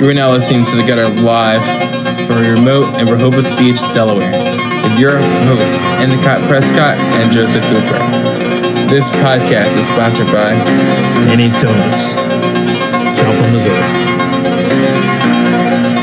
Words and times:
You 0.00 0.08
are 0.08 0.14
now 0.14 0.32
listening 0.32 0.64
to 0.64 0.76
The 0.76 0.82
Gutter 0.82 1.08
live 1.08 1.60
from 2.26 2.38
a 2.38 2.50
remote 2.50 2.98
in 2.98 3.06
Rehoboth 3.06 3.44
Beach, 3.58 3.82
Delaware, 3.92 4.32
with 4.82 4.98
your 4.98 5.18
hosts, 5.44 5.76
Endicott 6.00 6.40
Prescott 6.48 6.96
and 7.20 7.30
Joseph 7.30 7.62
Cooper. 7.64 8.00
This 8.88 9.10
podcast 9.10 9.76
is 9.76 9.86
sponsored 9.88 10.28
by 10.28 10.56
Danny's 11.28 11.52
Donuts, 11.60 12.14
Joplin, 13.20 13.52
Missouri. 13.52 13.84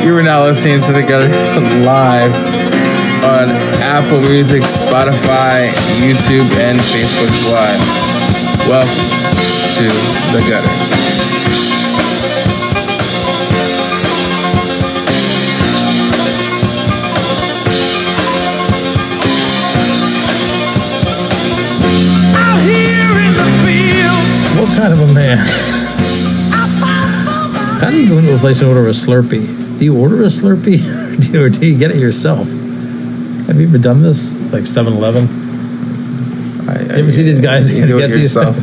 You 0.05 0.15
are 0.15 0.21
now 0.21 0.43
listening 0.43 0.79
to 0.81 0.93
The 0.93 1.01
Gutter 1.01 1.27
live 1.83 2.35
on 3.25 3.49
Apple 3.81 4.21
Music, 4.21 4.61
Spotify, 4.61 5.73
YouTube, 5.97 6.45
and 6.61 6.77
Facebook 6.77 7.33
Live. 7.49 7.81
Welcome 8.69 9.09
to 9.73 9.89
The 10.37 10.45
Gutter. 10.47 10.96
Kind 24.77 24.93
of 24.93 24.99
a 25.09 25.13
man? 25.13 25.37
How 27.81 27.89
do 27.91 28.01
you 28.01 28.07
go 28.07 28.17
into 28.17 28.35
a 28.35 28.39
place 28.39 28.59
and 28.61 28.69
order 28.69 28.87
a 28.87 28.91
Slurpee? 28.91 29.77
Do 29.79 29.85
you 29.85 29.97
order 29.97 30.23
a 30.23 30.27
Slurpee 30.27 31.17
do 31.21 31.27
you, 31.31 31.43
or 31.43 31.49
do 31.49 31.65
you 31.67 31.77
get 31.77 31.91
it 31.91 31.99
yourself? 31.99 32.47
Have 32.47 33.59
you 33.59 33.67
ever 33.67 33.77
done 33.77 34.01
this? 34.01 34.29
It's 34.31 34.53
like 34.53 34.67
7 34.67 34.93
Eleven. 34.93 35.27
I, 36.69 36.81
You 36.81 36.89
ever 37.03 37.11
see 37.11 37.23
these 37.23 37.39
guys 37.39 37.73
You 37.73 37.85
do 37.87 37.99
get 37.99 38.11
it 38.11 38.13
these- 38.13 38.35
yourself. 38.35 38.57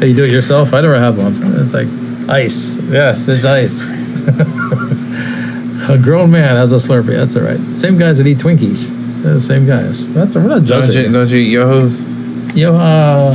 Hey, 0.00 0.08
you 0.08 0.14
do 0.14 0.24
it 0.24 0.30
yourself? 0.30 0.74
I 0.74 0.80
never 0.82 0.98
have 0.98 1.16
one. 1.18 1.40
It's 1.60 1.72
like 1.72 1.88
ice. 2.28 2.76
Yes, 2.76 3.26
it's 3.28 3.44
ice. 3.46 3.86
a 5.88 5.98
grown 5.98 6.30
man 6.30 6.56
has 6.56 6.72
a 6.72 6.76
Slurpee. 6.76 7.16
That's 7.16 7.36
all 7.36 7.42
right. 7.42 7.60
Same 7.76 7.96
guys 7.98 8.18
that 8.18 8.26
eat 8.26 8.38
Twinkies. 8.38 8.90
They're 9.22 9.34
the 9.34 9.40
same 9.40 9.66
guys. 9.66 10.08
That's 10.12 10.34
we're 10.34 10.42
not 10.42 10.64
Don't 10.66 10.84
judging. 10.84 11.06
you, 11.06 11.12
don't 11.12 11.28
you 11.30 11.38
eat 11.38 11.50
Yo-Ho's? 11.52 12.02
Yo, 12.54 12.76
uh, 12.76 13.34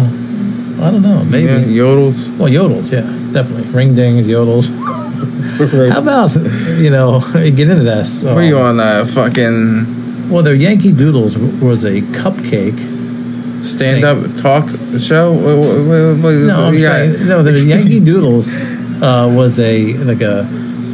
I 0.80 0.92
don't 0.92 1.02
know. 1.02 1.24
Maybe. 1.24 1.46
Yeah, 1.46 1.84
Yodels? 1.84 2.36
Well, 2.38 2.50
yodels, 2.50 2.92
yeah, 2.92 3.02
definitely. 3.32 3.70
Ring 3.72 3.94
dings, 3.96 4.28
yodels. 4.28 4.68
How 5.92 6.00
about 6.00 6.34
you 6.80 6.90
know 6.90 7.20
get 7.34 7.70
into 7.70 7.84
this? 7.84 8.24
Were 8.24 8.42
you 8.42 8.58
on 8.58 8.80
a 8.80 9.06
fucking 9.06 10.30
Well, 10.30 10.44
the 10.44 10.56
Yankee 10.56 10.92
Doodles 10.92 11.38
was 11.38 11.84
a 11.84 12.02
cupcake. 12.02 13.64
stand-up 13.64 14.38
talk 14.42 14.68
show? 15.00 15.34
No, 15.34 16.68
I'm 16.68 16.74
got- 16.74 16.80
saying 16.82 17.28
no. 17.28 17.44
The 17.44 17.60
Yankee 17.64 18.00
Doodles 18.00 18.56
uh, 18.56 19.32
was 19.36 19.60
a 19.60 19.94
like 19.98 20.22
a 20.22 20.44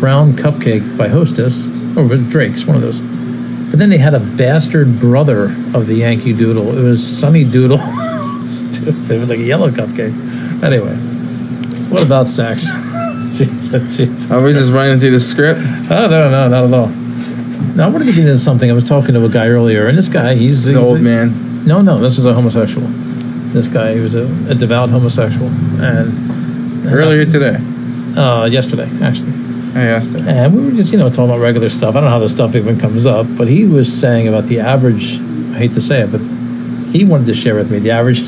brown 0.02 0.34
cupcake 0.34 0.98
by 0.98 1.08
Hostess 1.08 1.68
or 1.98 2.08
Drake's, 2.18 2.66
one 2.66 2.76
of 2.76 2.82
those. 2.82 3.00
But 3.02 3.80
then 3.80 3.90
they 3.90 3.98
had 3.98 4.14
a 4.14 4.20
bastard 4.20 5.00
brother 5.00 5.46
of 5.74 5.88
the 5.88 5.96
Yankee 5.96 6.34
Doodle. 6.34 6.78
It 6.78 6.82
was 6.84 7.06
Sunny 7.06 7.44
Doodle. 7.46 7.80
It 9.12 9.20
was 9.20 9.30
like 9.30 9.40
a 9.40 9.44
yellow 9.44 9.70
cupcake. 9.72 10.14
Anyway, 10.64 10.96
what 11.90 12.04
about 12.04 12.28
sex? 12.28 12.66
Jesus, 13.38 13.96
Jesus. 13.98 14.32
Are 14.32 14.42
we 14.42 14.54
just 14.54 14.72
running 14.72 15.00
through 15.00 15.12
the 15.12 15.20
script? 15.20 15.60
Oh 15.62 16.08
no, 16.08 16.30
no, 16.30 16.48
not 16.48 16.64
at 16.64 16.74
all. 16.74 16.88
No, 16.88 17.86
I 17.86 17.90
wanted 17.90 18.06
to 18.06 18.12
get 18.14 18.22
into 18.26 18.40
something. 18.40 18.70
I 18.70 18.74
was 18.74 18.88
talking 18.88 19.14
to 19.14 19.24
a 19.24 19.30
guy 19.30 19.48
earlier, 19.48 19.88
and 19.88 19.96
this 19.98 20.10
guy, 20.10 20.34
he's 20.36 20.64
The 20.64 20.72
he's 20.72 20.78
old 20.78 20.98
a- 20.98 21.02
man. 21.02 21.66
No, 21.66 21.82
no, 21.82 22.00
this 22.00 22.18
is 22.18 22.26
a 22.26 22.34
homosexual. 22.34 22.88
This 23.54 23.68
guy, 23.68 23.94
he 23.94 24.00
was 24.00 24.16
a, 24.16 24.24
a 24.50 24.56
devout 24.56 24.90
homosexual, 24.90 25.48
and 25.82 26.88
Earlier 26.88 27.26
today. 27.26 27.58
uh, 28.20 28.46
yesterday 28.46 28.90
actually, 29.04 29.34
I 29.76 29.84
asked 29.88 30.14
him. 30.14 30.28
and 30.28 30.56
we 30.56 30.64
were 30.66 30.72
just 30.72 30.92
you 30.92 30.98
know 30.98 31.10
talking 31.10 31.26
about 31.26 31.40
regular 31.40 31.70
stuff. 31.70 31.92
I 31.96 32.00
don't 32.00 32.06
know 32.06 32.12
how 32.12 32.20
this 32.20 32.32
stuff 32.32 32.56
even 32.56 32.80
comes 32.80 33.06
up, 33.06 33.28
but 33.38 33.48
he 33.48 33.66
was 33.66 33.92
saying 33.94 34.28
about 34.28 34.48
the 34.48 34.60
average. 34.62 35.20
I 35.20 35.58
hate 35.60 35.74
to 35.74 35.82
say 35.82 36.02
it, 36.02 36.12
but 36.12 36.22
he 36.92 37.04
wanted 37.04 37.28
to 37.28 37.34
share 37.36 37.56
with 37.56 37.70
me 37.70 37.80
the 37.80 37.92
average 37.92 38.24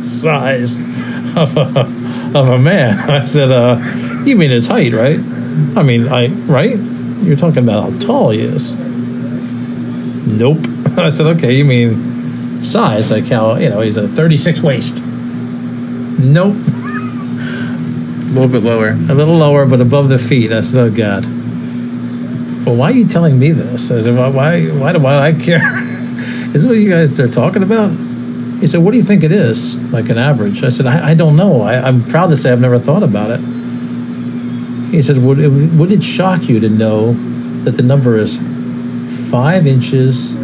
size 0.00 0.76
of 1.36 1.56
a, 1.56 1.80
of 2.38 2.48
a 2.48 2.58
man. 2.58 2.98
I 3.10 3.26
said, 3.26 3.50
uh, 3.50 3.78
"You 4.24 4.36
mean 4.36 4.50
his 4.50 4.66
height, 4.66 4.92
right? 4.92 5.18
I 5.76 5.82
mean, 5.82 6.08
I 6.08 6.28
right? 6.28 6.76
You're 7.22 7.36
talking 7.36 7.62
about 7.62 7.90
how 7.92 7.98
tall 7.98 8.30
he 8.30 8.40
is." 8.40 8.74
Nope. 10.32 10.58
I 10.96 11.10
said, 11.10 11.26
"Okay, 11.36 11.54
you 11.54 11.64
mean 11.64 12.62
size, 12.62 13.10
like 13.10 13.26
how 13.26 13.56
you 13.56 13.68
know 13.68 13.80
he's 13.80 13.96
a 13.96 14.08
36 14.08 14.60
waist." 14.62 14.96
Nope. 14.96 16.56
A 16.56 18.32
little 18.32 18.48
bit 18.48 18.62
lower. 18.62 18.90
A 18.90 19.14
little 19.14 19.36
lower, 19.36 19.66
but 19.66 19.80
above 19.80 20.08
the 20.08 20.18
feet. 20.18 20.52
I 20.52 20.60
said, 20.60 20.80
"Oh 20.80 20.90
God." 20.90 21.24
Well, 22.66 22.76
why 22.76 22.90
are 22.90 22.94
you 22.94 23.08
telling 23.08 23.38
me 23.38 23.52
this? 23.52 23.90
I 23.90 24.02
said, 24.02 24.16
"Why? 24.16 24.30
Why? 24.30 24.68
Why 24.68 24.92
do 24.92 25.04
I 25.06 25.32
care? 25.32 25.60
is 26.54 26.66
what 26.66 26.76
you 26.76 26.90
guys 26.90 27.18
are 27.18 27.28
talking 27.28 27.62
about?" 27.62 28.09
He 28.60 28.66
said, 28.66 28.80
"What 28.80 28.92
do 28.92 28.98
you 28.98 29.04
think 29.04 29.22
it 29.22 29.32
is? 29.32 29.78
Like 29.92 30.08
an 30.08 30.18
average?" 30.18 30.62
I 30.62 30.68
said, 30.68 30.86
"I, 30.86 31.10
I 31.10 31.14
don't 31.14 31.36
know. 31.36 31.62
I, 31.62 31.80
I'm 31.80 32.04
proud 32.04 32.30
to 32.30 32.36
say 32.36 32.52
I've 32.52 32.60
never 32.60 32.78
thought 32.78 33.02
about 33.02 33.30
it." 33.30 33.40
He 34.90 35.02
said, 35.02 35.18
"Would 35.18 35.38
it, 35.38 35.48
would 35.48 35.92
it 35.92 36.02
shock 36.02 36.42
you 36.48 36.60
to 36.60 36.68
know 36.68 37.14
that 37.64 37.72
the 37.72 37.82
number 37.82 38.18
is 38.18 38.38
five 39.30 39.66
inches 39.66 40.34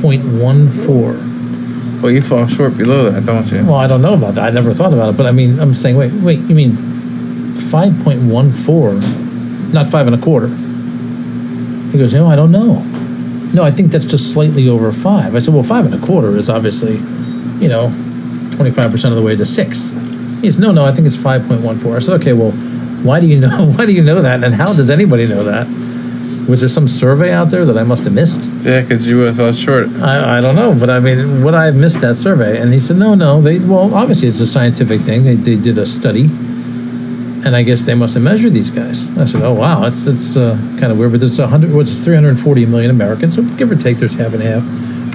point 0.00 0.24
one 0.24 0.68
four? 0.68 1.16
Well, 2.00 2.12
you 2.12 2.22
fall 2.22 2.46
short 2.46 2.76
below 2.76 3.10
that, 3.10 3.26
don't 3.26 3.50
you? 3.50 3.64
Well, 3.64 3.74
I 3.74 3.88
don't 3.88 4.02
know 4.02 4.14
about 4.14 4.36
that. 4.36 4.44
I 4.44 4.50
never 4.50 4.72
thought 4.72 4.92
about 4.92 5.08
it, 5.10 5.16
but 5.16 5.26
I 5.26 5.32
mean, 5.32 5.58
I'm 5.58 5.74
saying, 5.74 5.96
wait, 5.96 6.12
wait, 6.12 6.38
you 6.40 6.54
mean 6.54 6.76
five 7.56 7.98
point 8.04 8.22
one 8.22 8.52
four, 8.52 8.94
not 9.72 9.88
five 9.88 10.06
and 10.06 10.14
a 10.14 10.18
quarter? 10.18 10.48
He 11.90 11.98
goes, 11.98 12.14
no, 12.14 12.28
I 12.28 12.36
don't 12.36 12.52
know. 12.52 12.82
No, 13.52 13.64
I 13.64 13.70
think 13.70 13.90
that's 13.90 14.04
just 14.04 14.32
slightly 14.32 14.68
over 14.68 14.92
five. 14.92 15.34
I 15.34 15.38
said, 15.40 15.54
well, 15.54 15.64
five 15.64 15.86
and 15.86 15.94
a 15.94 16.06
quarter 16.06 16.36
is 16.36 16.48
obviously, 16.48 16.98
you 17.60 17.68
know, 17.68 17.88
twenty 18.54 18.70
five 18.70 18.90
percent 18.90 19.12
of 19.12 19.16
the 19.16 19.22
way 19.24 19.36
to 19.36 19.44
six. 19.44 19.90
He 20.40 20.50
says, 20.50 20.58
no, 20.58 20.70
no, 20.70 20.84
I 20.84 20.92
think 20.92 21.06
it's 21.06 21.16
five 21.16 21.46
point 21.46 21.62
one 21.62 21.78
four. 21.78 21.96
I 21.96 21.98
said, 21.98 22.20
okay, 22.20 22.32
well, 22.32 22.52
why 23.02 23.20
do 23.20 23.26
you 23.26 23.38
know? 23.38 23.66
Why 23.76 23.86
do 23.86 23.92
you 23.92 24.02
know 24.02 24.22
that? 24.22 24.42
And 24.42 24.54
how 24.54 24.66
does 24.66 24.90
anybody 24.90 25.26
know 25.28 25.44
that? 25.44 25.66
Was 26.48 26.60
there 26.60 26.68
some 26.68 26.88
survey 26.88 27.30
out 27.30 27.50
there 27.50 27.66
that 27.66 27.76
I 27.76 27.82
must 27.82 28.04
have 28.04 28.14
missed? 28.14 28.50
Yeah, 28.64 28.80
because 28.80 29.06
you 29.06 29.18
would 29.18 29.26
have 29.28 29.36
fell 29.36 29.52
short. 29.52 29.88
I, 30.00 30.38
I 30.38 30.40
don't 30.40 30.56
know, 30.56 30.74
but 30.74 30.88
I 30.88 30.98
mean, 30.98 31.44
would 31.44 31.54
I 31.54 31.66
have 31.66 31.76
missed 31.76 32.00
that 32.00 32.14
survey? 32.14 32.58
And 32.58 32.72
he 32.72 32.80
said, 32.80 32.96
no, 32.96 33.14
no. 33.14 33.42
They 33.42 33.58
well, 33.58 33.94
obviously 33.94 34.28
it's 34.28 34.40
a 34.40 34.46
scientific 34.46 35.02
thing. 35.02 35.24
They, 35.24 35.34
they 35.34 35.56
did 35.56 35.76
a 35.76 35.84
study, 35.84 36.22
and 36.22 37.54
I 37.54 37.62
guess 37.62 37.82
they 37.82 37.94
must 37.94 38.14
have 38.14 38.22
measured 38.22 38.54
these 38.54 38.70
guys. 38.70 39.06
I 39.18 39.26
said, 39.26 39.42
oh 39.42 39.52
wow, 39.52 39.84
it's 39.84 40.06
it's 40.06 40.36
uh, 40.36 40.56
kind 40.80 40.90
of 40.90 40.98
weird, 40.98 41.12
but 41.12 41.20
there's 41.20 41.38
a 41.38 41.46
hundred, 41.48 41.72
what's 41.72 41.90
it, 41.90 42.02
340 42.02 42.66
million 42.66 42.90
Americans, 42.90 43.36
so 43.36 43.42
give 43.42 43.70
or 43.70 43.76
take, 43.76 43.98
there's 43.98 44.14
half 44.14 44.32
and 44.32 44.42
half, 44.42 44.62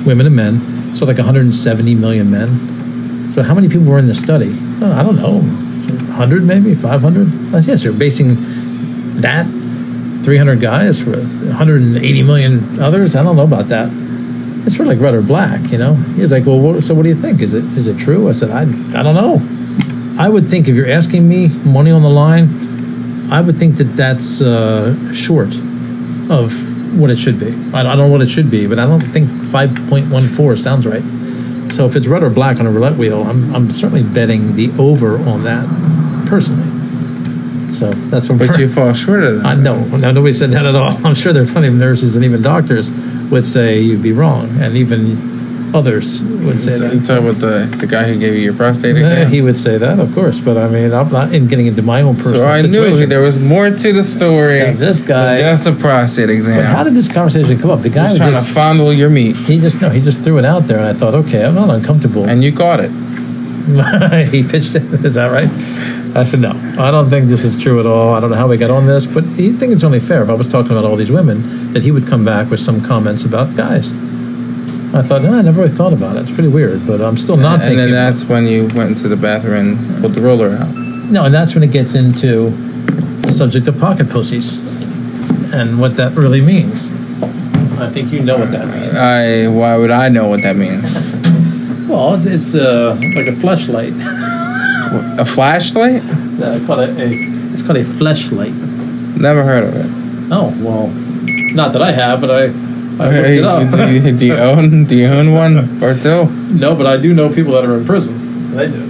women 0.06 0.28
and 0.28 0.36
men. 0.36 0.73
So 0.96 1.06
like 1.06 1.18
170 1.18 1.96
million 1.96 2.30
men. 2.30 3.31
So 3.34 3.42
how 3.42 3.54
many 3.54 3.68
people 3.68 3.86
were 3.86 4.00
in 4.00 4.08
the 4.08 4.14
study? 4.14 4.52
I 4.81 5.02
don't 5.02 5.16
know, 5.16 5.40
100 5.40 6.44
maybe, 6.44 6.76
500. 6.76 7.56
I 7.56 7.59
said, 7.59 7.72
yes, 7.72 7.84
they're 7.84 7.92
basing 7.92 9.22
that 9.22 9.46
300 10.24 10.62
guys 10.62 11.02
for 11.02 11.18
180 11.18 12.24
million 12.24 12.80
others. 12.80 13.16
I 13.16 13.24
don't 13.24 13.36
know 13.36 13.44
about 13.44 13.70
that. 13.70 13.92
It's 14.66 14.76
sort 14.76 14.88
of 14.88 14.94
like 14.94 15.02
red 15.02 15.14
or 15.14 15.22
black, 15.22 15.72
you 15.72 15.78
know. 15.78 15.96
He 15.96 16.22
was 16.22 16.31
like, 16.31 16.46
"Well, 16.46 16.58
what, 16.58 16.84
so 16.84 16.94
what 16.94 17.04
do 17.04 17.10
you 17.10 17.16
think? 17.16 17.42
Is 17.42 17.54
it 17.54 17.66
is 17.78 17.88
it 17.88 17.98
true?" 18.00 18.30
I 18.30 18.31
said, 18.31 18.50
"I 18.50 18.62
I 18.62 19.04
don't 19.04 19.16
know. 19.16 19.42
I 20.18 20.30
would 20.30 20.48
think 20.48 20.70
if 20.70 20.75
you're 20.75 20.90
asking 20.90 21.28
me, 21.28 21.50
money 21.50 21.92
on 21.92 22.02
the 22.02 22.10
line, 22.10 23.30
I 23.30 23.42
would 23.42 23.58
think 23.58 23.75
that 23.78 23.96
that's 23.98 24.42
uh, 24.42 25.12
short 25.12 25.54
of 26.30 26.73
what 26.94 27.09
it 27.09 27.18
should 27.20 27.40
be. 27.40 27.52
I, 27.74 27.80
I 27.80 27.84
don't 27.84 27.98
know 27.98 28.08
what 28.08 28.22
it 28.22 28.30
should 28.30 28.50
be, 28.52 28.68
but 28.68 28.80
I 28.80 28.86
don't 28.86 29.02
think 29.02 29.30
5.14 29.30 30.58
sounds 30.58 30.86
right. 30.86 31.04
So 31.74 31.86
if 31.88 31.96
it's 31.96 32.06
red 32.08 32.22
or 32.24 32.30
black 32.30 32.59
on 32.59 32.68
a 32.68 32.72
roulette 32.72 32.98
wheel, 32.98 33.24
I'm 33.24 33.54
I'm 33.56 33.72
certainly 33.72 34.04
betting 34.04 34.56
the 34.56 34.72
over 34.78 35.18
on 35.18 35.44
that 35.46 35.66
personally. 36.28 36.70
So 37.76 37.90
that's 37.92 38.30
what. 38.30 38.38
But 38.38 38.50
we're- 38.50 38.62
you 38.64 38.70
fall 38.70 38.94
short 38.94 39.24
of 39.24 39.38
that. 39.42 39.45
I 39.45 39.56
know. 39.56 39.84
No, 39.86 40.12
nobody 40.12 40.34
said 40.34 40.51
that 40.51 40.66
at 40.66 40.75
all. 40.75 40.92
I'm 41.06 41.16
sure 41.16 41.34
there 41.34 41.44
are 41.44 41.48
plenty 41.48 41.69
of 41.69 41.74
nurses 41.74 42.16
and 42.16 42.24
even 42.24 42.42
doctors 42.44 42.92
would 43.31 43.45
say 43.45 43.80
you'd 43.81 44.04
be 44.04 44.12
wrong, 44.12 44.62
and 44.62 44.78
even 44.78 45.32
others 45.74 46.22
would 46.22 46.60
say 46.60 46.78
that. 46.78 46.94
You 46.94 47.00
that. 47.00 47.08
talk 47.08 47.20
about 47.24 47.40
the, 47.40 47.75
the 47.78 47.88
guy 47.88 48.04
who 48.04 48.20
gave 48.20 48.34
you 48.34 48.40
your 48.42 48.54
prostate 48.54 48.96
Yeah, 48.96 49.04
exam? 49.04 49.31
he 49.31 49.42
would 49.42 49.58
say 49.58 49.78
that, 49.78 50.00
of 50.00 50.14
course. 50.14 50.40
But 50.40 50.58
I 50.58 50.68
mean, 50.68 50.94
I'm 50.94 51.12
not 51.12 51.34
in 51.34 51.48
getting 51.48 51.68
into 51.68 51.81
my 51.81 52.02
own 52.02 52.16
personal 52.16 52.42
so 52.42 52.48
I 52.48 52.62
situation. 52.62 53.00
knew 53.00 53.06
there 53.08 53.22
was 53.22 53.40
more 53.40 53.70
to 53.70 53.94
the 53.94 54.04
story 54.04 54.60
Yeah, 54.60 54.72
this 54.74 55.02
guy- 55.02 55.36
than 55.38 55.44
just 55.56 55.68
a 55.68 55.72
prostate 55.74 56.30
exam. 56.30 56.58
But 56.58 56.66
how 56.66 56.84
did 56.84 56.94
this 56.94 57.12
conversation 57.12 57.58
come 57.60 57.72
up? 57.72 57.81
The 57.81 57.90
guy 57.90 58.04
was 58.10 58.18
trying 58.18 58.34
just 58.34 58.48
to 58.48 58.54
fondle 58.54 58.94
your 58.94 59.10
meat, 59.10 59.38
he 59.38 59.60
just 59.60 59.81
no, 59.81 59.90
he 59.90 60.02
just 60.02 60.22
threw 60.22 60.38
it 60.38 60.46
out 60.46 60.64
there, 60.64 60.78
and 60.78 60.88
I 60.88 60.94
thought, 60.94 61.14
okay, 61.16 61.44
I'm 61.46 61.56
not 61.56 61.70
uncomfortable. 61.70 62.26
and 62.26 62.44
you 62.44 62.52
caught 62.54 62.80
it. 62.80 62.92
he 64.30 64.44
pitched 64.44 64.76
it. 64.76 64.84
Is 65.06 65.14
that 65.16 65.28
right? 65.31 65.48
I 66.16 66.26
said, 66.26 66.42
no, 66.42 66.52
I 66.78 66.92
don't 66.92 67.10
think 67.10 67.28
this 67.30 67.44
is 67.44 67.58
true 67.58 67.80
at 67.80 67.86
all. 67.88 68.14
I 68.14 68.19
don't 68.19 68.30
know 68.30 68.36
how 68.36 68.48
we 68.48 68.58
got 68.58 68.69
on 68.69 68.86
this, 68.86 69.08
but 69.08 69.24
he'd 69.24 69.58
think 69.58 69.74
it's 69.74 69.84
only 69.84 70.00
fair 70.00 70.22
if 70.22 70.30
I 70.30 70.34
was 70.34 70.48
talking 70.48 70.72
about 70.72 70.86
all 70.86 70.96
these 70.96 71.10
women 71.10 71.74
that 71.74 71.81
he 71.81 71.90
would 71.92 72.06
come 72.06 72.24
back 72.24 72.52
with 72.52 72.60
some 72.60 72.81
comments 72.81 73.24
about 73.24 73.56
guys. 73.56 73.92
I 74.95 75.01
thought, 75.01 75.24
no, 75.24 75.34
I 75.34 75.42
never 75.42 75.62
really 75.63 75.74
thought 75.74 75.92
about 75.94 76.18
it. 76.18 76.22
It's 76.22 76.31
pretty 76.31 76.50
weird, 76.50 76.86
but 76.86 77.01
I'm 77.01 77.18
still 77.18 77.36
not 77.38 77.54
and 77.56 77.62
thinking. 77.63 77.78
then 77.78 77.92
that's 77.92 78.25
when 78.25 78.45
you 78.48 78.68
went 78.75 78.90
into 78.92 79.07
the 79.07 79.16
bathroom 79.16 79.78
and 79.80 80.01
pulled 80.01 80.13
the 80.13 80.22
roller 80.22 80.51
out. 80.51 80.69
no, 80.75 81.25
and 81.25 81.34
that's 81.34 81.56
when 81.56 81.63
it 81.63 81.72
gets 81.72 81.95
into 81.95 82.51
the 83.22 83.31
subject 83.34 83.68
of 83.68 83.80
pocket 83.80 84.10
pussies. 84.10 84.60
and 85.51 85.80
what 85.80 85.95
that 85.98 86.13
really 86.13 86.42
means. 86.42 86.92
I 87.80 87.90
think 87.90 88.12
you 88.13 88.22
know 88.22 88.38
what 88.38 88.51
that 88.51 88.68
means. 88.68 88.95
I. 88.95 89.48
Why 89.48 89.75
would 89.78 89.90
I 89.92 90.10
know 90.10 90.28
what 90.28 90.42
that 90.44 90.56
means? 90.56 91.12
Well, 91.90 92.13
it's, 92.16 92.25
it's 92.25 92.56
uh, 92.56 92.95
like 93.16 93.28
a 93.28 93.36
flashlight. 93.36 93.94
A 95.18 95.25
flashlight? 95.25 96.04
Uh, 96.40 96.60
called 96.68 96.81
a, 96.81 97.01
a, 97.01 97.10
it's 97.51 97.63
called 97.63 97.78
a 97.78 97.84
flashlight. 97.84 98.54
Never 98.54 99.44
heard 99.44 99.63
of 99.63 99.75
it. 99.75 99.88
Oh 100.31 100.54
well, 100.62 100.88
not 101.56 101.74
that 101.74 101.81
I 101.81 101.92
have, 101.92 102.22
but 102.22 102.30
I. 102.30 102.48
I 103.00 103.06
looked 103.10 103.25
Hey, 103.28 103.38
it 103.40 103.44
up. 103.44 103.72
do, 103.72 103.92
you, 103.92 104.18
do 104.18 104.25
you 104.25 104.36
own? 104.36 104.86
Do 104.86 104.95
you 104.95 105.07
own 105.07 105.31
one 105.34 105.84
or 105.84 105.98
two? 105.98 106.25
no, 106.54 106.75
but 106.75 106.86
I 106.86 106.98
do 106.98 107.13
know 107.13 107.34
people 107.34 107.54
that 107.54 107.66
are 107.66 107.78
in 107.78 107.86
prison. 107.86 108.51
They 108.56 108.68
do. 108.68 108.90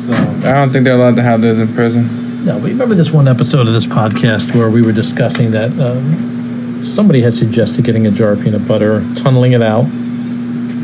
So 0.00 0.12
I 0.14 0.52
don't 0.54 0.70
think 0.72 0.84
they're 0.84 0.94
allowed 0.94 1.16
to 1.16 1.22
have 1.22 1.40
those 1.42 1.58
in 1.58 1.72
prison. 1.74 2.44
no, 2.44 2.54
but 2.58 2.66
you 2.66 2.72
remember 2.72 2.94
this 2.94 3.10
one 3.10 3.26
episode 3.28 3.66
of 3.66 3.72
this 3.74 3.86
podcast 3.86 4.54
where 4.54 4.70
we 4.70 4.82
were 4.82 4.92
discussing 4.92 5.50
that 5.52 5.70
um, 5.80 6.82
somebody 6.82 7.22
had 7.22 7.34
suggested 7.34 7.84
getting 7.84 8.06
a 8.06 8.10
jar 8.10 8.32
of 8.32 8.42
peanut 8.42 8.66
butter, 8.68 9.02
tunneling 9.16 9.52
it 9.52 9.62
out 9.62 9.84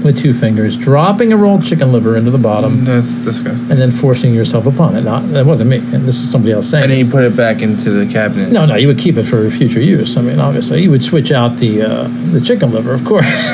with 0.05 0.19
two 0.19 0.35
fingers, 0.35 0.77
dropping 0.77 1.33
a 1.33 1.37
rolled 1.37 1.65
chicken 1.65 1.91
liver 1.93 2.17
into 2.17 2.31
the 2.31 2.39
bottom, 2.39 2.85
That's 2.85 3.15
disgusting. 3.17 3.71
and 3.71 3.81
then 3.81 3.91
forcing 3.91 4.35
yourself 4.35 4.67
upon 4.67 4.95
it. 4.97 5.03
Not 5.03 5.27
that 5.31 5.47
wasn't 5.47 5.71
me, 5.71 5.79
and 5.79 6.05
this 6.06 6.17
is 6.21 6.31
somebody 6.31 6.53
else 6.53 6.69
saying. 6.71 6.85
And 6.85 6.93
then 6.93 6.99
this. 6.99 7.06
you 7.09 7.12
put 7.12 7.25
it 7.25 7.37
back 7.37 7.62
into 7.62 7.91
the 7.91 8.11
cabinet. 8.12 8.51
No, 8.53 8.67
no, 8.67 8.77
you 8.77 8.87
would 8.87 8.99
keep 8.99 9.17
it 9.17 9.25
for 9.25 9.49
future 9.51 9.81
use. 9.81 10.17
I 10.17 10.23
mean, 10.23 10.39
obviously, 10.39 10.83
you 10.83 10.91
would 10.91 11.03
switch 11.03 11.33
out 11.33 11.56
the 11.56 11.83
uh, 11.83 12.09
the 12.33 12.41
chicken 12.41 12.71
liver, 12.73 12.93
of 12.93 13.05
course. 13.05 13.25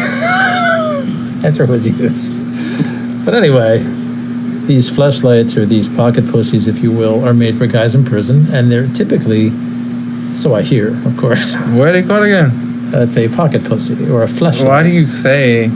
That's 1.41 1.57
where 1.59 1.65
it 1.67 1.71
was 1.71 1.87
used. 1.87 2.33
But 3.25 3.35
anyway, 3.35 3.79
these 4.67 4.91
fleshlights 4.91 5.57
or 5.57 5.65
these 5.67 5.89
pocket 5.89 6.27
pussies, 6.31 6.69
if 6.69 6.83
you 6.83 6.91
will, 6.93 7.25
are 7.27 7.33
made 7.35 7.57
for 7.57 7.67
guys 7.67 7.95
in 7.95 8.05
prison, 8.05 8.53
and 8.55 8.71
they're 8.71 8.89
typically, 8.89 9.51
so 10.35 10.55
I 10.55 10.63
hear, 10.63 10.89
of 11.07 11.17
course, 11.17 11.55
What 11.57 11.89
are 11.89 11.93
they 11.93 12.03
called 12.03 12.25
again? 12.25 12.91
that's 12.91 13.17
a 13.17 13.29
pocket 13.29 13.63
pussy 13.65 13.95
or 14.11 14.23
a 14.25 14.27
fleshlight. 14.27 14.67
Why 14.67 14.83
do 14.83 14.89
you 14.91 15.07
say 15.07 15.71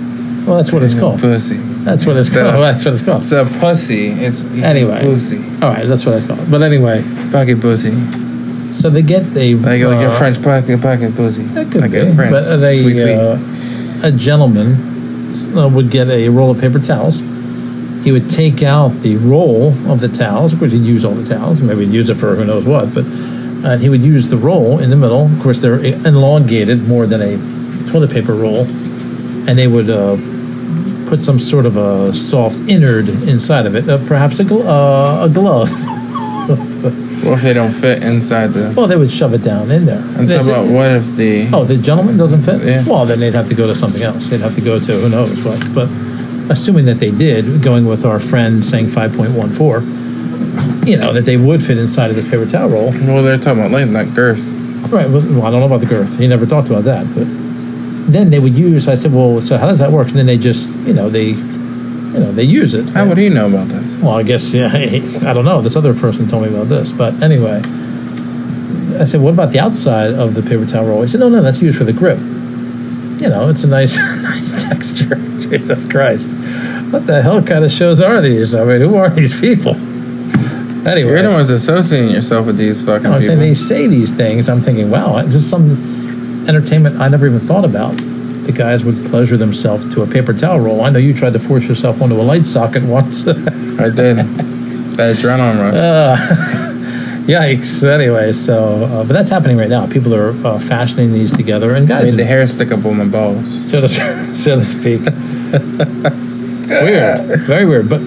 well, 0.47 0.57
that's 0.59 0.73
what 0.73 0.83
it's 0.83 0.95
called. 0.95 1.21
pussy? 1.21 1.57
That's 1.57 2.05
what 2.07 2.17
it's 2.17 2.29
Instead 2.29 2.53
called. 2.53 2.63
That's 2.69 2.85
what 2.85 2.95
it's 2.95 3.03
called. 3.03 3.21
It's 3.23 3.33
a 3.33 3.45
pussy. 3.61 4.09
It's 4.09 4.43
it's 4.43 4.63
Anyway. 4.63 5.01
pussy. 5.03 5.39
All 5.63 5.69
right, 5.71 5.87
that's 5.87 6.05
what 6.07 6.23
I 6.23 6.27
call 6.27 6.39
it. 6.41 6.51
But 6.51 6.63
anyway, 6.63 7.03
Pocket 7.31 7.61
pussy. 7.61 7.93
so 8.73 8.89
they 8.91 9.03
get 9.03 9.23
a 9.37 9.55
Like, 9.55 9.81
like 9.83 9.83
a 9.83 10.07
uh, 10.11 10.19
French 10.19 10.43
pocket 10.43 10.81
pocket 10.81 11.15
pussy. 11.15 11.43
That 11.45 11.71
could 11.71 11.83
like 11.83 11.91
be. 11.93 11.99
a 11.99 12.15
French. 12.15 12.31
But 12.33 12.57
they, 12.57 12.83
tweet, 12.83 12.97
tweet. 12.97 13.17
Uh, 13.17 13.39
a 14.03 14.13
gentleman 14.13 15.35
uh, 15.57 15.69
would 15.69 15.91
get 15.91 16.09
a 16.09 16.29
roll 16.31 16.51
of 16.53 16.61
paper 16.61 16.79
towels. 16.79 17.19
He 18.05 18.13
would 18.13 18.29
take 18.29 18.63
out 18.63 18.89
the 19.01 19.17
roll 19.17 19.69
of 19.91 20.01
the 20.01 20.09
towels. 20.09 20.53
Of 20.53 20.59
course, 20.59 20.73
he'd 20.73 20.83
use 20.83 21.05
all 21.07 21.15
the 21.15 21.25
towels. 21.25 21.61
Maybe 21.63 21.87
he'd 21.87 21.95
use 21.95 22.11
it 22.11 22.17
for 22.17 22.35
who 22.37 22.45
knows 22.45 22.65
what. 22.67 22.93
But 22.95 23.05
uh, 23.65 23.79
he 23.79 23.89
would 23.89 24.03
use 24.03 24.29
the 24.29 24.37
roll 24.37 24.79
in 24.79 24.91
the 24.91 24.97
middle. 24.97 25.25
Of 25.27 25.41
course, 25.43 25.59
they're 25.61 25.83
elongated 25.83 26.87
more 26.87 27.07
than 27.07 27.23
a 27.23 27.91
toilet 27.91 28.11
paper 28.11 28.35
roll, 28.35 28.65
and 29.49 29.59
they 29.59 29.67
would 29.67 29.89
uh, 29.89 30.17
put 31.07 31.23
some 31.23 31.39
sort 31.39 31.67
of 31.67 31.77
a 31.77 32.15
soft 32.15 32.57
innard 32.69 33.09
inside 33.29 33.67
of 33.67 33.75
it, 33.77 33.89
uh, 33.89 33.99
perhaps 34.07 34.41
a, 34.41 34.45
gl- 34.45 34.65
uh, 34.67 35.25
a 35.25 35.29
glove. 35.29 35.71
well, 37.25 37.35
if 37.35 37.43
they 37.43 37.53
don't 37.53 37.71
fit 37.73 38.03
inside 38.03 38.49
the? 38.53 38.73
Well, 38.77 38.87
they 38.87 38.97
would 38.97 39.11
shove 39.11 39.35
it 39.35 39.43
down 39.43 39.71
in 39.71 39.87
there. 39.87 40.01
I'm 40.01 40.29
talking 40.29 40.49
about 40.49 40.69
what 40.69 40.91
if 40.91 41.15
the? 41.17 41.49
Oh, 41.53 41.65
the 41.65 41.77
gentleman 41.77 42.17
doesn't 42.17 42.43
fit? 42.43 42.63
Yeah. 42.63 42.85
Well, 42.87 43.07
then 43.07 43.21
they'd 43.21 43.35
have 43.35 43.49
to 43.49 43.55
go 43.55 43.67
to 43.67 43.75
something 43.75 44.03
else. 44.03 44.29
They'd 44.29 44.41
have 44.41 44.55
to 44.57 44.61
go 44.61 44.79
to 44.79 44.93
who 44.93 45.09
knows 45.09 45.43
what. 45.45 45.61
But 45.75 45.89
assuming 46.51 46.85
that 46.87 46.99
they 46.99 47.11
did, 47.11 47.63
going 47.63 47.87
with 47.87 48.05
our 48.05 48.21
friend 48.21 48.65
saying 48.65 48.87
5.14, 48.87 50.87
you 50.87 50.97
know, 50.99 51.13
that 51.15 51.25
they 51.25 51.37
would 51.37 51.63
fit 51.63 51.79
inside 51.79 52.11
of 52.11 52.17
this 52.17 52.29
paper 52.29 52.47
towel 52.47 52.69
roll. 52.69 52.91
Well, 52.91 53.23
they're 53.23 53.39
talking 53.39 53.61
about 53.61 53.71
length, 53.71 53.93
not 53.93 54.15
girth. 54.15 54.45
Right. 54.91 55.09
Well, 55.09 55.43
I 55.45 55.51
don't 55.51 55.61
know 55.61 55.67
about 55.67 55.81
the 55.81 55.87
girth. 55.87 56.19
He 56.19 56.27
never 56.27 56.45
talked 56.47 56.69
about 56.69 56.85
that. 56.85 57.07
But 57.15 57.27
then 58.15 58.31
they 58.31 58.39
would 58.39 58.57
use, 58.57 58.87
I 58.89 58.95
said, 58.95 59.13
well, 59.13 59.41
so 59.41 59.59
how 59.59 59.67
does 59.67 59.79
that 59.79 59.91
work? 59.91 60.09
And 60.09 60.17
then 60.17 60.27
they 60.27 60.39
just, 60.39 60.75
you 60.87 60.93
know, 60.93 61.11
they, 61.11 61.29
you 61.29 62.21
know, 62.21 62.33
they 62.33 62.45
use 62.45 62.75
it. 62.75 62.89
How 62.91 63.07
would 63.09 63.19
he 63.19 63.29
know 63.29 63.49
about 63.49 63.69
this? 63.69 63.97
Well, 63.97 64.15
I 64.15 64.23
guess 64.23 64.55
yeah. 64.55 64.69
I 64.73 65.33
don't 65.33 65.45
know. 65.45 65.61
This 65.61 65.75
other 65.75 65.95
person 65.95 66.29
told 66.29 66.45
me 66.45 66.49
about 66.49 66.69
this, 66.69 66.93
but 66.93 67.21
anyway, 67.23 67.61
I 69.01 69.05
said, 69.05 69.21
"What 69.21 69.35
about 69.35 69.51
the 69.51 69.59
outside 69.59 70.15
of 70.15 70.35
the 70.35 70.43
paper 70.43 70.65
towel 70.65 70.87
roll?" 70.87 71.03
He 71.03 71.09
said, 71.09 71.19
"No, 71.19 71.29
no, 71.29 71.43
that's 71.43 71.61
used 71.61 71.77
for 71.77 71.83
the 71.83 71.93
grip. 71.93 72.19
You 72.19 73.29
know, 73.29 73.49
it's 73.51 73.65
a 73.65 73.67
nice, 73.67 73.97
nice 74.23 74.63
texture." 74.63 75.17
Jesus 75.45 75.85
Christ, 75.85 76.29
what 76.93 77.07
the 77.07 77.21
hell 77.21 77.43
kind 77.43 77.65
of 77.65 77.73
shows 77.73 78.01
are 78.01 78.21
these? 78.21 78.55
I 78.55 78.65
mean, 78.65 78.81
who 78.81 78.95
are 78.95 79.11
these 79.11 79.39
people? 79.41 79.75
Anyway, 80.87 81.11
You're 81.11 81.23
the 81.23 81.31
ones 81.31 81.51
associating 81.51 82.11
yourself 82.11 82.47
with 82.47 82.59
these 82.59 82.83
fucking 82.83 83.05
no, 83.05 83.17
I'm 83.17 83.23
saying 83.23 83.39
they 83.39 83.55
say 83.55 83.87
these 83.89 84.15
things. 84.15 84.49
I'm 84.49 84.61
thinking, 84.61 84.91
wow, 84.91 85.17
is 85.19 85.33
this 85.33 85.49
some 85.49 85.94
entertainment 86.49 87.01
I 87.01 87.09
never 87.09 87.27
even 87.27 87.41
thought 87.41 87.65
about? 87.65 87.97
The 87.97 88.53
guys 88.53 88.85
would 88.85 89.07
pleasure 89.07 89.37
themselves 89.37 89.93
to 89.95 90.03
a 90.03 90.07
paper 90.07 90.35
towel 90.35 90.61
roll. 90.61 90.83
I 90.83 90.91
know 90.91 90.99
you 90.99 91.15
tried 91.15 91.33
to 91.33 91.39
force 91.41 91.67
yourself 91.67 92.03
onto 92.03 92.21
a 92.21 92.23
light 92.23 92.45
socket 92.45 92.83
once. 92.83 93.27
I 93.29 93.33
did. 93.91 94.17
That 94.97 95.17
adrenaline 95.17 95.59
rush. 95.59 95.75
Uh, 95.75 96.17
Yikes! 97.27 97.83
Anyway, 97.89 98.33
so 98.35 98.85
uh, 98.85 98.99
but 99.05 99.15
that's 99.15 99.31
happening 99.31 99.57
right 99.57 99.71
now. 99.71 99.87
People 99.87 100.15
are 100.15 100.31
uh, 100.47 100.59
fashioning 100.59 101.15
these 101.15 101.33
together, 101.35 101.75
and 101.75 101.89
guys, 101.89 102.11
Made 102.15 102.21
the 102.21 102.27
hair 102.27 102.47
stick 102.47 102.71
up 102.71 102.85
on 102.85 102.99
my 102.99 103.07
balls. 103.07 103.71
so 103.71 103.81
to 103.81 103.89
so 104.35 104.55
to 104.57 104.65
speak, 104.65 105.01
weird, 106.69 107.41
very 107.47 107.65
weird. 107.65 107.89
But 107.89 108.03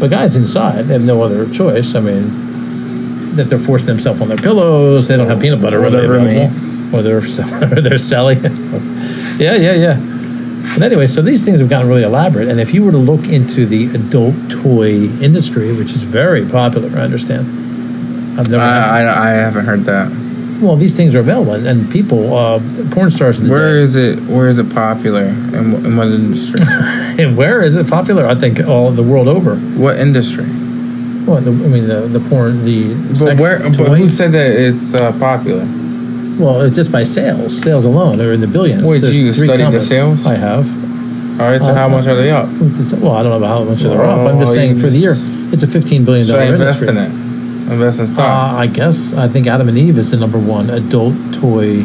but 0.00 0.08
guys 0.08 0.36
inside 0.36 0.86
they 0.86 0.94
have 0.94 1.02
no 1.02 1.22
other 1.22 1.46
choice. 1.50 1.94
I 1.94 2.00
mean, 2.00 3.36
that 3.36 3.50
they're 3.50 3.58
forcing 3.58 3.88
themselves 3.88 4.22
on 4.22 4.28
their 4.28 4.38
pillows. 4.38 5.08
They 5.08 5.18
don't 5.18 5.28
have 5.28 5.40
peanut 5.40 5.60
butter 5.60 5.78
their 5.90 6.04
available, 6.04 6.69
or 6.92 7.02
they're 7.02 7.18
or 7.72 7.80
they're 7.80 7.98
selling. 7.98 8.38
It. 8.44 8.52
yeah, 9.40 9.54
yeah, 9.54 9.72
yeah. 9.74 10.74
But 10.74 10.84
anyway, 10.84 11.06
so 11.06 11.22
these 11.22 11.44
things 11.44 11.58
have 11.60 11.68
gotten 11.68 11.88
really 11.88 12.02
elaborate. 12.04 12.48
And 12.48 12.60
if 12.60 12.72
you 12.72 12.84
were 12.84 12.92
to 12.92 12.98
look 12.98 13.26
into 13.26 13.66
the 13.66 13.86
adult 13.94 14.34
toy 14.50 15.08
industry, 15.20 15.72
which 15.74 15.92
is 15.92 16.04
very 16.04 16.46
popular, 16.46 16.96
I 16.96 17.02
understand. 17.02 18.38
I've 18.38 18.48
never. 18.48 18.62
I, 18.62 19.02
I, 19.02 19.26
I 19.26 19.30
haven't 19.30 19.64
heard 19.64 19.84
that. 19.84 20.10
Well, 20.60 20.76
these 20.76 20.94
things 20.94 21.14
are 21.14 21.20
available, 21.20 21.54
and, 21.54 21.66
and 21.66 21.90
people, 21.90 22.36
uh, 22.36 22.60
porn 22.90 23.10
stars 23.10 23.40
Where 23.40 23.72
day. 23.76 23.82
is 23.82 23.96
it? 23.96 24.20
Where 24.20 24.46
is 24.48 24.58
it 24.58 24.70
popular? 24.72 25.24
In, 25.24 25.74
in 25.86 25.96
what 25.96 26.08
industry? 26.08 26.60
And 27.20 27.36
where 27.36 27.60
is 27.60 27.76
it 27.76 27.86
popular? 27.88 28.26
I 28.26 28.34
think 28.34 28.60
all 28.60 28.92
the 28.92 29.02
world 29.02 29.28
over. 29.28 29.56
what 29.56 29.98
industry? 29.98 30.44
Well, 31.26 31.40
the, 31.40 31.50
I 31.50 31.68
mean, 31.68 31.86
the 31.88 32.02
the 32.02 32.20
porn, 32.28 32.64
the 32.64 32.94
But 32.94 33.16
sex 33.16 33.40
where? 33.40 33.58
But 33.58 33.98
who 33.98 34.08
said 34.08 34.32
that 34.32 34.50
it's 34.52 34.94
uh, 34.94 35.12
popular? 35.18 35.66
Well, 36.38 36.60
it's 36.62 36.76
just 36.76 36.90
by 36.92 37.02
sales, 37.04 37.60
sales 37.60 37.84
alone, 37.84 38.18
they're 38.18 38.32
in 38.32 38.40
the 38.40 38.46
billions. 38.46 38.82
Wait, 38.84 39.00
There's 39.00 39.18
you 39.18 39.32
three 39.32 39.44
studied 39.46 39.58
the 39.60 39.64
companies. 39.64 39.88
sales? 39.88 40.26
I 40.26 40.36
have. 40.36 40.66
All 41.40 41.46
right. 41.46 41.62
So 41.62 41.72
how 41.74 41.88
much 41.88 42.06
are 42.06 42.16
they 42.16 42.30
up? 42.30 42.48
It's- 42.60 42.92
Well, 42.94 43.12
I 43.12 43.22
don't 43.22 43.30
know 43.32 43.38
about 43.38 43.58
how 43.58 43.64
much 43.64 43.82
they're 43.82 44.02
up. 44.04 44.28
I'm 44.28 44.38
just 44.40 44.52
Oh, 44.52 44.54
saying 44.54 44.76
you 44.76 44.82
for 44.82 44.90
the 44.90 44.98
year, 44.98 45.14
just- 45.14 45.32
it's 45.52 45.62
a 45.62 45.66
fifteen 45.66 46.04
billion 46.04 46.26
Should 46.26 46.36
I 46.36 46.44
dollar 46.44 46.54
invest 46.56 46.82
industry. 46.82 47.04
in 47.04 47.10
it? 47.68 47.72
Invest 47.72 47.98
in 48.00 48.04
Uh, 48.04 48.08
stocks. 48.08 48.56
I 48.56 48.66
guess 48.66 49.14
I 49.14 49.28
think 49.28 49.46
Adam 49.46 49.68
and 49.68 49.78
Eve 49.78 49.96
is 49.98 50.10
the 50.10 50.16
number 50.16 50.38
one 50.38 50.70
adult 50.70 51.14
toy 51.32 51.84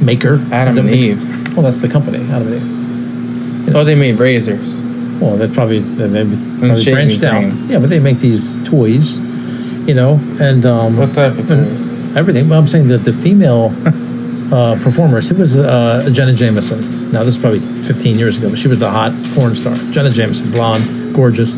maker. 0.00 0.40
Adam 0.52 0.78
and 0.78 0.90
Eve. 0.90 1.20
Well, 1.56 1.62
that's 1.64 1.78
the 1.78 1.88
company, 1.88 2.18
Adam 2.30 2.52
and 2.52 3.66
Eve. 3.66 3.74
Oh, 3.76 3.84
they 3.84 3.94
made 3.94 4.18
razors. 4.18 4.80
Well, 5.20 5.36
they 5.36 5.46
probably 5.48 5.78
they 5.80 6.08
maybe 6.08 6.36
probably 6.58 6.80
shaving 6.82 6.94
branched 6.94 7.24
out. 7.24 7.42
cream. 7.42 7.66
Yeah, 7.68 7.78
but 7.78 7.88
they 7.90 7.98
make 7.98 8.18
these 8.20 8.56
toys, 8.64 9.18
you 9.86 9.94
know, 9.94 10.18
and 10.40 10.64
um, 10.66 10.96
What 10.96 11.14
type 11.14 11.32
of 11.38 11.50
and 11.50 11.66
toys? 11.68 11.92
Everything. 12.16 12.48
Well, 12.48 12.58
I'm 12.58 12.68
saying 12.68 12.88
that 12.88 12.98
the 12.98 13.12
female 13.12 13.72
uh, 14.52 14.78
performers. 14.82 15.30
It 15.30 15.36
was 15.38 15.56
uh, 15.56 16.08
Jenna 16.12 16.32
Jameson. 16.34 17.10
Now 17.12 17.24
this 17.24 17.34
is 17.36 17.40
probably 17.40 17.60
15 17.60 18.18
years 18.18 18.38
ago, 18.38 18.50
but 18.50 18.58
she 18.58 18.68
was 18.68 18.78
the 18.78 18.90
hot 18.90 19.12
porn 19.34 19.54
star. 19.54 19.74
Jenna 19.90 20.10
Jameson, 20.10 20.50
blonde, 20.52 21.14
gorgeous. 21.14 21.54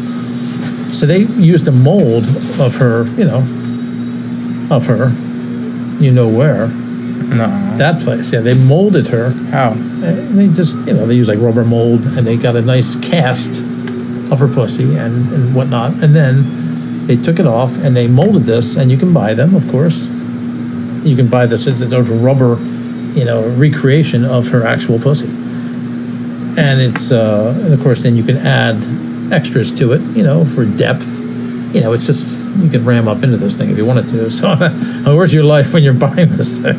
So 0.99 1.05
they 1.05 1.19
used 1.21 1.69
a 1.69 1.73
mold 1.73 2.25
of 2.61 2.77
her, 2.77 3.05
you 3.19 3.25
know, 3.25 3.39
of 4.75 4.87
her. 4.87 5.09
You 6.03 6.11
know 6.11 6.29
where 6.29 6.69
No. 6.69 7.47
that 7.79 8.01
place? 8.03 8.33
Yeah, 8.33 8.41
they 8.41 8.55
molded 8.55 9.09
her 9.09 9.31
How? 9.51 9.73
and 9.73 10.39
they 10.39 10.49
just, 10.49 10.77
you 10.87 10.93
know, 10.93 11.07
they 11.07 11.15
use 11.15 11.29
like 11.29 11.39
rubber 11.41 11.65
mold 11.65 12.03
and 12.05 12.27
they 12.27 12.37
got 12.37 12.55
a 12.57 12.63
nice 12.63 12.97
cast 12.97 13.61
of 14.31 14.39
her 14.41 14.49
pussy 14.49 14.97
and, 14.97 15.33
and 15.33 15.55
whatnot. 15.55 16.03
And 16.03 16.15
then 16.15 17.07
they 17.07 17.17
took 17.17 17.39
it 17.39 17.47
off 17.47 17.77
and 17.79 17.97
they 17.97 18.07
molded 18.09 18.45
this, 18.45 18.77
and 18.77 18.91
you 18.91 18.99
can 18.99 19.13
buy 19.13 19.33
them, 19.35 19.55
of 19.55 19.69
course. 19.71 20.07
You 21.07 21.17
can 21.17 21.29
buy 21.29 21.47
this 21.47 21.67
as 21.67 21.81
it's 21.83 21.93
a 21.93 22.03
rubber, 22.03 22.57
you 23.19 23.25
know, 23.25 23.49
recreation 23.51 24.25
of 24.25 24.49
her 24.49 24.67
actual 24.67 24.99
pussy. 24.99 25.29
And 25.29 26.81
it's, 26.81 27.13
uh, 27.13 27.59
and 27.65 27.73
of 27.75 27.81
course, 27.83 28.03
then 28.03 28.17
you 28.17 28.25
can 28.25 28.37
add 28.39 28.77
extras 29.33 29.71
to 29.79 29.93
it, 29.93 30.01
you 30.17 30.23
know, 30.23 30.45
for 30.45 30.65
depth. 30.65 31.07
You 31.75 31.81
know, 31.83 31.93
it's 31.93 32.07
just, 32.07 32.39
you 32.59 32.69
can 32.71 32.85
ram 32.85 33.07
up 33.09 33.23
into 33.23 33.37
this 33.37 33.57
thing 33.59 33.71
if 33.71 33.77
you 33.77 33.85
wanted 33.85 34.09
to. 34.09 34.31
So, 34.37 34.55
where's 35.17 35.33
your 35.35 35.45
life 35.45 35.73
when 35.73 35.83
you're 35.85 35.93
buying 35.93 36.37
this 36.37 36.57
thing? 36.57 36.77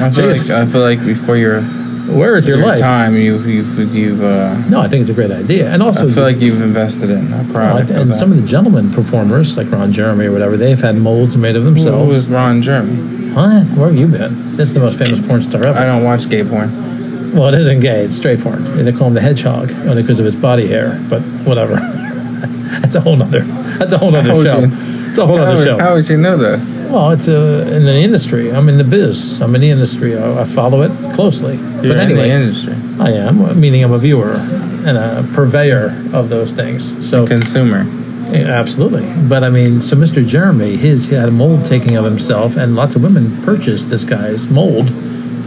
I 0.00 0.10
feel 0.10 0.28
like 0.30 0.48
I 0.50 0.64
feel 0.66 0.80
like 0.80 1.04
before 1.04 1.36
your 1.36 1.60
Where 1.62 2.36
is 2.36 2.46
your, 2.46 2.58
your 2.58 2.66
life? 2.66 2.78
time, 2.80 3.14
you've 3.16 3.46
you've 3.46 3.94
you've. 3.94 4.22
Uh, 4.22 4.56
No, 4.68 4.80
I 4.80 4.88
think 4.88 5.02
it's 5.02 5.10
a 5.10 5.14
great 5.14 5.30
idea, 5.30 5.68
and 5.70 5.82
also 5.82 6.08
I 6.08 6.12
feel 6.12 6.22
like 6.22 6.40
you've 6.40 6.62
invested 6.62 7.10
in 7.10 7.32
a 7.32 7.44
product. 7.52 7.90
and 7.90 8.14
some 8.14 8.32
of 8.32 8.40
the 8.40 8.46
gentlemen 8.46 8.90
performers, 8.90 9.56
like 9.58 9.70
Ron 9.70 9.92
Jeremy 9.92 10.26
or 10.26 10.32
whatever, 10.32 10.56
they've 10.56 10.80
had 10.80 10.96
molds 10.96 11.36
made 11.36 11.56
of 11.56 11.64
Who 11.64 11.70
themselves. 11.74 12.08
was 12.08 12.28
Ron 12.30 12.62
Jeremy? 12.62 13.19
What? 13.34 13.64
Where 13.76 13.88
have 13.88 13.96
you 13.96 14.06
been? 14.08 14.56
This 14.56 14.68
is 14.68 14.74
the 14.74 14.80
most 14.80 14.98
famous 14.98 15.24
porn 15.24 15.42
star 15.42 15.64
ever. 15.66 15.78
I 15.78 15.84
don't 15.84 16.04
watch 16.04 16.28
gay 16.28 16.42
porn. 16.44 17.32
Well, 17.32 17.48
it 17.48 17.60
isn't 17.60 17.80
gay. 17.80 18.04
It's 18.04 18.16
straight 18.16 18.40
porn. 18.40 18.84
They 18.84 18.92
call 18.92 19.06
him 19.08 19.14
the 19.14 19.20
hedgehog 19.20 19.70
only 19.86 20.02
because 20.02 20.18
of 20.18 20.24
his 20.24 20.34
body 20.36 20.66
hair. 20.66 20.98
But 21.08 21.20
whatever. 21.46 21.76
that's 22.80 22.96
a 22.96 23.00
whole 23.00 23.16
nother. 23.16 23.40
That's 23.78 23.92
a 23.92 23.98
whole 23.98 24.10
How 24.12 24.18
other 24.18 24.44
show. 24.50 24.58
you- 24.60 25.06
It's 25.10 25.18
a 25.18 25.26
whole 25.26 25.38
How 25.38 25.44
other 25.44 25.64
show. 25.64 25.78
how 25.78 25.94
would 25.94 26.08
you 26.08 26.16
know 26.16 26.36
this? 26.36 26.76
well, 26.90 27.10
it's 27.12 27.28
uh, 27.28 27.70
in 27.72 27.84
the 27.84 27.94
industry. 27.94 28.50
I'm 28.52 28.68
in 28.68 28.78
the 28.78 28.84
biz. 28.84 29.40
I'm 29.40 29.54
in 29.54 29.60
the 29.60 29.70
industry. 29.70 30.16
I, 30.18 30.40
I 30.40 30.44
follow 30.44 30.82
it 30.82 30.90
closely. 31.14 31.56
You're 31.56 31.94
but 31.94 32.10
in 32.10 32.16
the 32.16 32.26
industry, 32.28 32.74
I 32.98 33.12
am. 33.12 33.58
Meaning, 33.60 33.84
I'm 33.84 33.92
a 33.92 33.98
viewer 33.98 34.32
and 34.34 34.96
a 34.98 35.24
purveyor 35.34 35.86
of 36.12 36.28
those 36.30 36.52
things. 36.52 37.08
So 37.08 37.26
consumer. 37.26 37.84
Absolutely. 38.32 39.06
But 39.28 39.44
I 39.44 39.48
mean, 39.48 39.80
so 39.80 39.96
Mr. 39.96 40.26
Jeremy, 40.26 40.76
his 40.76 41.08
he 41.08 41.14
had 41.14 41.28
a 41.28 41.32
mold 41.32 41.64
taking 41.66 41.96
of 41.96 42.04
himself, 42.04 42.56
and 42.56 42.76
lots 42.76 42.96
of 42.96 43.02
women 43.02 43.42
purchased 43.42 43.90
this 43.90 44.04
guy's 44.04 44.48
mold 44.48 44.88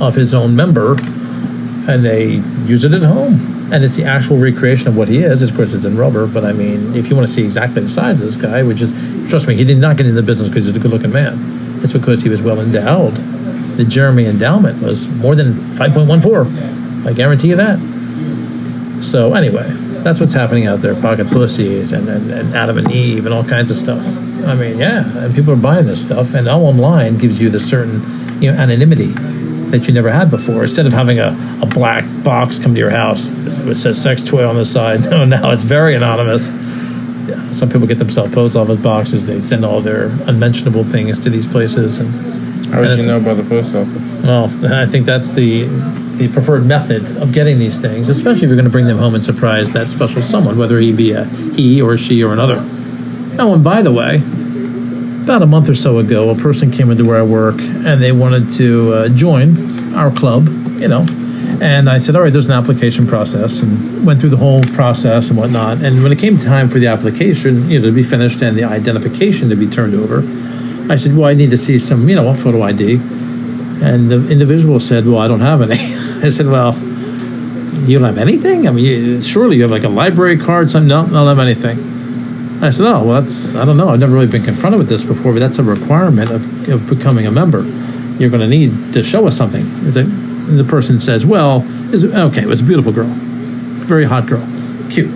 of 0.02 0.16
his 0.16 0.34
own 0.34 0.56
member, 0.56 0.96
and 1.88 2.04
they 2.06 2.42
use 2.66 2.84
it 2.84 2.94
at 2.94 3.04
home. 3.04 3.72
And 3.72 3.84
it's 3.84 3.96
the 3.96 4.04
actual 4.04 4.38
recreation 4.38 4.88
of 4.88 4.98
what 4.98 5.08
he 5.08 5.20
is. 5.20 5.42
Of 5.42 5.56
course, 5.56 5.74
it's 5.74 5.86
in 5.86 5.98
rubber, 5.98 6.28
but 6.28 6.46
I 6.46 6.52
mean, 6.52 6.94
if 6.96 7.10
you 7.10 7.16
want 7.16 7.28
to 7.28 7.34
see 7.34 7.44
exactly 7.44 7.82
the 7.82 7.90
size 7.90 8.20
of 8.20 8.26
this 8.26 8.36
guy, 8.36 8.62
which 8.62 8.82
is, 8.82 8.92
trust 9.30 9.48
me, 9.48 9.56
he 9.56 9.64
did 9.64 9.80
not 9.80 9.98
get 9.98 10.06
into 10.06 10.22
the 10.22 10.26
business 10.26 10.50
because 10.50 10.66
he's 10.66 10.76
a 10.76 10.80
good-looking 10.80 11.12
man. 11.12 11.82
It's 11.82 11.94
because 11.94 12.22
he 12.22 12.30
was 12.30 12.42
well 12.42 12.60
endowed. 12.60 13.16
The 13.78 13.86
Jeremy 13.86 14.26
endowment 14.26 14.84
was 14.84 15.08
more 15.08 15.34
than 15.36 15.54
5.14. 15.54 17.08
I 17.08 17.14
guarantee 17.14 17.50
you 17.50 17.56
that. 17.56 17.80
So 19.04 19.34
anyway, 19.34 19.70
that's 20.04 20.20
what's 20.20 20.34
happening 20.34 20.68
out 20.68 20.82
there. 20.82 20.96
Pocket 20.96 21.28
pussies 21.30 21.92
and, 21.92 22.08
and, 22.10 22.32
and 22.32 22.56
Adam 22.56 22.78
and 22.78 22.92
Eve 22.92 23.26
and 23.26 23.34
all 23.34 23.44
kinds 23.44 23.72
of 23.72 23.78
stuff. 23.78 24.06
I 24.46 24.56
mean, 24.56 24.78
yeah, 24.78 25.06
and 25.18 25.34
people 25.34 25.54
are 25.54 25.58
buying 25.58 25.86
this 25.86 26.02
stuff, 26.02 26.34
and 26.34 26.48
all 26.48 26.66
online 26.66 27.18
gives 27.18 27.40
you 27.40 27.50
the 27.50 27.60
certain, 27.60 28.02
you 28.42 28.52
know, 28.52 28.58
anonymity 28.58 29.08
that 29.72 29.88
you 29.88 29.94
never 29.94 30.12
had 30.12 30.30
before. 30.30 30.64
Instead 30.64 30.86
of 30.86 30.94
having 30.94 31.20
a, 31.20 31.60
a 31.62 31.66
black 31.66 32.06
box 32.24 32.60
come 32.60 32.74
to 32.74 32.80
your 32.80 32.90
house 32.90 33.26
that 33.26 33.76
says 33.76 34.02
sex 34.02 34.24
toy 34.24 34.48
on 34.48 34.56
the 34.56 34.66
side, 34.66 35.02
no, 35.10 35.24
now 35.24 35.52
it's 35.52 35.64
very 35.64 35.96
anonymous. 35.96 36.50
Some 37.58 37.70
people 37.70 37.88
get 37.88 38.00
themselves 38.00 38.34
post 38.34 38.56
office 38.56 38.80
boxes. 38.80 39.26
They 39.26 39.40
send 39.40 39.64
all 39.64 39.80
their 39.80 40.08
unmentionable 40.28 40.84
things 40.84 41.20
to 41.22 41.30
these 41.30 41.48
places, 41.48 42.00
and 42.00 42.43
How 42.74 42.82
would 42.82 42.98
you 42.98 43.06
know 43.06 43.18
about 43.18 43.38
the 43.38 43.44
post 43.44 43.76
office? 43.76 44.12
well, 44.24 44.46
I 44.74 44.88
think 44.88 45.06
that's 45.06 45.32
the 45.32 45.66
the 46.18 46.28
preferred 46.32 46.66
method 46.66 47.18
of 47.18 47.32
getting 47.32 47.60
these 47.60 47.80
things, 47.80 48.10
especially 48.10 48.44
if 48.44 48.50
you're 48.50 48.56
going 48.56 48.66
to 48.66 48.72
bring 48.72 48.88
them 48.88 48.98
home 48.98 49.14
and 49.14 49.24
surprise 49.24 49.72
that 49.74 49.88
special 49.88 50.22
someone, 50.22 50.58
whether 50.58 50.80
he 50.80 50.92
be 50.92 51.12
a 51.12 51.26
he 51.26 51.82
or 51.82 51.94
a 51.94 51.98
she 51.98 52.24
or 52.24 52.34
another. 52.34 52.58
Oh, 53.40 53.54
and 53.54 53.64
by 53.64 53.82
the 53.84 53.92
way, 53.92 54.18
about 55.24 55.44
a 55.44 55.46
month 55.46 55.70
or 55.70 55.76
so 55.76 56.00
ago, 56.00 56.30
a 56.30 56.36
person 56.36 56.72
came 56.72 56.90
into 56.90 57.06
where 57.06 57.18
I 57.18 57.22
work 57.22 57.60
and 57.60 58.02
they 58.02 58.12
wanted 58.12 58.52
to 58.54 58.94
uh, 58.94 59.10
join 59.10 59.94
our 59.94 60.12
club, 60.12 60.48
you 60.80 60.88
know. 60.88 61.06
And 61.62 61.90
I 61.90 62.00
said, 62.00 62.16
all 62.16 62.24
right, 62.24 62.34
there's 62.34 62.48
an 62.48 62.54
application 62.54 63.06
process, 63.06 63.62
and 63.62 64.06
went 64.06 64.20
through 64.20 64.32
the 64.32 64.38
whole 64.38 64.64
process 64.74 65.30
and 65.30 65.38
whatnot. 65.38 65.82
And 65.82 66.02
when 66.02 66.12
it 66.12 66.18
came 66.18 66.40
time 66.40 66.68
for 66.70 66.80
the 66.80 66.88
application, 66.88 67.70
you 67.70 67.80
know, 67.80 67.86
to 67.86 67.92
be 67.92 68.04
finished 68.04 68.42
and 68.42 68.58
the 68.58 68.64
identification 68.64 69.50
to 69.50 69.56
be 69.56 69.68
turned 69.68 69.94
over, 69.94 70.24
I 70.90 70.96
said, 70.96 71.16
well, 71.16 71.30
I 71.30 71.34
need 71.34 71.50
to 71.52 71.58
see 71.58 71.80
some, 71.80 72.08
you 72.10 72.16
know, 72.16 72.28
a 72.28 72.36
photo 72.36 72.62
ID. 72.62 72.96
And 72.96 74.10
the 74.10 74.30
individual 74.30 74.80
said, 74.80 75.06
well, 75.06 75.20
I 75.20 75.28
don't 75.28 75.42
have 75.42 75.62
any. 75.62 75.80
I 76.26 76.30
said, 76.30 76.48
well, 76.48 76.76
you 76.76 78.00
don't 78.00 78.08
have 78.08 78.18
anything? 78.18 78.68
I 78.68 78.72
mean, 78.72 78.86
you, 78.86 79.22
surely 79.22 79.58
you 79.58 79.64
have 79.64 79.72
like 79.72 79.84
a 79.84 79.90
library 79.90 80.38
card, 80.38 80.70
something. 80.72 80.88
No, 80.88 81.02
I 81.02 81.08
don't 81.08 81.28
have 81.28 81.40
anything. 81.40 82.64
I 82.64 82.70
said, 82.70 82.86
oh, 82.86 83.04
well, 83.04 83.22
that's, 83.22 83.56
I 83.56 83.66
don't 83.66 83.76
know. 83.76 83.90
I've 83.90 84.00
never 84.00 84.14
really 84.14 84.28
been 84.28 84.44
confronted 84.44 84.80
with 84.80 84.88
this 84.88 85.04
before, 85.04 85.34
but 85.34 85.40
that's 85.40 85.60
a 85.60 85.64
requirement 85.64 86.32
of, 86.32 86.70
of 86.70 86.88
becoming 86.88 87.28
a 87.28 87.32
member. 87.32 87.64
You're 88.20 88.30
going 88.30 88.42
to 88.42 88.48
need 88.48 88.94
to 88.94 89.04
show 89.04 89.28
us 89.28 89.36
something. 89.36 89.66
Is 89.86 89.98
it, 89.98 90.06
and 90.06 90.58
the 90.60 90.64
person 90.64 91.00
says, 91.00 91.26
well, 91.26 91.62
is 91.94 92.06
okay, 92.06 92.42
it 92.42 92.48
was 92.48 92.62
a 92.62 92.64
beautiful 92.64 92.92
girl, 92.92 93.08
very 93.08 94.06
hot 94.06 94.28
girl, 94.28 94.46
cute. 94.90 95.10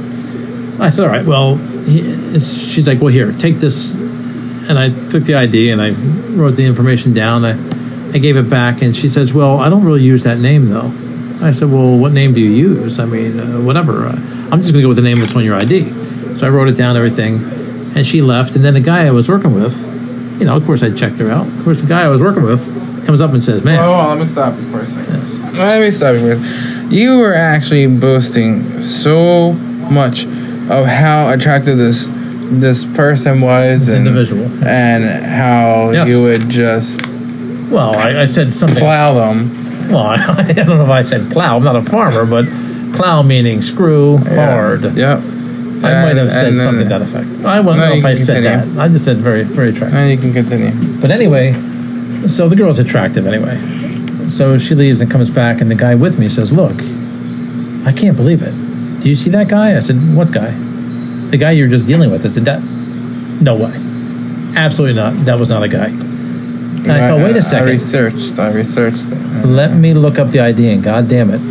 I 0.80 0.90
said, 0.90 1.06
all 1.06 1.12
right, 1.12 1.26
well, 1.26 1.56
he, 1.56 2.40
she's 2.40 2.88
like, 2.88 3.00
well, 3.00 3.14
here, 3.14 3.32
take 3.34 3.58
this. 3.58 3.94
And 4.70 4.78
I 4.78 4.90
took 5.10 5.24
the 5.24 5.36
ID 5.36 5.72
and 5.72 5.82
I 5.82 5.92
wrote 5.92 6.56
the 6.56 6.66
information 6.66 7.14
down. 7.14 7.46
I, 7.46 7.52
I 8.14 8.20
gave 8.20 8.38
it 8.38 8.50
back, 8.50 8.82
and 8.82 8.96
she 8.96 9.10
says, 9.10 9.34
well, 9.34 9.60
I 9.60 9.70
don't 9.70 9.84
really 9.84 10.04
use 10.04 10.24
that 10.24 10.40
name, 10.40 10.70
though. 10.70 10.92
I 11.46 11.52
said, 11.52 11.70
well, 11.70 11.98
what 11.98 12.14
name 12.14 12.34
do 12.34 12.42
you 12.42 12.50
use? 12.50 13.00
I 13.00 13.06
mean, 13.06 13.40
uh, 13.40 13.60
whatever. 13.62 14.08
Uh, 14.08 14.12
I'm 14.52 14.62
just 14.62 14.74
going 14.74 14.76
to 14.76 14.82
go 14.82 14.88
with 14.88 14.98
the 14.98 15.04
name 15.04 15.20
that's 15.20 15.36
on 15.36 15.44
your 15.44 15.56
ID. 15.56 16.38
So 16.38 16.48
I 16.48 16.50
wrote 16.50 16.68
it 16.68 16.78
down, 16.78 16.96
everything, 16.96 17.36
and 17.96 18.06
she 18.08 18.22
left. 18.22 18.56
And 18.56 18.64
then 18.64 18.74
the 18.74 18.80
guy 18.82 19.06
I 19.06 19.12
was 19.12 19.28
working 19.30 19.54
with, 19.54 19.80
you 20.40 20.46
know, 20.46 20.56
of 20.56 20.66
course 20.66 20.84
I 20.84 20.92
checked 20.92 21.18
her 21.18 21.30
out. 21.30 21.48
Of 21.48 21.64
course, 21.64 21.82
the 21.82 21.88
guy 21.88 22.04
I 22.04 22.08
was 22.08 22.22
working 22.22 22.44
with 22.44 23.06
comes 23.06 23.22
up 23.22 23.32
and 23.32 23.44
says, 23.44 23.64
man, 23.64 23.78
Well, 23.78 23.96
hold 23.96 24.12
on, 24.12 24.18
let 24.20 24.26
me 24.26 24.32
stop 24.32 24.56
you 24.58 24.64
for 24.72 24.80
a 24.80 24.86
second. 24.86 25.54
Let 25.54 25.82
me 25.82 25.92
stop 25.92 26.16
you 26.16 26.42
second. 26.42 26.92
You 26.92 27.20
were 27.20 27.34
actually 27.34 27.88
boasting 27.88 28.82
so 28.82 29.54
much 29.54 30.26
of 30.26 30.86
how 30.86 31.30
attractive 31.30 31.78
this 31.78 32.10
this 32.50 32.86
person 32.86 33.42
was 33.42 33.86
This 33.88 33.96
and, 33.96 34.08
individual. 34.08 34.46
and 34.66 35.04
how 35.26 35.92
Yes. 35.92 36.10
you 36.10 36.22
would 36.24 36.50
just 36.50 37.02
well, 37.70 37.94
I, 37.96 38.22
I 38.22 38.26
said 38.26 38.54
something. 38.54 38.78
plow 38.80 39.14
them. 39.14 39.90
Well, 39.92 39.98
I, 40.06 40.16
I 40.50 40.54
don't 40.54 40.68
know 40.78 40.84
if 40.84 40.90
I 40.90 41.02
said 41.02 41.30
plow. 41.32 41.58
I'm 41.58 41.64
not 41.64 41.76
a 41.76 41.82
farmer, 41.82 42.26
but 42.26 42.46
plow 42.96 43.22
meaning 43.22 43.62
screw 43.62 44.18
hard. 44.18 44.84
Yep. 44.96 45.18
I 45.20 46.02
might 46.06 46.18
have 46.18 46.32
said 46.32 46.54
then- 46.54 46.64
something 46.64 46.84
to 46.88 46.90
that 46.90 47.02
uh, 47.02 47.06
effect. 47.06 47.46
I 47.46 47.58
don't 47.58 47.66
No, 47.66 47.74
know 47.76 47.94
if 47.94 48.06
I 48.06 48.14
said 48.14 48.42
continue. 48.44 48.74
that. 48.76 48.82
I 48.82 48.88
just 48.88 49.04
said 49.06 49.18
very, 49.18 49.44
very 49.44 49.70
attractive. 49.70 49.98
And 50.00 50.10
you 50.10 50.18
can 50.18 50.34
continue. 50.34 50.72
But 51.02 51.12
anyway, 51.12 51.54
so 52.28 52.48
the 52.50 52.56
girl's 52.56 52.80
attractive 52.80 53.28
anyway. 53.28 53.60
So 54.30 54.58
she 54.58 54.74
leaves 54.74 55.02
and 55.02 55.12
comes 55.12 55.30
back, 55.30 55.62
and 55.62 55.70
the 55.70 55.76
guy 55.76 55.94
with 55.96 56.18
me 56.18 56.30
says, 56.30 56.52
Look, 56.52 56.76
I 57.86 57.94
can't 57.94 58.18
believe 58.18 58.42
it. 58.42 58.52
Do 59.02 59.08
you 59.10 59.16
see 59.16 59.30
that 59.32 59.48
guy? 59.50 59.76
I 59.78 59.80
said, 59.80 60.16
What 60.16 60.32
guy? 60.32 60.52
The 61.30 61.38
guy 61.38 61.52
you're 61.52 61.68
just 61.68 61.88
dealing 61.88 62.12
with. 62.12 62.26
I 62.26 62.30
said, 62.30 62.46
That, 62.46 62.62
no 63.42 63.56
way. 63.56 63.74
Absolutely 64.56 64.96
not. 64.96 65.26
That 65.26 65.40
was 65.40 65.50
not 65.50 65.64
a 65.64 65.68
guy. 65.68 65.88
And 65.88 66.92
I 66.92 67.10
thought, 67.10 67.20
wait 67.20 67.36
a 67.36 67.42
second. 67.42 67.68
I 67.68 67.72
researched. 67.72 68.40
I 68.40 68.52
researched 68.52 69.08
it. 69.12 69.46
Let 69.46 69.74
me 69.76 69.94
look 69.94 70.18
up 70.20 70.30
the 70.30 70.40
ID, 70.40 70.72
and 70.72 70.84
God 70.84 71.10
damn 71.10 71.30
it. 71.32 71.42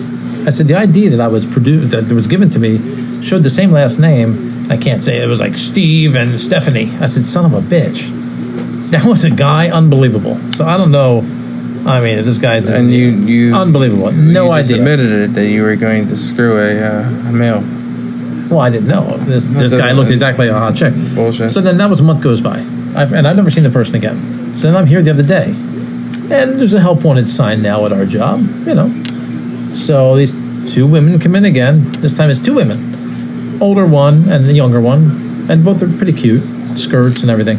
I 0.47 0.51
said, 0.51 0.69
The 0.69 0.77
ID 0.77 1.09
that 1.09 1.21
I 1.21 1.29
was 1.29 1.45
produced, 1.45 1.91
that 1.91 2.11
was 2.13 2.27
given 2.27 2.49
to 2.51 2.59
me, 2.59 3.23
showed 3.23 3.43
the 3.43 3.51
same 3.51 3.71
last 3.71 3.99
name. 3.99 4.71
I 4.71 4.77
can't 4.77 5.03
say 5.03 5.17
it. 5.19 5.25
it 5.25 5.27
was 5.27 5.41
like 5.41 5.59
Steve 5.59 6.17
and 6.17 6.41
Stephanie. 6.41 6.91
I 7.01 7.07
said, 7.07 7.25
Son 7.27 7.45
of 7.45 7.53
a 7.53 7.61
bitch. 7.61 8.91
That 8.91 9.05
was 9.05 9.25
a 9.25 9.31
guy, 9.31 9.69
unbelievable. 9.69 10.41
So 10.53 10.65
I 10.65 10.77
don't 10.77 10.93
know. 10.93 11.19
I 11.91 12.01
mean, 12.01 12.25
this 12.25 12.39
guy's 12.39 12.69
And 12.69 12.93
you, 12.93 13.11
you 13.11 13.55
unbelievable. 13.55 14.13
No 14.13 14.47
you 14.47 14.53
idea. 14.53 14.77
admitted 14.79 15.13
it 15.13 15.35
that 15.35 15.47
you 15.49 15.63
were 15.63 15.77
going 15.77 16.07
to 16.09 16.17
screw 16.17 16.59
a, 16.59 16.81
uh, 16.81 17.09
a 17.09 17.33
male. 17.33 17.61
Well, 18.51 18.61
I 18.61 18.71
didn't 18.71 18.89
know. 18.89 19.17
This 19.19 19.49
this 19.49 19.71
doesn't- 19.73 19.79
guy 19.79 19.93
looked 19.93 20.11
exactly 20.11 20.47
like 20.47 20.57
a 20.57 20.59
hot 20.59 20.75
chick. 20.77 20.95
Bullshit. 21.15 21.51
So 21.51 21.61
then 21.61 21.79
that 21.79 21.91
was 21.91 22.01
a 22.01 22.05
month 22.05 22.23
goes 22.23 22.41
by, 22.41 22.59
I've, 22.95 23.13
and 23.13 23.27
I've 23.27 23.37
never 23.37 23.51
seen 23.51 23.65
the 23.65 23.71
person 23.71 23.97
again. 23.97 24.53
So 24.57 24.69
then 24.69 24.77
I'm 24.77 24.87
here 24.87 25.03
the 25.03 25.11
other 25.11 25.23
day, 25.23 25.47
and 25.51 26.59
there's 26.59 26.75
a 26.75 26.81
help 26.81 27.05
wanted 27.05 27.29
sign 27.29 27.61
now 27.63 27.85
at 27.87 27.93
our 27.93 28.07
job. 28.07 28.41
You 28.67 28.75
know, 28.75 29.75
so 29.75 30.17
these 30.17 30.33
two 30.73 30.87
women 30.87 31.19
come 31.19 31.35
in 31.37 31.45
again. 31.45 32.01
This 32.01 32.15
time 32.15 32.31
it's 32.31 32.41
two 32.41 32.55
women, 32.55 33.59
older 33.61 33.87
one 33.87 34.29
and 34.31 34.45
the 34.45 34.53
younger 34.53 34.81
one, 34.81 35.47
and 35.51 35.65
both 35.65 35.83
are 35.83 35.89
pretty 35.89 36.13
cute, 36.13 36.43
skirts 36.79 37.23
and 37.23 37.31
everything. 37.31 37.59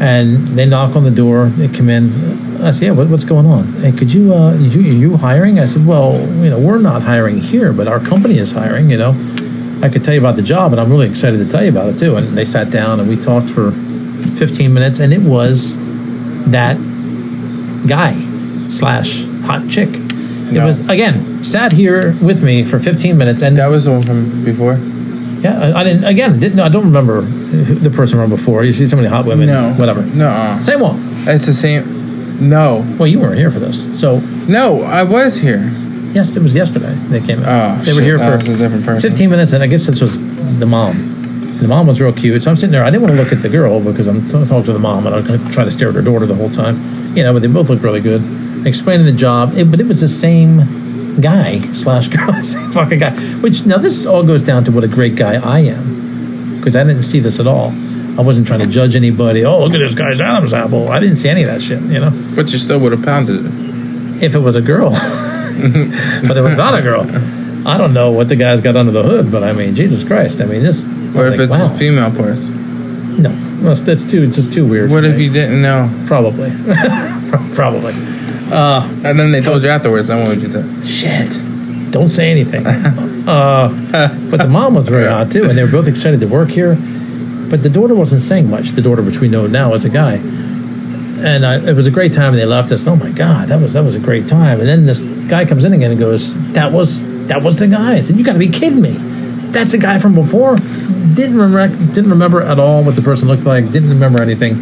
And 0.00 0.48
they 0.58 0.64
knock 0.64 0.96
on 0.96 1.04
the 1.04 1.10
door. 1.10 1.46
They 1.50 1.68
come 1.68 1.90
in. 1.90 2.62
I 2.62 2.70
said, 2.70 2.84
"Yeah, 2.86 2.90
what, 2.92 3.08
what's 3.08 3.24
going 3.24 3.44
on? 3.46 3.64
Hey, 3.82 3.92
could 3.92 4.12
you, 4.12 4.32
uh, 4.34 4.54
you, 4.54 4.80
are 4.80 4.82
you 4.82 5.16
hiring?" 5.18 5.58
I 5.60 5.66
said, 5.66 5.86
"Well, 5.86 6.18
you 6.42 6.48
know, 6.48 6.58
we're 6.58 6.78
not 6.78 7.02
hiring 7.02 7.38
here, 7.40 7.72
but 7.72 7.86
our 7.86 8.00
company 8.00 8.38
is 8.38 8.52
hiring. 8.52 8.90
You 8.90 8.96
know, 8.96 9.12
I 9.82 9.88
could 9.88 10.04
tell 10.04 10.14
you 10.14 10.20
about 10.20 10.36
the 10.36 10.42
job, 10.42 10.72
and 10.72 10.80
I'm 10.80 10.90
really 10.90 11.06
excited 11.08 11.38
to 11.38 11.46
tell 11.50 11.62
you 11.62 11.70
about 11.70 11.88
it 11.88 11.98
too." 11.98 12.16
And 12.16 12.36
they 12.36 12.44
sat 12.44 12.70
down 12.70 13.00
and 13.00 13.08
we 13.08 13.16
talked 13.16 13.50
for 13.50 13.70
15 14.36 14.72
minutes, 14.74 14.98
and 15.00 15.12
it 15.12 15.22
was 15.22 15.76
that 16.50 16.76
guy 17.86 18.16
slash 18.68 19.24
hot 19.44 19.68
chick. 19.68 19.88
It 19.88 20.54
No. 20.54 20.66
was 20.66 20.80
again 20.88 21.44
sat 21.44 21.72
here 21.72 22.14
with 22.20 22.42
me 22.42 22.64
for 22.64 22.78
15 22.78 23.16
minutes, 23.16 23.42
and 23.42 23.56
That 23.56 23.68
was 23.70 23.84
the 23.84 23.92
one 23.92 24.02
from 24.02 24.44
before. 24.44 24.78
yeah, 25.40 25.58
I, 25.74 25.80
I 25.80 25.84
didn't 25.84 26.04
again 26.04 26.38
didn't 26.38 26.60
I 26.60 26.68
don't 26.68 26.84
remember 26.84 27.22
who 27.22 27.74
the 27.76 27.90
person 27.90 28.18
from 28.18 28.30
before. 28.30 28.64
You 28.64 28.72
see 28.72 28.86
so 28.86 28.96
many 28.96 29.08
hot 29.08 29.24
women, 29.26 29.46
No. 29.48 29.72
whatever. 29.74 30.02
No. 30.02 30.28
Uh-uh. 30.28 30.60
Same 30.60 30.80
one. 30.80 30.98
It's 31.26 31.46
the 31.46 31.54
same. 31.54 32.48
No. 32.48 32.84
Well, 32.98 33.06
you 33.06 33.18
weren't 33.20 33.36
here 33.38 33.50
for 33.50 33.60
this, 33.60 33.86
so 33.98 34.20
No, 34.48 34.82
I 34.82 35.02
was 35.04 35.38
here. 35.40 35.70
Yes, 36.12 36.34
it 36.34 36.42
was 36.42 36.54
yesterday 36.54 36.94
they 37.08 37.20
came 37.20 37.38
in. 37.38 37.44
Oh, 37.46 37.76
they 37.82 37.92
were 37.92 37.98
shit, 38.00 38.04
here 38.04 38.18
that 38.18 38.30
for 38.30 38.36
was 38.48 38.48
a 38.48 38.56
different 38.58 38.84
person. 38.84 39.08
15 39.10 39.30
minutes, 39.30 39.52
and 39.52 39.62
I 39.62 39.66
guess 39.66 39.86
this 39.86 40.00
was 40.00 40.20
the 40.58 40.66
mom. 40.66 41.18
The 41.60 41.68
mom 41.68 41.86
was 41.86 42.00
real 42.00 42.12
cute, 42.12 42.42
so 42.42 42.50
I'm 42.50 42.56
sitting 42.56 42.72
there. 42.72 42.84
I 42.84 42.90
didn't 42.90 43.02
want 43.02 43.16
to 43.16 43.22
look 43.22 43.32
at 43.32 43.42
the 43.42 43.48
girl 43.50 43.80
because 43.80 44.06
I'm 44.06 44.22
t- 44.26 44.32
talking 44.32 44.64
to 44.64 44.72
the 44.72 44.78
mom, 44.78 45.06
and 45.06 45.14
I'm 45.14 45.26
going 45.26 45.44
to 45.44 45.50
try 45.52 45.64
to 45.64 45.70
stare 45.70 45.88
at 45.90 45.94
her 45.94 46.02
daughter 46.02 46.24
the 46.26 46.34
whole 46.34 46.50
time. 46.50 47.14
You 47.16 47.22
know, 47.22 47.32
but 47.34 47.42
they 47.42 47.48
both 47.48 47.68
looked 47.68 47.82
really 47.82 48.00
good. 48.00 48.22
Explaining 48.66 49.04
the 49.06 49.12
job, 49.12 49.56
it, 49.56 49.70
but 49.70 49.78
it 49.80 49.86
was 49.86 50.00
the 50.00 50.08
same 50.08 51.20
guy 51.20 51.60
slash 51.72 52.08
girl, 52.08 52.32
same 52.42 52.72
fucking 52.72 52.98
guy. 52.98 53.10
Which 53.40 53.66
now 53.66 53.76
this 53.78 54.06
all 54.06 54.22
goes 54.22 54.42
down 54.42 54.64
to 54.64 54.72
what 54.72 54.84
a 54.84 54.88
great 54.88 55.16
guy 55.16 55.34
I 55.36 55.60
am, 55.60 56.56
because 56.58 56.76
I 56.76 56.84
didn't 56.84 57.02
see 57.02 57.20
this 57.20 57.38
at 57.40 57.46
all. 57.46 57.72
I 58.18 58.22
wasn't 58.22 58.46
trying 58.46 58.60
to 58.60 58.66
judge 58.66 58.96
anybody. 58.96 59.44
Oh, 59.44 59.60
look 59.62 59.72
at 59.74 59.78
this 59.78 59.94
guy's 59.94 60.20
Adam's 60.20 60.52
apple. 60.54 60.88
I 60.88 60.98
didn't 60.98 61.16
see 61.16 61.28
any 61.28 61.42
of 61.42 61.48
that 61.48 61.62
shit. 61.62 61.80
You 61.82 62.00
know, 62.00 62.10
But 62.34 62.52
you 62.52 62.58
still 62.58 62.78
would 62.80 62.92
have 62.92 63.02
pounded 63.04 63.44
it. 63.46 64.22
if 64.22 64.34
it 64.34 64.40
was 64.40 64.56
a 64.56 64.60
girl, 64.62 64.90
but 66.26 66.36
it 66.36 66.42
was 66.42 66.56
not 66.56 66.74
a 66.74 66.82
girl. 66.82 67.02
I 67.66 67.76
don't 67.76 67.92
know 67.92 68.10
what 68.10 68.28
the 68.28 68.36
guy's 68.36 68.60
got 68.60 68.76
under 68.76 68.92
the 68.92 69.02
hood, 69.02 69.30
but 69.30 69.44
I 69.44 69.52
mean, 69.52 69.74
Jesus 69.74 70.02
Christ! 70.02 70.40
I 70.40 70.46
mean, 70.46 70.62
this. 70.62 70.86
Or 70.86 71.26
if 71.26 71.32
like, 71.32 71.40
it's 71.40 71.50
wow. 71.50 71.76
female 71.76 72.10
parts. 72.10 72.46
No, 72.46 73.30
well, 73.62 73.74
that's 73.74 74.04
too. 74.04 74.22
It's 74.22 74.36
just 74.36 74.52
too 74.52 74.66
weird. 74.66 74.90
What 74.90 75.04
if 75.04 75.18
me. 75.18 75.24
you 75.24 75.32
didn't 75.32 75.60
know? 75.60 75.92
Probably, 76.06 76.50
probably. 77.54 77.92
And 78.52 79.18
then 79.18 79.32
they 79.32 79.42
told 79.42 79.62
you 79.62 79.68
afterwards, 79.68 80.10
I 80.10 80.18
wanted 80.18 80.42
you 80.42 80.52
to. 80.52 80.84
Shit. 80.84 81.30
Don't 81.90 82.08
say 82.08 82.30
anything. 82.30 82.66
uh, 82.66 83.68
but 84.30 84.38
the 84.38 84.48
mom 84.48 84.74
was 84.74 84.88
very 84.88 85.08
hot 85.08 85.30
too, 85.30 85.44
and 85.44 85.58
they 85.58 85.64
were 85.64 85.70
both 85.70 85.88
excited 85.88 86.20
to 86.20 86.26
work 86.26 86.48
here. 86.48 86.76
But 86.76 87.62
the 87.62 87.68
daughter 87.68 87.94
wasn't 87.94 88.22
saying 88.22 88.48
much. 88.48 88.70
The 88.70 88.82
daughter, 88.82 89.02
which 89.02 89.18
we 89.18 89.28
know 89.28 89.46
now 89.46 89.74
as 89.74 89.84
a 89.84 89.90
guy, 89.90 90.18
and 91.20 91.46
I, 91.46 91.70
it 91.70 91.74
was 91.74 91.86
a 91.86 91.90
great 91.90 92.12
time. 92.12 92.32
And 92.32 92.38
they 92.38 92.46
left 92.46 92.72
us. 92.72 92.86
Oh 92.86 92.96
my 92.96 93.10
god, 93.10 93.48
that 93.48 93.60
was 93.60 93.74
that 93.74 93.84
was 93.84 93.94
a 93.94 94.00
great 94.00 94.28
time. 94.28 94.60
And 94.60 94.68
then 94.68 94.86
this 94.86 95.04
guy 95.28 95.44
comes 95.44 95.64
in 95.64 95.72
again 95.72 95.90
and 95.90 96.00
goes, 96.00 96.34
"That 96.52 96.72
was 96.72 97.04
that 97.28 97.42
was 97.42 97.58
the 97.58 97.68
guy." 97.68 97.94
I 97.94 98.00
said, 98.00 98.16
"You 98.16 98.24
got 98.24 98.34
to 98.34 98.38
be 98.38 98.48
kidding 98.48 98.80
me! 98.80 98.96
That's 99.52 99.72
the 99.72 99.78
guy 99.78 99.98
from 99.98 100.14
before." 100.14 100.56
Didn't 100.56 101.38
remember 101.38 101.92
didn't 101.92 102.10
remember 102.10 102.42
at 102.42 102.58
all 102.58 102.82
what 102.84 102.96
the 102.96 103.02
person 103.02 103.28
looked 103.28 103.44
like. 103.44 103.70
Didn't 103.70 103.90
remember 103.90 104.22
anything. 104.22 104.54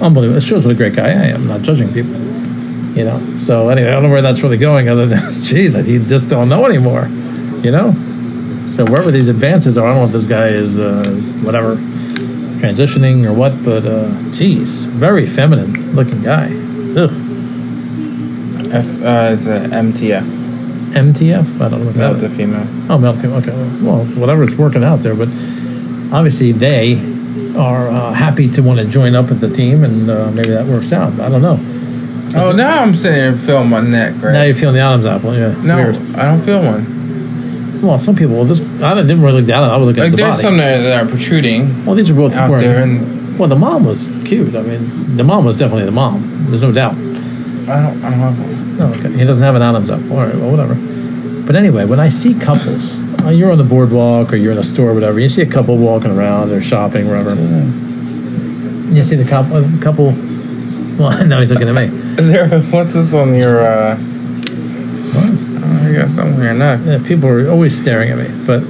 Unbelievable. 0.00 0.36
It 0.36 0.42
shows 0.42 0.64
what 0.64 0.72
a 0.72 0.76
great 0.76 0.94
guy 0.94 1.08
I 1.08 1.26
am. 1.28 1.46
Not 1.46 1.62
judging 1.62 1.92
people 1.92 2.28
you 2.98 3.04
know. 3.04 3.38
So 3.38 3.68
anyway, 3.68 3.88
I 3.88 3.92
don't 3.92 4.02
know 4.02 4.10
where 4.10 4.22
that's 4.22 4.40
really 4.40 4.56
going. 4.56 4.88
Other 4.88 5.06
than, 5.06 5.34
Jesus, 5.42 5.86
you 5.86 6.04
just 6.04 6.28
don't 6.28 6.48
know 6.48 6.66
anymore, 6.66 7.06
you 7.62 7.70
know. 7.70 7.92
So 8.66 8.84
wherever 8.84 9.10
these 9.10 9.28
advances 9.28 9.78
are, 9.78 9.86
I 9.86 9.90
don't 9.90 10.00
know 10.00 10.06
if 10.06 10.12
this 10.12 10.26
guy 10.26 10.48
is 10.48 10.78
uh, 10.78 11.10
whatever 11.42 11.76
transitioning 12.58 13.24
or 13.26 13.32
what, 13.32 13.62
but 13.64 13.84
uh, 13.86 14.08
geez, 14.32 14.84
very 14.84 15.26
feminine 15.26 15.94
looking 15.94 16.22
guy. 16.22 16.46
Ugh. 16.96 17.10
F, 18.70 19.02
uh, 19.02 19.30
it's 19.32 19.46
a 19.46 19.60
MTF, 19.68 20.24
MTF. 20.92 21.60
I 21.60 21.68
don't 21.68 21.80
know 21.80 21.86
what 21.86 21.96
male 21.96 22.14
that 22.14 22.28
to 22.28 22.34
female. 22.34 22.66
Oh, 22.90 22.98
male. 22.98 23.14
female, 23.14 23.36
Okay. 23.38 23.50
Well, 23.82 23.98
whatever. 24.04 24.20
whatever's 24.20 24.54
working 24.56 24.84
out 24.84 25.00
there, 25.00 25.14
but 25.14 25.28
obviously 26.12 26.52
they 26.52 26.94
are 27.56 27.88
uh, 27.88 28.12
happy 28.12 28.50
to 28.52 28.62
want 28.62 28.78
to 28.80 28.86
join 28.86 29.14
up 29.14 29.28
with 29.30 29.40
the 29.40 29.48
team, 29.48 29.84
and 29.84 30.10
uh, 30.10 30.30
maybe 30.32 30.50
that 30.50 30.66
works 30.66 30.92
out. 30.92 31.18
I 31.18 31.28
don't 31.30 31.40
know. 31.42 31.58
Oh, 32.38 32.52
now 32.52 32.82
I'm 32.82 32.94
sitting 32.94 33.16
here 33.18 33.34
feeling 33.34 33.70
my 33.70 33.80
neck, 33.80 34.14
right? 34.22 34.32
Now 34.32 34.42
you're 34.42 34.54
feeling 34.54 34.74
the 34.74 34.82
Adam's 34.82 35.06
apple. 35.06 35.34
Yeah. 35.34 35.54
no, 35.62 35.76
Weird. 35.76 35.96
I 36.16 36.24
don't 36.24 36.40
feel 36.42 36.60
one. 36.62 36.97
Well, 37.82 37.98
some 37.98 38.16
people. 38.16 38.34
Well, 38.36 38.44
this 38.44 38.60
I 38.82 38.94
didn't 38.94 39.22
really 39.22 39.40
look 39.40 39.46
down. 39.48 39.64
I 39.64 39.76
was 39.76 39.86
looking 39.86 40.02
Like 40.02 40.12
at 40.12 40.16
the 40.16 40.22
there's 40.22 40.36
body. 40.36 40.42
some 40.42 40.56
that 40.58 40.78
that 40.82 41.04
are 41.06 41.08
protruding 41.08 41.84
well, 41.86 41.94
these 41.94 42.10
are 42.10 42.14
both 42.14 42.34
out 42.34 42.50
wearing- 42.50 42.64
there, 42.64 42.82
and 42.82 43.38
Well, 43.38 43.48
the 43.48 43.56
mom 43.56 43.84
was 43.84 44.10
cute. 44.24 44.54
I 44.56 44.62
mean, 44.62 45.16
the 45.16 45.22
mom 45.24 45.44
was 45.44 45.56
definitely 45.56 45.84
the 45.84 45.92
mom. 45.92 46.46
There's 46.48 46.62
no 46.62 46.72
doubt. 46.72 46.94
I 46.94 46.96
don't, 47.82 48.02
I 48.04 48.10
don't 48.10 48.18
have 48.18 48.38
one. 48.40 48.76
No, 48.78 48.86
okay. 48.86 49.12
He 49.16 49.24
doesn't 49.24 49.42
have 49.44 49.54
an 49.54 49.62
Adam's 49.62 49.90
apple. 49.90 50.12
All 50.18 50.26
right, 50.26 50.34
well, 50.34 50.50
whatever. 50.50 50.74
But 51.46 51.54
anyway, 51.56 51.84
when 51.84 52.00
I 52.00 52.08
see 52.08 52.34
couples, 52.34 52.98
uh, 53.24 53.28
you're 53.30 53.52
on 53.52 53.58
the 53.58 53.64
boardwalk 53.64 54.32
or 54.32 54.36
you're 54.36 54.52
in 54.52 54.58
a 54.58 54.62
store, 54.64 54.90
or 54.90 54.94
whatever. 54.94 55.20
You 55.20 55.28
see 55.28 55.42
a 55.42 55.46
couple 55.46 55.76
walking 55.78 56.10
around, 56.10 56.48
they're 56.50 56.60
shopping, 56.62 57.06
wherever. 57.08 57.30
You 58.94 59.04
see 59.04 59.16
the 59.16 59.24
couple. 59.24 59.62
Couple 59.80 60.06
well, 60.98 61.24
now 61.26 61.38
he's 61.40 61.50
looking 61.52 61.68
at 61.68 61.74
me. 61.74 61.84
Is 62.18 62.32
there? 62.32 62.48
What's 62.60 62.94
this 62.94 63.14
on 63.14 63.34
your? 63.34 63.60
uh 63.60 63.96
You 66.16 66.42
your 66.42 66.54
neck. 66.54 66.80
Yeah, 66.84 67.06
people 67.06 67.28
are 67.28 67.48
always 67.50 67.76
staring 67.76 68.10
at 68.10 68.18
me. 68.18 68.46
But 68.46 68.62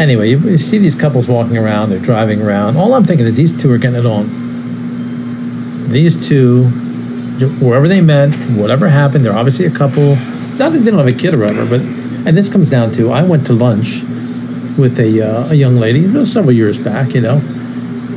anyway, 0.00 0.30
you, 0.30 0.38
you 0.38 0.58
see 0.58 0.78
these 0.78 0.94
couples 0.94 1.28
walking 1.28 1.56
around, 1.56 1.90
they're 1.90 1.98
driving 1.98 2.42
around. 2.42 2.76
All 2.76 2.94
I'm 2.94 3.04
thinking 3.04 3.26
is 3.26 3.36
these 3.36 3.60
two 3.60 3.70
are 3.72 3.78
getting 3.78 3.98
it 3.98 4.06
on. 4.06 5.88
These 5.90 6.28
two, 6.28 6.64
wherever 7.60 7.88
they 7.88 8.00
met, 8.00 8.34
whatever 8.50 8.88
happened, 8.88 9.24
they're 9.24 9.36
obviously 9.36 9.66
a 9.66 9.70
couple. 9.70 10.16
Not 10.56 10.72
that 10.72 10.80
they 10.80 10.90
don't 10.90 10.98
have 10.98 11.06
a 11.06 11.12
kid 11.12 11.34
or 11.34 11.38
whatever, 11.38 11.66
but 11.66 11.80
and 11.80 12.36
this 12.36 12.48
comes 12.48 12.68
down 12.68 12.92
to 12.92 13.10
I 13.12 13.22
went 13.22 13.46
to 13.46 13.52
lunch 13.52 14.02
with 14.76 14.98
a 15.00 15.22
uh, 15.22 15.50
a 15.50 15.54
young 15.54 15.76
lady 15.76 16.04
it 16.04 16.12
was 16.12 16.32
several 16.32 16.52
years 16.52 16.78
back, 16.78 17.14
you 17.14 17.20
know, 17.20 17.36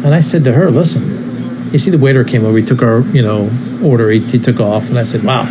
and 0.03 0.13
I 0.13 0.21
said 0.21 0.43
to 0.45 0.53
her, 0.53 0.69
"Listen, 0.69 1.71
you 1.71 1.79
see, 1.79 1.91
the 1.91 1.97
waiter 1.97 2.23
came 2.23 2.43
over, 2.43 2.57
he 2.57 2.65
took 2.65 2.81
our 2.81 3.01
you 3.01 3.21
know 3.21 3.49
order, 3.83 4.09
he, 4.09 4.19
he 4.19 4.39
took 4.39 4.59
off, 4.59 4.89
and 4.89 4.99
I 4.99 5.03
said, 5.03 5.23
"Wow, 5.23 5.43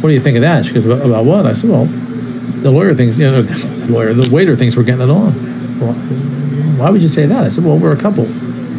what 0.00 0.08
do 0.08 0.14
you 0.14 0.20
think 0.20 0.36
of 0.36 0.42
that?" 0.42 0.64
She 0.64 0.72
goes, 0.72 0.86
"About, 0.86 1.04
about 1.04 1.24
what?" 1.24 1.46
I 1.46 1.52
said, 1.52 1.70
"Well, 1.70 1.84
the 1.84 2.70
lawyer 2.70 2.94
thinks, 2.94 3.18
you 3.18 3.30
know, 3.30 3.42
the 3.42 3.92
lawyer, 3.92 4.14
the 4.14 4.30
waiter 4.30 4.56
thinks 4.56 4.76
we're 4.76 4.82
getting 4.82 5.02
it 5.02 5.10
on." 5.10 5.78
Well, 5.80 5.94
why 5.94 6.90
would 6.90 7.02
you 7.02 7.08
say 7.08 7.26
that? 7.26 7.44
I 7.44 7.48
said, 7.48 7.64
"Well, 7.64 7.78
we're 7.78 7.92
a 7.92 8.00
couple." 8.00 8.28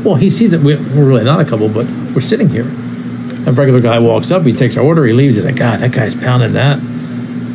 Well, 0.04 0.16
he 0.16 0.30
sees 0.30 0.54
it. 0.54 0.62
We're 0.62 0.78
we're 0.78 1.06
really 1.06 1.24
not 1.24 1.40
a 1.40 1.46
couple, 1.46 1.70
but 1.70 1.86
we're 2.14 2.22
sitting 2.22 2.50
here. 2.50 2.68
A 3.48 3.52
regular 3.52 3.82
guy 3.82 3.98
walks 4.00 4.30
up, 4.32 4.44
he 4.44 4.54
takes 4.54 4.78
our 4.78 4.84
order, 4.84 5.06
he 5.06 5.14
leaves. 5.14 5.36
He's 5.36 5.46
like, 5.46 5.56
"God, 5.56 5.80
that 5.80 5.92
guy's 5.92 6.16
pounding 6.16 6.54
that." 6.54 6.80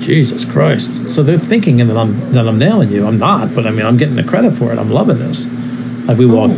Jesus 0.01 0.45
Christ! 0.45 1.11
So 1.11 1.23
they're 1.23 1.39
thinking 1.39 1.79
that 1.79 1.97
I'm 1.97 2.33
that 2.33 2.47
I'm 2.47 2.59
nailing 2.59 2.91
you. 2.91 3.07
I'm 3.07 3.19
not, 3.19 3.55
but 3.55 3.67
I 3.67 3.71
mean, 3.71 3.85
I'm 3.85 3.97
getting 3.97 4.17
the 4.17 4.25
credit 4.25 4.53
for 4.53 4.73
it. 4.73 4.79
I'm 4.79 4.91
loving 4.91 5.19
this. 5.19 5.47
Like 6.07 6.19
we 6.19 6.27
walk. 6.27 6.51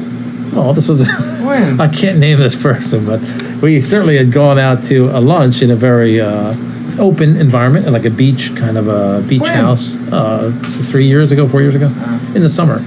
Oh, 0.54 0.72
this 0.74 0.88
was. 0.88 1.06
When? 1.06 1.80
I 1.80 1.88
can't 1.88 2.18
name 2.18 2.38
this 2.38 2.56
person, 2.56 3.06
but 3.06 3.20
we 3.62 3.80
certainly 3.80 4.18
had 4.18 4.32
gone 4.32 4.58
out 4.58 4.84
to 4.86 5.08
a 5.10 5.20
lunch 5.20 5.62
in 5.62 5.70
a 5.70 5.76
very 5.76 6.20
uh, 6.20 6.52
open 6.98 7.36
environment, 7.36 7.90
like 7.90 8.04
a 8.04 8.10
beach 8.10 8.54
kind 8.56 8.76
of 8.78 8.88
a 8.88 9.22
beach 9.26 9.42
When? 9.42 9.56
house. 9.56 9.96
Uh, 9.96 10.52
three 10.90 11.06
years 11.08 11.32
ago, 11.32 11.48
four 11.48 11.60
years 11.60 11.74
ago, 11.74 11.86
in 12.34 12.42
the 12.42 12.48
summer. 12.48 12.84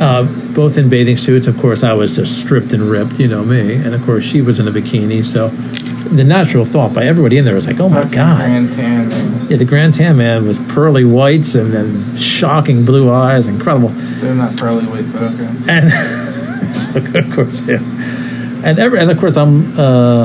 Uh, 0.00 0.22
both 0.54 0.78
in 0.78 0.88
bathing 0.88 1.16
suits. 1.16 1.48
Of 1.48 1.58
course, 1.58 1.82
I 1.82 1.92
was 1.92 2.14
just 2.14 2.38
stripped 2.38 2.72
and 2.72 2.82
ripped, 2.88 3.18
you 3.18 3.26
know 3.26 3.44
me, 3.44 3.74
and 3.74 3.94
of 3.94 4.04
course 4.04 4.24
she 4.24 4.40
was 4.40 4.60
in 4.60 4.68
a 4.68 4.70
bikini. 4.70 5.24
So 5.24 5.48
the 5.48 6.22
natural 6.22 6.64
thought 6.64 6.94
by 6.94 7.04
everybody 7.04 7.36
in 7.36 7.44
there 7.44 7.56
was 7.56 7.66
like, 7.66 7.80
"Oh 7.80 7.88
my 7.88 8.02
Fucking 8.02 8.12
god!" 8.12 8.38
Grand 8.38 8.72
Tan, 8.72 9.08
man. 9.08 9.46
Yeah, 9.50 9.56
the 9.56 9.64
Grand 9.64 9.94
Tan 9.94 10.16
man 10.16 10.46
with 10.46 10.68
pearly 10.68 11.04
whites 11.04 11.56
and 11.56 11.72
then 11.72 12.16
shocking 12.16 12.84
blue 12.84 13.10
eyes, 13.10 13.48
incredible. 13.48 13.88
They're 13.88 14.34
not 14.36 14.56
pearly 14.56 14.86
white, 14.86 15.12
but 15.12 15.22
okay. 15.22 15.50
And 15.68 17.16
of 17.16 17.34
course, 17.34 17.60
yeah. 17.62 17.78
And 18.64 18.78
every, 18.78 19.00
and 19.00 19.10
of 19.10 19.18
course, 19.18 19.36
I'm 19.36 19.78
uh, 19.78 20.24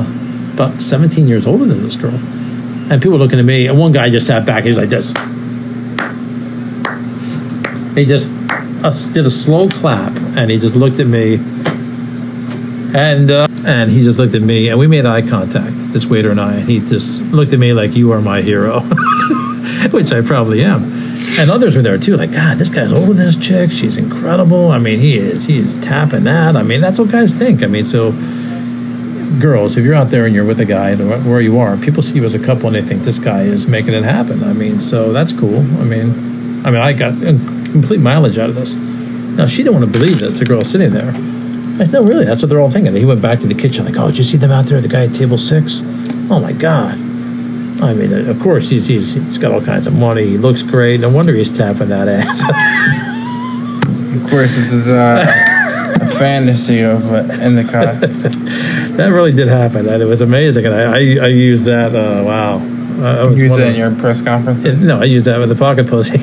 about 0.54 0.80
17 0.80 1.26
years 1.26 1.46
older 1.48 1.64
than 1.64 1.82
this 1.82 1.96
girl. 1.96 2.18
And 2.90 3.02
people 3.02 3.18
looking 3.18 3.38
at 3.38 3.44
me, 3.44 3.66
and 3.66 3.78
one 3.78 3.92
guy 3.92 4.10
just 4.10 4.26
sat 4.26 4.44
back. 4.44 4.64
He's 4.64 4.76
like 4.76 4.90
this. 4.90 5.08
He 7.96 8.04
just 8.04 8.36
uh, 8.84 9.12
did 9.12 9.26
a 9.26 9.30
slow 9.30 9.68
clap, 9.68 10.14
and 10.36 10.50
he 10.50 10.58
just 10.58 10.74
looked 10.74 11.00
at 11.00 11.06
me, 11.06 11.34
and 12.94 13.30
uh, 13.30 13.46
and 13.64 13.90
he 13.90 14.02
just 14.02 14.18
looked 14.18 14.34
at 14.34 14.42
me, 14.42 14.68
and 14.68 14.78
we 14.78 14.86
made 14.86 15.06
eye 15.06 15.22
contact. 15.22 15.74
This 15.92 16.04
waiter 16.04 16.30
and 16.30 16.40
I, 16.40 16.56
and 16.56 16.68
he 16.68 16.80
just 16.80 17.22
looked 17.22 17.52
at 17.52 17.58
me 17.58 17.72
like 17.72 17.94
you 17.94 18.12
are 18.12 18.20
my 18.20 18.42
hero, 18.42 18.80
which 19.90 20.12
I 20.12 20.20
probably 20.20 20.62
am. 20.62 21.04
And 21.38 21.50
others 21.50 21.74
were 21.74 21.82
there 21.82 21.98
too, 21.98 22.16
like 22.16 22.32
God, 22.32 22.58
this 22.58 22.68
guy's 22.68 22.90
than 22.90 23.16
this 23.16 23.36
chick. 23.36 23.70
She's 23.70 23.96
incredible. 23.96 24.70
I 24.70 24.78
mean, 24.78 25.00
he 25.00 25.16
is. 25.16 25.46
He's 25.46 25.74
tapping 25.76 26.24
that. 26.24 26.56
I 26.56 26.62
mean, 26.62 26.80
that's 26.80 26.98
what 26.98 27.08
guys 27.08 27.34
think. 27.34 27.62
I 27.62 27.66
mean, 27.66 27.84
so 27.84 28.12
girls, 29.40 29.76
if 29.76 29.84
you're 29.84 29.94
out 29.94 30.10
there 30.10 30.26
and 30.26 30.34
you're 30.34 30.44
with 30.44 30.60
a 30.60 30.64
guy 30.64 30.94
where 30.94 31.40
you 31.40 31.58
are, 31.58 31.76
people 31.76 32.02
see 32.02 32.16
you 32.16 32.24
as 32.24 32.34
a 32.34 32.38
couple 32.38 32.66
and 32.66 32.76
they 32.76 32.82
think 32.82 33.02
this 33.02 33.18
guy 33.18 33.42
is 33.42 33.66
making 33.66 33.94
it 33.94 34.04
happen. 34.04 34.42
I 34.44 34.52
mean, 34.52 34.80
so 34.80 35.12
that's 35.12 35.32
cool. 35.32 35.58
I 35.58 35.84
mean, 35.84 36.64
I 36.64 36.70
mean, 36.70 36.80
I 36.80 36.92
got 36.92 37.12
complete 37.72 38.00
mileage 38.00 38.38
out 38.38 38.48
of 38.48 38.54
this. 38.54 38.74
Now 38.74 39.46
she 39.46 39.62
didn't 39.62 39.74
want 39.80 39.92
to 39.92 39.98
believe 39.98 40.20
this. 40.20 40.38
The 40.38 40.44
girl 40.44 40.64
sitting 40.64 40.92
there. 40.92 41.10
I 41.80 41.84
said, 41.84 41.92
no, 41.92 42.02
really, 42.04 42.24
that's 42.24 42.40
what 42.40 42.48
they're 42.48 42.60
all 42.60 42.70
thinking. 42.70 42.94
He 42.94 43.04
went 43.04 43.20
back 43.20 43.40
to 43.40 43.48
the 43.48 43.54
kitchen 43.54 43.84
like, 43.84 43.96
oh, 43.96 44.08
did 44.08 44.18
you 44.18 44.24
see 44.24 44.36
them 44.36 44.52
out 44.52 44.66
there? 44.66 44.80
The 44.80 44.88
guy 44.88 45.04
at 45.04 45.14
table 45.14 45.38
six. 45.38 45.80
Oh 46.30 46.38
my 46.40 46.52
god. 46.52 46.94
I 47.82 47.92
mean, 47.92 48.12
uh, 48.12 48.30
of 48.30 48.40
course 48.40 48.70
he's 48.70 48.86
he's 48.86 49.14
he's 49.14 49.38
got 49.38 49.52
all 49.52 49.60
kinds 49.60 49.86
of 49.86 49.94
money. 49.94 50.24
He 50.26 50.38
looks 50.38 50.62
great. 50.62 51.00
No 51.00 51.10
wonder 51.10 51.34
he's 51.34 51.54
tapping 51.56 51.88
that 51.88 52.08
ass. 52.08 52.42
Of 54.16 54.30
course, 54.30 54.54
this 54.54 54.72
is 54.72 54.88
uh, 54.88 55.26
a 56.00 56.06
fantasy 56.18 56.80
of 56.80 57.04
uh, 57.12 57.16
Endicott. 57.32 58.02
that 58.96 59.12
really 59.12 59.32
did 59.32 59.48
happen, 59.48 59.88
and 59.88 60.02
it 60.02 60.06
was 60.06 60.20
amazing. 60.20 60.66
And 60.66 60.74
I 60.74 60.82
I, 60.82 61.24
I 61.24 61.28
used 61.28 61.66
that. 61.66 61.94
Uh, 61.94 62.22
wow. 62.24 62.74
I, 63.02 63.18
I 63.18 63.24
was 63.24 63.40
Use 63.40 63.56
that 63.56 63.68
in 63.68 63.76
your 63.76 63.94
press 63.96 64.20
conferences. 64.20 64.84
No, 64.84 65.00
I 65.00 65.04
use 65.04 65.24
that 65.24 65.38
with 65.38 65.48
the 65.48 65.56
pocket 65.56 65.88
pussy. 65.88 66.18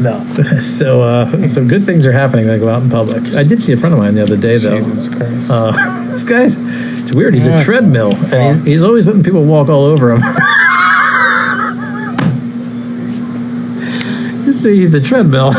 no. 0.00 0.24
So, 0.62 1.02
uh, 1.02 1.48
some 1.48 1.66
good 1.66 1.84
things 1.84 2.06
are 2.06 2.12
happening 2.12 2.46
when 2.46 2.54
I 2.54 2.58
go 2.58 2.68
out 2.68 2.82
in 2.82 2.90
public. 2.90 3.34
I 3.34 3.42
did 3.42 3.60
see 3.60 3.72
a 3.72 3.76
friend 3.76 3.92
of 3.92 3.98
mine 3.98 4.14
the 4.14 4.22
other 4.22 4.36
day, 4.36 4.58
though. 4.58 4.78
Jesus 4.78 5.08
Christ. 5.08 5.50
Uh, 5.50 5.72
this 6.10 6.22
guy's, 6.22 6.54
it's 6.56 7.14
weird. 7.14 7.34
He's 7.34 7.46
a 7.46 7.64
treadmill, 7.64 8.14
and 8.32 8.64
he, 8.64 8.72
he's 8.72 8.82
always 8.82 9.06
letting 9.06 9.24
people 9.24 9.42
walk 9.42 9.68
all 9.68 9.84
over 9.84 10.12
him. 10.12 10.18
you 14.46 14.52
see, 14.52 14.78
he's 14.78 14.94
a 14.94 15.00
treadmill. 15.00 15.52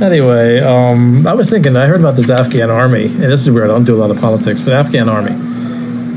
Anyway, 0.00 0.60
um, 0.60 1.26
I 1.26 1.34
was 1.34 1.50
thinking, 1.50 1.76
I 1.76 1.86
heard 1.86 2.00
about 2.00 2.16
this 2.16 2.30
Afghan 2.30 2.70
army, 2.70 3.06
and 3.06 3.22
this 3.22 3.42
is 3.42 3.50
weird. 3.50 3.64
I 3.70 3.74
don't 3.74 3.84
do 3.84 3.96
a 3.96 4.00
lot 4.00 4.10
of 4.10 4.20
politics, 4.20 4.60
but 4.62 4.72
Afghan 4.72 5.08
army. 5.08 5.32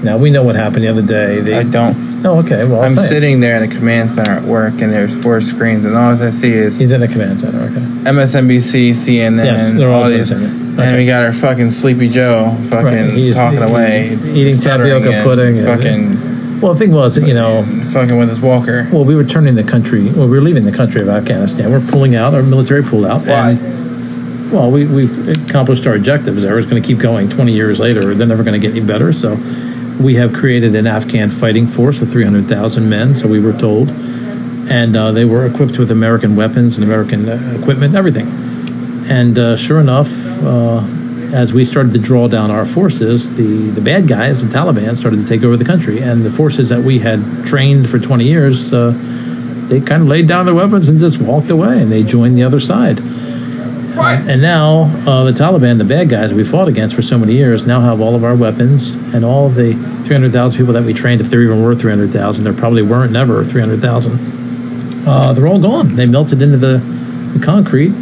Now, 0.04 0.18
we 0.18 0.30
know 0.30 0.44
what 0.44 0.56
happened 0.56 0.84
the 0.84 0.90
other 0.90 1.02
day. 1.02 1.40
They, 1.42 1.58
I 1.58 1.64
don't. 1.64 2.26
oh, 2.26 2.40
okay. 2.40 2.64
Well, 2.66 2.82
tell 2.94 3.04
you. 3.04 3.10
sitting 3.10 3.40
there 3.40 3.62
in 3.62 3.72
a 3.72 3.74
command 3.76 4.12
center 4.12 4.32
at 4.34 4.44
work, 4.44 4.74
and 4.82 4.94
there's 4.94 5.16
four 5.24 5.42
screens, 5.42 5.84
and 5.84 5.96
all 5.98 6.22
I 6.22 6.30
see 6.30 6.52
is 6.54 6.78
He's 6.80 6.92
in 6.92 7.02
a 7.02 7.08
command 7.08 7.40
center, 7.40 7.60
okay. 7.62 7.80
MSNBC, 8.12 8.92
CNN, 8.92 9.46
Yes, 9.46 9.74
they're 9.74 9.90
all 9.90 10.04
all 10.04 10.10
these. 10.10 10.30
the 10.30 10.36
center. 10.40 10.82
And 10.82 10.98
we 10.98 11.06
got 11.06 11.24
our 11.24 11.34
fucking 11.34 11.70
Sleepy 11.72 12.10
Joe 12.10 12.56
fucking 12.70 12.84
Right, 12.86 13.14
he's- 13.14 13.36
talking 13.36 13.62
away. 13.64 14.14
eating 14.26 14.58
tapioca 14.58 15.22
pudding 15.24 15.58
and- 15.60 15.66
Fucking, 15.66 16.25
Well, 16.62 16.74
the 16.74 16.80
thing 16.80 16.92
was, 16.92 17.18
you 17.18 17.34
know, 17.34 17.64
fucking 17.92 18.18
with 18.18 18.30
his 18.30 18.40
walker. 18.40 18.88
well, 18.92 19.04
we 19.04 19.16
were 19.16 19.26
turning 19.26 19.56
the 19.56 19.64
country. 19.64 20.10
Well, 20.10 20.28
we 20.28 20.38
were 20.38 20.42
leaving 20.42 20.64
the 20.64 20.72
country 20.72 21.02
of 21.02 21.10
Afghanistan. 21.10 21.72
We're 21.72 21.86
pulling 21.86 22.16
out. 22.16 22.34
Our 22.34 22.44
military 22.44 22.82
pulled 22.82 23.06
out. 23.06 23.26
Why? 23.26 23.52
And, 23.52 24.52
well, 24.52 24.72
we 24.72 24.86
we 24.86 25.32
accomplished 25.34 25.86
our 25.86 25.96
objectives. 25.96 26.44
There, 26.44 26.58
it's 26.58 26.70
going 26.70 26.82
to 26.82 26.88
keep 26.88 27.00
going. 27.00 27.30
Twenty 27.30 27.54
years 27.54 27.80
later, 27.80 28.14
they're 28.16 28.28
never 28.28 28.44
going 28.44 28.60
to 28.60 28.66
get 28.66 28.76
any 28.76 28.86
better. 28.86 29.12
So, 29.12 29.36
we 30.00 30.16
have 30.16 30.34
created 30.34 30.76
an 30.76 30.88
Afghan 30.88 31.30
fighting 31.30 31.68
force 31.68 32.02
of 32.02 32.10
three 32.12 32.24
hundred 32.24 32.48
thousand 32.48 32.90
men. 32.90 33.16
So 33.16 33.28
we 33.28 33.40
were 33.40 33.54
told, 33.54 33.90
and 33.90 34.96
uh, 34.96 35.12
they 35.12 35.26
were 35.26 35.46
equipped 35.46 35.78
with 35.78 35.92
American 35.92 36.36
weapons 36.36 36.78
and 36.78 36.84
American 36.86 37.28
uh, 37.28 37.58
equipment, 37.60 37.96
everything. 37.96 38.28
And 39.08 39.38
uh, 39.38 39.58
sure 39.58 39.80
enough, 39.80 40.10
uh, 40.42 40.82
as 41.34 41.54
we 41.54 41.66
started 41.66 41.94
to 41.94 42.00
draw 42.00 42.28
down 42.28 42.52
our 42.52 42.66
forces, 42.66 43.36
the, 43.36 43.70
the 43.72 43.82
bad 43.82 44.08
guys, 44.08 44.44
the 44.44 44.50
Taliban, 44.50 44.96
started 44.98 45.20
to 45.20 45.26
take 45.26 45.44
over 45.44 45.58
the 45.58 45.66
country. 45.66 46.02
And 46.02 46.26
the 46.26 46.32
forces 46.32 46.70
that 46.70 46.84
we 46.84 47.00
had 47.00 47.46
trained 47.46 47.90
for 47.90 48.00
20 48.00 48.24
years, 48.24 48.74
uh, 48.74 48.92
they 49.70 49.82
kind 49.82 50.04
of 50.04 50.08
laid 50.08 50.28
down 50.28 50.46
their 50.46 50.56
weapons 50.56 50.90
and 50.90 51.00
just 51.00 51.20
walked 51.20 51.50
away, 51.50 51.82
and 51.82 51.92
they 51.92 52.04
joined 52.04 52.38
the 52.38 52.44
other 52.44 52.60
side. 52.60 53.00
And 54.28 54.42
now 54.42 54.84
uh, 55.08 55.24
the 55.24 55.32
Taliban, 55.32 55.78
the 55.78 55.86
bad 55.86 56.10
guys 56.10 56.34
we 56.34 56.44
fought 56.44 56.68
against 56.68 56.96
for 56.96 57.02
so 57.02 57.18
many 57.18 57.34
years, 57.34 57.66
now 57.66 57.80
have 57.80 58.02
all 58.02 58.14
of 58.16 58.24
our 58.24 58.36
weapons 58.36 58.94
and 58.94 59.24
all 59.24 59.50
the 59.50 59.74
300,000 60.04 60.58
people 60.58 60.74
that 60.74 60.84
we 60.84 60.94
trained, 60.94 61.22
if 61.22 61.30
there 61.30 61.42
even 61.42 61.64
were 61.64 61.74
300,000, 61.74 62.44
there 62.44 62.54
probably 62.54 62.82
weren't 62.82 63.14
never 63.14 63.44
300,000. 63.46 65.08
Uh, 65.08 65.34
they're 65.34 65.48
all 65.48 65.60
gone. 65.60 65.96
They 65.96 66.06
melted 66.06 66.42
into 66.42 66.58
the, 66.58 66.78
the 67.38 67.44
concrete. 67.44 67.94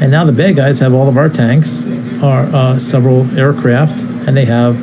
And 0.00 0.10
now 0.10 0.24
the 0.24 0.32
bad 0.32 0.56
guys 0.56 0.78
have 0.78 0.94
all 0.94 1.08
of 1.08 1.16
our 1.16 1.28
tanks, 1.28 1.82
our 2.22 2.44
uh, 2.54 2.78
several 2.78 3.26
aircraft, 3.38 4.00
and 4.26 4.36
they 4.36 4.44
have 4.44 4.76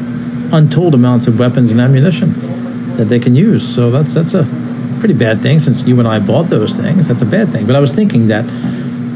untold 0.53 0.93
amounts 0.93 1.27
of 1.27 1.37
weapons 1.39 1.71
and 1.71 1.79
ammunition 1.79 2.95
that 2.97 3.05
they 3.05 3.19
can 3.19 3.35
use. 3.35 3.67
So 3.73 3.91
that's 3.91 4.13
that's 4.13 4.33
a 4.33 4.43
pretty 4.99 5.13
bad 5.13 5.41
thing. 5.41 5.59
Since 5.59 5.83
you 5.87 5.97
and 5.99 6.07
I 6.07 6.19
bought 6.19 6.47
those 6.47 6.75
things, 6.75 7.07
that's 7.07 7.21
a 7.21 7.25
bad 7.25 7.49
thing. 7.49 7.65
But 7.65 7.75
I 7.75 7.79
was 7.79 7.93
thinking 7.93 8.27
that 8.27 8.45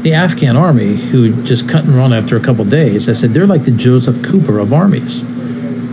the 0.02 0.14
Afghan 0.14 0.56
army, 0.56 0.96
who 0.96 1.42
just 1.44 1.68
cut 1.68 1.84
and 1.84 1.94
run 1.94 2.12
after 2.12 2.36
a 2.36 2.40
couple 2.40 2.64
days, 2.64 3.08
I 3.08 3.12
said 3.14 3.30
they're 3.34 3.46
like 3.46 3.64
the 3.64 3.70
Joseph 3.70 4.22
Cooper 4.22 4.58
of 4.58 4.72
armies. 4.72 5.22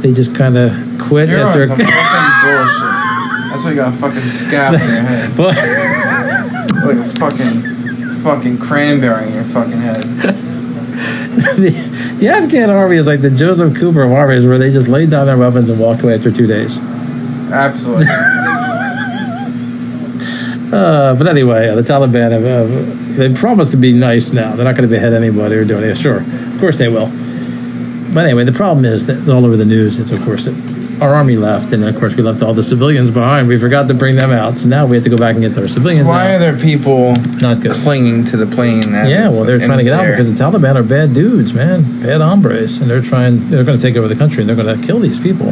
They 0.01 0.13
just 0.13 0.33
kind 0.35 0.57
of 0.57 0.71
quit 0.99 1.29
You're 1.29 1.39
after. 1.39 1.67
some 1.67 1.77
fucking 1.77 1.85
bullshit. 2.43 2.81
That's 3.51 3.63
why 3.63 3.69
you 3.71 3.75
got 3.75 3.93
a 3.93 3.97
fucking 3.97 4.21
scab 4.21 4.73
in 4.75 4.79
your 4.79 4.89
head. 4.89 5.37
Like 5.37 6.97
a 6.97 7.03
fucking 7.19 7.61
fucking 8.23 8.57
cranberry 8.59 9.27
in 9.27 9.33
your 9.33 9.43
fucking 9.43 9.77
head. 9.77 10.03
the, 12.21 12.29
Afghan 12.29 12.69
army 12.69 12.97
is 12.97 13.07
like 13.07 13.21
the 13.21 13.31
Joseph 13.31 13.75
Cooper 13.75 14.03
of 14.03 14.11
armies, 14.11 14.45
where 14.45 14.57
they 14.57 14.71
just 14.71 14.87
laid 14.87 15.09
down 15.09 15.25
their 15.25 15.37
weapons 15.37 15.69
and 15.69 15.79
walked 15.79 16.03
away 16.03 16.15
after 16.15 16.31
two 16.31 16.47
days. 16.47 16.77
Absolutely. 16.77 18.05
Uh, 20.71 21.13
but 21.15 21.27
anyway, 21.27 21.67
uh, 21.67 21.75
the 21.75 21.81
Taliban 21.81 22.31
have 22.31 22.45
uh, 22.45 23.17
they 23.17 23.33
promised 23.33 23.71
to 23.71 23.77
be 23.77 23.91
nice 23.91 24.31
now. 24.31 24.55
They're 24.55 24.63
not 24.63 24.77
going 24.77 24.87
to 24.87 24.95
behead 24.95 25.11
anybody 25.11 25.55
or 25.55 25.65
do 25.65 25.77
anything. 25.77 26.01
Sure, 26.01 26.21
of 26.21 26.59
course 26.61 26.77
they 26.77 26.87
will. 26.87 27.07
But 28.13 28.23
anyway, 28.23 28.45
the 28.45 28.53
problem 28.53 28.85
is 28.85 29.05
that 29.07 29.27
all 29.27 29.45
over 29.45 29.57
the 29.57 29.65
news 29.65 29.99
is, 29.99 30.11
of 30.11 30.23
course, 30.23 30.45
that 30.45 30.53
our 31.01 31.15
army 31.15 31.35
left, 31.35 31.73
and 31.73 31.83
of 31.83 31.97
course 31.97 32.13
we 32.15 32.21
left 32.21 32.41
all 32.43 32.53
the 32.53 32.63
civilians 32.63 33.09
behind. 33.09 33.47
We 33.47 33.57
forgot 33.59 33.87
to 33.87 33.93
bring 33.95 34.15
them 34.15 34.31
out, 34.31 34.59
so 34.59 34.67
now 34.67 34.85
we 34.85 34.95
have 34.97 35.03
to 35.03 35.09
go 35.09 35.17
back 35.17 35.33
and 35.35 35.41
get 35.41 35.57
our 35.57 35.67
civilians 35.67 36.03
So 36.03 36.07
Why 36.07 36.35
are 36.35 36.39
there 36.39 36.55
people 36.55 37.13
Not 37.15 37.59
good. 37.61 37.71
clinging 37.71 38.25
to 38.25 38.37
the 38.37 38.45
plane? 38.45 38.91
That 38.91 39.09
Yeah, 39.09 39.29
well, 39.29 39.43
they're 39.43 39.59
trying 39.59 39.79
to 39.79 39.83
get 39.83 39.93
out 39.93 40.05
because 40.05 40.31
the 40.31 40.37
Taliban 40.41 40.75
are 40.75 40.83
bad 40.83 41.13
dudes, 41.13 41.53
man, 41.53 42.01
bad 42.01 42.21
hombres, 42.21 42.77
and 42.77 42.89
they're 42.89 43.01
trying. 43.01 43.49
They're 43.49 43.63
going 43.63 43.77
to 43.77 43.81
take 43.81 43.97
over 43.97 44.07
the 44.07 44.15
country, 44.15 44.41
and 44.41 44.49
they're 44.49 44.55
going 44.55 44.79
to 44.79 44.85
kill 44.85 44.99
these 44.99 45.19
people 45.19 45.51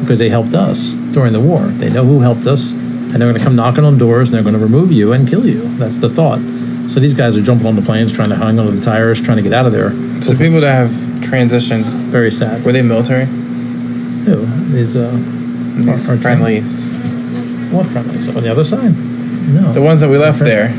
because 0.00 0.18
they 0.18 0.28
helped 0.28 0.54
us 0.54 0.90
during 1.12 1.32
the 1.32 1.40
war. 1.40 1.60
They 1.62 1.88
know 1.88 2.04
who 2.04 2.20
helped 2.20 2.46
us, 2.46 2.70
and 2.70 3.10
they're 3.12 3.20
going 3.20 3.38
to 3.38 3.42
come 3.42 3.56
knocking 3.56 3.84
on 3.84 3.96
doors, 3.96 4.28
and 4.28 4.34
they're 4.36 4.42
going 4.42 4.54
to 4.54 4.60
remove 4.62 4.92
you 4.92 5.12
and 5.14 5.26
kill 5.26 5.46
you. 5.46 5.62
That's 5.78 5.96
the 5.96 6.10
thought. 6.10 6.40
So 6.90 7.00
these 7.00 7.14
guys 7.14 7.34
are 7.38 7.42
jumping 7.42 7.66
on 7.66 7.76
the 7.76 7.82
planes, 7.82 8.12
trying 8.12 8.28
to 8.28 8.36
hang 8.36 8.58
onto 8.58 8.72
the 8.72 8.82
tires, 8.84 9.18
trying 9.22 9.38
to 9.38 9.42
get 9.42 9.54
out 9.54 9.64
of 9.64 9.72
there. 9.72 9.90
So 10.22 10.36
people 10.36 10.60
that 10.60 10.74
have 10.74 10.90
transitioned, 11.22 11.86
Very 12.10 12.30
sad. 12.30 12.62
were 12.66 12.72
they 12.72 12.82
military? 12.82 13.26
Who? 14.26 14.46
These 14.72 14.96
uh, 14.96 15.10
These 15.76 16.08
Our- 16.08 16.16
friendlies, 16.16 16.94
what 17.72 17.86
friendlies 17.86 18.28
on 18.28 18.42
the 18.42 18.50
other 18.50 18.64
side? 18.64 18.94
No. 19.54 19.72
the 19.72 19.82
ones 19.82 20.00
that 20.00 20.08
we 20.08 20.16
left 20.16 20.38
there, 20.40 20.72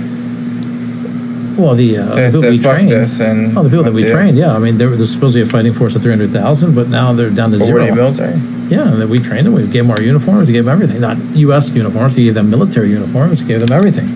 well, 1.57 1.75
the, 1.75 1.97
uh, 1.97 2.15
the 2.15 2.15
people 2.25 2.41
said 2.41 2.51
we 2.51 2.59
trained. 2.59 2.91
and 2.91 3.57
Oh, 3.57 3.63
the 3.63 3.69
people 3.69 3.83
that 3.85 3.93
we 3.93 4.03
to- 4.03 4.11
trained, 4.11 4.37
yeah. 4.37 4.53
I 4.55 4.59
mean, 4.59 4.77
they 4.77 4.85
were 4.85 4.95
they're 4.97 5.07
supposedly 5.07 5.41
a 5.41 5.45
fighting 5.45 5.73
force 5.73 5.95
of 5.95 6.01
300,000, 6.01 6.73
but 6.75 6.89
now 6.89 7.13
they're 7.13 7.29
down 7.29 7.51
to 7.51 7.57
But 7.59 7.65
zero. 7.65 7.81
were 7.83 7.89
they 7.89 7.95
military? 7.95 8.41
Yeah, 8.69 8.89
and 8.91 9.09
we 9.09 9.19
trained 9.19 9.45
them. 9.45 9.53
We 9.53 9.61
gave 9.63 9.83
them 9.85 9.91
our 9.91 10.01
uniforms. 10.01 10.47
We 10.47 10.53
gave 10.53 10.65
them 10.65 10.73
everything. 10.73 10.99
Not 10.99 11.17
U.S. 11.35 11.69
uniforms. 11.69 12.17
We 12.17 12.25
gave 12.25 12.33
them 12.33 12.49
military 12.49 12.89
uniforms. 12.89 13.41
We 13.43 13.47
gave 13.47 13.59
them 13.61 13.71
everything. 13.71 14.07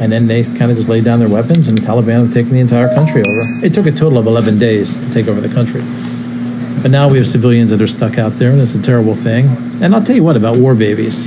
And 0.00 0.12
then 0.12 0.28
they 0.28 0.44
kind 0.44 0.70
of 0.70 0.76
just 0.76 0.88
laid 0.88 1.04
down 1.04 1.18
their 1.18 1.28
weapons, 1.28 1.66
and 1.68 1.76
the 1.78 1.82
Taliban 1.82 2.22
have 2.24 2.32
taken 2.34 2.52
the 2.52 2.60
entire 2.60 2.88
country 2.94 3.22
over. 3.22 3.64
It 3.64 3.72
took 3.74 3.86
a 3.86 3.90
total 3.92 4.18
of 4.18 4.26
11 4.26 4.58
days 4.58 4.96
to 4.96 5.10
take 5.10 5.26
over 5.26 5.40
the 5.40 5.48
country. 5.48 5.82
But 6.82 6.90
now 6.90 7.08
we 7.08 7.18
have 7.18 7.26
civilians 7.26 7.70
that 7.70 7.82
are 7.82 7.88
stuck 7.88 8.18
out 8.18 8.36
there, 8.36 8.50
and 8.52 8.60
it's 8.60 8.74
a 8.74 8.82
terrible 8.82 9.14
thing. 9.14 9.46
And 9.82 9.94
I'll 9.94 10.02
tell 10.02 10.16
you 10.16 10.22
what 10.22 10.36
about 10.36 10.56
war 10.56 10.74
babies. 10.74 11.26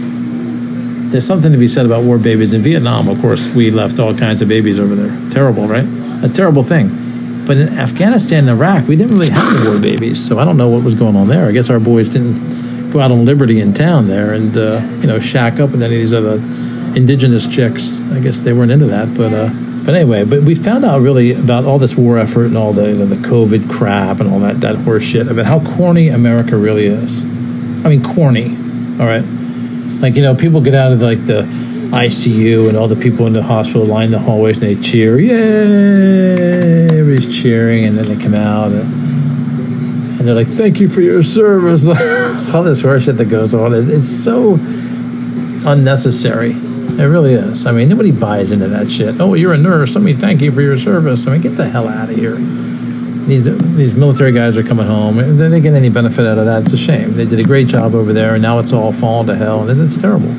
There's 1.12 1.28
something 1.28 1.52
to 1.52 1.58
be 1.58 1.68
said 1.68 1.86
about 1.86 2.04
war 2.04 2.18
babies. 2.18 2.54
In 2.54 2.62
Vietnam, 2.62 3.10
of 3.10 3.20
course, 3.20 3.46
we 3.50 3.70
left 3.70 4.00
all 4.00 4.16
kinds 4.16 4.42
of 4.42 4.48
babies 4.48 4.80
over 4.80 4.96
there. 4.96 5.32
Terrible, 5.32 5.68
right? 5.68 5.86
A 6.24 6.30
terrible 6.30 6.64
thing. 6.64 7.46
But 7.46 7.58
in 7.58 7.78
Afghanistan 7.78 8.48
and 8.48 8.58
Iraq, 8.58 8.88
we 8.88 8.96
didn't 8.96 9.18
really 9.18 9.30
have 9.30 9.66
war 9.66 9.80
babies, 9.80 10.26
so 10.26 10.40
I 10.40 10.46
don't 10.46 10.58
know 10.58 10.70
what 10.70 10.84
was 10.84 10.96
going 10.96 11.16
on 11.16 11.28
there. 11.28 11.48
I 11.48 11.52
guess 11.52 11.70
our 11.70 11.80
boys 11.80 12.08
didn't 12.08 12.92
go 12.92 13.00
out 13.00 13.12
on 13.12 13.26
liberty 13.26 13.60
in 13.60 13.74
town 13.74 14.08
there 14.08 14.34
and 14.34 14.56
uh, 14.58 14.82
you 15.00 15.08
know 15.08 15.20
shack 15.20 15.60
up 15.60 15.72
with 15.72 15.82
any 15.82 15.96
of 15.96 16.02
these 16.02 16.14
other 16.14 16.36
indigenous 16.96 17.48
chicks. 17.48 18.02
I 18.12 18.20
guess 18.20 18.42
they 18.42 18.54
weren't 18.54 18.72
into 18.72 18.88
that, 18.88 19.14
but 19.16 19.34
uh, 19.34 19.50
but 19.84 19.96
anyway, 19.96 20.24
but 20.24 20.44
we 20.44 20.54
found 20.54 20.86
out 20.86 21.02
really 21.02 21.32
about 21.32 21.65
all 21.65 21.80
this 21.80 21.96
war 21.96 22.20
effort 22.20 22.46
and 22.46 22.58
all 22.58 22.72
the 22.72 22.89
you 22.89 22.98
know, 22.98 23.06
the 23.06 23.15
COVID 23.15 23.70
crap 23.70 24.20
and 24.20 24.32
all 24.32 24.39
that 24.41 24.62
that 24.62 24.76
horse 24.76 25.04
shit 25.04 25.28
about 25.28 25.46
how 25.46 25.60
corny 25.76 26.10
America 26.10 26.56
really 26.56 26.86
is. 26.86 27.24
I 27.24 27.89
mean, 27.89 28.04
corny. 28.04 28.46
All 29.00 29.08
right, 29.08 29.24
like 30.02 30.15
you 30.15 30.22
know, 30.22 30.36
people 30.36 30.62
get 30.62 30.76
out 30.76 30.91
of 30.91 31.02
like 31.02 31.26
the 31.26 31.41
ICU 31.91 32.70
and 32.70 32.78
all 32.78 32.88
the 32.88 32.96
people 32.96 33.26
in 33.26 33.34
the 33.34 33.41
hospital 33.41 33.86
line 33.86 34.12
the 34.12 34.20
hallways 34.20 34.58
and 34.58 34.67
they 34.67 34.82
cheer, 34.82 35.20
yay! 35.20 37.00
Everybody's 37.00 37.41
cheering, 37.41 37.86
and 37.86 37.98
then 37.98 38.06
they 38.06 38.24
come 38.24 38.36
out 38.36 38.72
and, 38.72 40.20
and 40.20 40.28
they're 40.28 40.36
like, 40.36 40.48
"Thank 40.48 40.80
you 40.80 40.89
for 40.89 41.02
your 41.02 41.24
service." 41.24 41.88
all 42.54 42.62
this 42.62 42.84
horseshit 42.84 43.17
that 43.17 43.26
goes 43.26 43.56
on, 43.56 43.74
it, 43.74 43.89
it's 43.89 44.10
so 44.10 44.54
unnecessary. 45.65 46.56
It 47.00 47.06
really 47.06 47.34
is. 47.34 47.66
I 47.66 47.72
mean, 47.72 47.90
nobody 47.90 48.12
buys 48.12 48.52
into 48.52 48.68
that 48.68 48.90
shit. 48.90 49.20
Oh, 49.20 49.34
you're 49.34 49.54
a 49.54 49.58
nurse. 49.58 49.96
Let 49.96 50.04
me 50.04 50.14
thank 50.14 50.42
you 50.42 50.52
for 50.52 50.62
your 50.62 50.78
service. 50.78 51.26
I 51.26 51.32
mean, 51.32 51.42
get 51.42 51.56
the 51.56 51.68
hell 51.68 51.88
out 51.88 52.10
of 52.10 52.16
here. 52.16 52.36
These 52.36 53.46
these 53.76 53.94
military 53.94 54.32
guys 54.32 54.58
are 54.58 54.64
coming 54.64 54.88
home. 54.88 55.18
They 55.18 55.24
didn't 55.26 55.62
get 55.62 55.74
any 55.74 55.90
benefit 55.90 56.26
out 56.26 56.38
of 56.38 56.46
that. 56.46 56.64
It's 56.64 56.74
a 56.74 56.78
shame. 56.78 57.14
They 57.14 57.26
did 57.26 57.40
a 57.40 57.44
great 57.44 57.68
job 57.68 57.96
over 57.96 58.14
there, 58.14 58.34
and 58.34 58.42
now 58.42 58.60
it's 58.60 58.74
all 58.74 58.92
falling 58.92 59.28
to 59.28 59.36
hell, 59.36 59.68
and 59.68 59.80
it's, 59.80 59.96
terrible. 59.96 60.32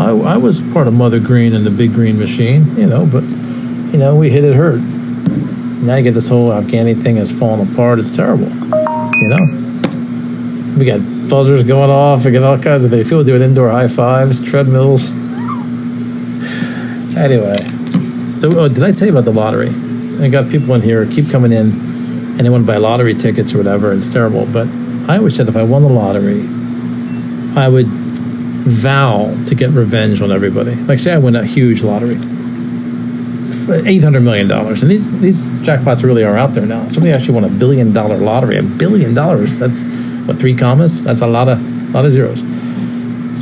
I, 0.00 0.10
I 0.10 0.36
was 0.36 0.60
part 0.72 0.88
of 0.88 0.94
Mother 0.94 1.20
Green 1.20 1.54
and 1.54 1.64
the 1.64 1.70
Big 1.70 1.94
Green 1.94 2.18
Machine, 2.18 2.76
you 2.76 2.86
know, 2.86 3.06
but 3.06 3.22
you 3.22 3.98
know 3.98 4.16
we 4.16 4.30
hit 4.30 4.44
it 4.44 4.54
hurt. 4.56 4.80
Now 4.80 5.96
you 5.96 6.02
get 6.02 6.14
this 6.14 6.28
whole 6.28 6.50
Afghani 6.50 7.00
thing 7.00 7.16
is 7.16 7.30
falling 7.30 7.72
apart. 7.72 7.98
It's 7.98 8.14
terrible, 8.14 8.48
you 8.48 9.28
know. 9.28 10.74
We 10.76 10.84
got 10.84 11.00
buzzers 11.28 11.62
going 11.62 11.90
off. 11.90 12.24
We 12.24 12.32
got 12.32 12.42
all 12.42 12.58
kinds 12.58 12.84
of 12.84 12.90
things. 12.90 13.04
People 13.04 13.22
doing 13.22 13.42
indoor 13.42 13.70
high 13.70 13.88
fives, 13.88 14.40
treadmills. 14.40 15.12
anyway, 17.16 17.56
so 18.38 18.50
oh, 18.58 18.68
did 18.68 18.82
I 18.82 18.92
tell 18.92 19.06
you 19.06 19.12
about 19.12 19.24
the 19.24 19.32
lottery? 19.32 19.70
I 20.20 20.28
got 20.28 20.50
people 20.50 20.74
in 20.74 20.82
here 20.82 21.06
keep 21.06 21.30
coming 21.30 21.52
in, 21.52 21.66
and 21.68 22.40
they 22.40 22.50
want 22.50 22.64
to 22.64 22.66
buy 22.66 22.76
lottery 22.78 23.14
tickets 23.14 23.52
or 23.54 23.58
whatever. 23.58 23.90
And 23.90 24.00
it's 24.00 24.12
terrible, 24.12 24.46
but 24.46 24.68
I 25.08 25.18
always 25.18 25.36
said 25.36 25.48
if 25.48 25.56
I 25.56 25.62
won 25.62 25.82
the 25.82 25.88
lottery, 25.88 26.40
I 27.56 27.68
would 27.68 27.86
vow 27.86 29.34
to 29.46 29.54
get 29.54 29.70
revenge 29.70 30.22
on 30.22 30.32
everybody. 30.32 30.74
Like 30.74 30.98
say 30.98 31.12
I 31.12 31.18
win 31.18 31.36
a 31.36 31.44
huge 31.44 31.82
lottery, 31.82 32.16
eight 33.86 34.02
hundred 34.02 34.22
million 34.22 34.48
dollars, 34.48 34.82
and 34.82 34.90
these 34.90 35.20
these 35.20 35.42
jackpots 35.66 36.02
really 36.02 36.24
are 36.24 36.36
out 36.36 36.54
there 36.54 36.66
now. 36.66 36.86
Somebody 36.88 37.12
actually 37.12 37.34
won 37.34 37.44
a 37.44 37.48
billion 37.48 37.92
dollar 37.92 38.16
lottery. 38.16 38.56
A 38.58 38.62
billion 38.62 39.14
dollars. 39.14 39.58
That's 39.58 39.82
what 40.26 40.38
three 40.38 40.56
commas. 40.56 41.04
That's 41.04 41.20
a 41.20 41.26
lot 41.26 41.48
of 41.48 41.60
lot 41.94 42.04
of 42.06 42.12
zeros. 42.12 42.40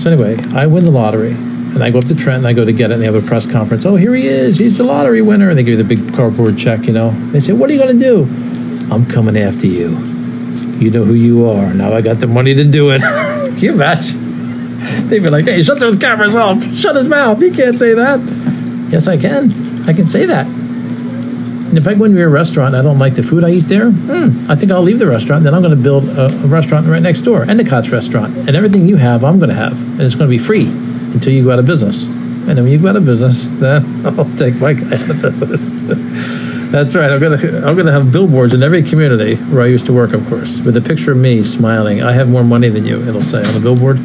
So 0.03 0.11
anyway, 0.11 0.37
I 0.53 0.67
win 0.67 0.85
the 0.85 0.91
lottery, 0.91 1.37
and 1.75 1.83
I 1.83 1.91
go 1.91 1.99
up 1.99 2.05
to 2.05 2.15
Trent 2.15 2.39
and 2.39 2.47
I 2.47 2.53
go 2.53 2.65
to 2.65 2.73
get 2.73 2.91
it, 2.91 2.95
and 2.95 3.03
they 3.03 3.07
have 3.07 3.15
a 3.15 3.27
press 3.27 3.51
conference. 3.51 3.87
Oh, 3.87 3.97
here 3.97 4.15
he 4.15 4.27
is. 4.27 4.59
He's 4.59 4.77
the 4.77 4.85
lottery 4.85 5.23
winner. 5.23 5.49
And 5.49 5.59
they 5.59 5.63
give 5.63 5.79
you 5.79 5.83
the 5.83 5.97
big 5.97 6.15
cardboard 6.15 6.59
check. 6.59 6.85
You 6.85 6.93
know. 6.93 7.11
They 7.31 7.41
say, 7.41 7.53
"What 7.53 7.71
are 7.71 7.73
you 7.73 7.81
going 7.81 7.99
to 7.99 8.05
do?" 8.05 8.23
I'm 8.93 9.07
coming 9.07 9.39
after 9.39 9.67
you. 9.67 9.91
You 10.79 10.91
know 10.91 11.05
who 11.05 11.15
you 11.15 11.49
are. 11.49 11.73
Now 11.73 11.95
I 11.95 12.03
got 12.03 12.21
the 12.21 12.27
money 12.27 12.55
to 12.55 12.65
do 12.65 12.91
it. 12.91 13.01
Can 13.03 13.59
you 13.59 13.73
imagine? 13.73 15.09
They'd 15.09 15.23
be 15.23 15.31
like, 15.31 15.47
"Hey, 15.47 15.63
shut 15.63 15.79
those 15.79 15.97
cameras 15.97 16.35
off. 16.35 16.63
Shut 16.75 16.95
his 16.95 17.09
mouth. 17.09 17.41
He 17.41 17.51
can't 17.51 17.75
say 17.75 17.95
that." 17.95 18.21
Yes, 18.91 19.09
I 19.09 19.17
can. 19.17 19.51
I 19.89 19.95
can 19.95 20.07
say 20.07 20.27
that. 20.27 20.47
And 20.47 21.79
if 21.79 21.89
I 21.89 21.95
go 21.95 22.05
into 22.05 22.19
your 22.19 22.29
restaurant 22.29 22.75
and 22.75 22.77
I 22.77 22.83
don't 22.83 22.99
like 22.99 23.15
the 23.15 23.23
food 23.23 23.45
I 23.45 23.51
eat 23.51 23.63
there, 23.63 23.91
hmm, 23.91 24.51
I 24.51 24.55
think 24.55 24.71
I'll 24.71 24.83
leave 24.83 24.99
the 24.99 25.07
restaurant. 25.07 25.45
Then 25.45 25.55
I'm 25.55 25.63
going 25.63 25.75
to 25.75 25.83
build 25.83 26.07
a, 26.11 26.27
a 26.27 26.47
restaurant 26.47 26.87
right 26.87 27.01
next 27.01 27.23
door, 27.23 27.47
Endicott's 27.47 27.89
restaurant. 27.89 28.37
And 28.37 28.55
everything 28.55 28.87
you 28.87 28.97
have, 28.97 29.25
I'm 29.25 29.39
going 29.39 29.49
to 29.49 29.55
have. 29.55 29.73
And 29.73 30.03
it's 30.03 30.15
going 30.15 30.31
to 30.31 30.31
be 30.31 30.37
free 30.37 30.67
until 31.13 31.33
you 31.33 31.45
go 31.45 31.53
out 31.53 31.59
of 31.59 31.67
business. 31.67 32.09
And 32.09 32.59
then 32.59 32.65
when 32.65 32.73
you 32.73 32.79
go 32.79 32.89
out 32.89 32.97
of 32.97 33.05
business, 33.05 33.47
then 33.47 34.05
I'll 34.19 34.31
take 34.37 34.57
my 34.57 34.73
guy 34.73 34.95
out 34.97 35.11
of 35.11 35.21
business. 35.21 35.71
That's 36.73 36.95
right. 36.95 37.11
I'm 37.11 37.21
gonna 37.21 37.67
I'm 37.67 37.77
gonna 37.77 37.93
have 37.93 38.11
billboards 38.11 38.55
in 38.55 38.63
every 38.63 38.83
community 38.83 39.37
where 39.37 39.63
I 39.63 39.67
used 39.67 39.87
to 39.87 39.93
work, 39.93 40.13
of 40.13 40.27
course, 40.29 40.59
with 40.61 40.77
a 40.77 40.81
picture 40.81 41.13
of 41.13 41.19
me 41.19 41.43
smiling. 41.43 42.03
I 42.03 42.13
have 42.13 42.29
more 42.29 42.43
money 42.43 42.71
than 42.71 42.87
you. 42.87 43.07
It'll 43.07 43.23
say 43.23 43.45
on 43.45 43.53
the 43.55 43.61
billboard. 43.61 43.99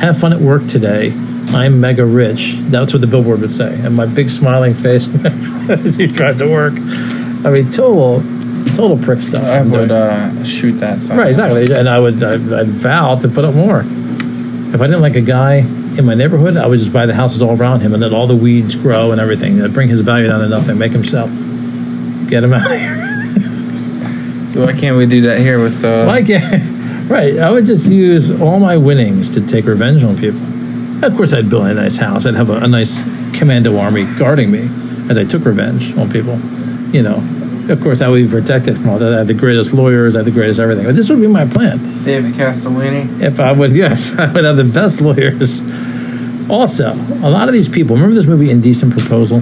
Have 0.00 0.18
fun 0.18 0.32
at 0.32 0.40
work 0.40 0.66
today. 0.66 1.12
I'm 1.48 1.80
mega 1.80 2.04
rich. 2.04 2.56
That's 2.58 2.92
what 2.92 3.00
the 3.00 3.06
billboard 3.06 3.40
would 3.40 3.50
say, 3.50 3.80
and 3.80 3.96
my 3.96 4.06
big 4.06 4.28
smiling 4.28 4.74
face 4.74 5.08
as 5.68 5.98
you 5.98 6.06
drive 6.06 6.38
to 6.38 6.48
work. 6.48 6.74
I 6.74 7.50
mean, 7.50 7.70
total 7.70 8.22
total 8.74 8.98
prick 8.98 9.22
stuff. 9.22 9.42
I 9.42 9.60
I'm 9.60 9.70
would 9.70 9.90
uh, 9.90 10.44
shoot 10.44 10.72
that. 10.80 11.02
Right, 11.08 11.28
exactly. 11.28 11.74
And 11.74 11.88
I 11.88 11.98
would 11.98 12.22
I'd, 12.22 12.52
I'd 12.52 12.68
vow 12.68 13.16
to 13.16 13.28
put 13.28 13.44
up 13.44 13.54
more. 13.54 13.80
If 13.80 14.80
I 14.80 14.86
didn't 14.86 15.02
like 15.02 15.16
a 15.16 15.22
guy 15.22 15.62
in 15.98 16.04
my 16.04 16.14
neighborhood, 16.14 16.56
I 16.56 16.66
would 16.66 16.78
just 16.78 16.92
buy 16.92 17.06
the 17.06 17.14
houses 17.14 17.42
all 17.42 17.56
around 17.56 17.80
him 17.80 17.92
and 17.92 18.02
let 18.02 18.12
all 18.12 18.26
the 18.26 18.36
weeds 18.36 18.74
grow 18.74 19.12
and 19.12 19.20
everything. 19.20 19.62
I'd 19.62 19.72
bring 19.72 19.88
his 19.88 20.00
value 20.00 20.26
down 20.28 20.42
enough 20.42 20.68
and 20.68 20.78
make 20.78 20.92
him 20.92 21.04
sell. 21.04 21.26
Get 22.28 22.42
him 22.44 22.52
out 22.52 22.70
of 22.70 22.78
here. 22.78 23.10
So 24.54 24.64
why 24.64 24.72
can't 24.72 24.96
we 24.96 25.04
do 25.06 25.22
that 25.22 25.40
here 25.40 25.60
with? 25.60 25.84
Uh, 25.84 26.04
Why 26.04 26.22
can't? 26.22 26.62
Right. 27.10 27.36
I 27.38 27.50
would 27.50 27.66
just 27.66 27.86
use 27.86 28.30
all 28.30 28.60
my 28.60 28.76
winnings 28.76 29.28
to 29.30 29.44
take 29.44 29.66
revenge 29.66 30.04
on 30.04 30.16
people. 30.16 30.40
Of 31.04 31.16
course, 31.16 31.32
I'd 31.34 31.50
build 31.50 31.66
a 31.66 31.74
nice 31.74 31.96
house. 31.96 32.24
I'd 32.24 32.34
have 32.34 32.48
a, 32.50 32.58
a 32.58 32.68
nice 32.68 33.02
commando 33.36 33.76
army 33.76 34.04
guarding 34.16 34.50
me 34.52 34.70
as 35.10 35.18
I 35.18 35.24
took 35.24 35.44
revenge 35.44 35.94
on 35.98 36.10
people. 36.10 36.38
You 36.94 37.02
know, 37.02 37.16
of 37.68 37.80
course, 37.82 38.02
I 38.02 38.08
would 38.08 38.24
be 38.24 38.28
protected 38.28 38.76
from 38.76 38.90
all 38.90 38.98
that. 38.98 39.12
I 39.12 39.18
had 39.18 39.26
the 39.26 39.34
greatest 39.34 39.72
lawyers. 39.72 40.16
I 40.16 40.20
had 40.20 40.26
the 40.26 40.30
greatest 40.30 40.60
everything. 40.60 40.84
But 40.84 40.96
this 40.96 41.08
would 41.08 41.20
be 41.20 41.26
my 41.26 41.46
plan. 41.46 41.78
David 42.04 42.34
Castellini. 42.34 43.20
If 43.22 43.40
I 43.40 43.52
would, 43.52 43.72
yes, 43.76 44.16
I 44.18 44.30
would 44.32 44.44
have 44.44 44.56
the 44.56 44.64
best 44.64 45.00
lawyers. 45.00 45.62
Also, 46.50 46.92
a 46.92 47.30
lot 47.30 47.48
of 47.48 47.54
these 47.54 47.68
people. 47.68 47.96
Remember 47.96 48.14
this 48.14 48.26
movie, 48.26 48.50
Indecent 48.50 48.96
Proposal? 48.96 49.40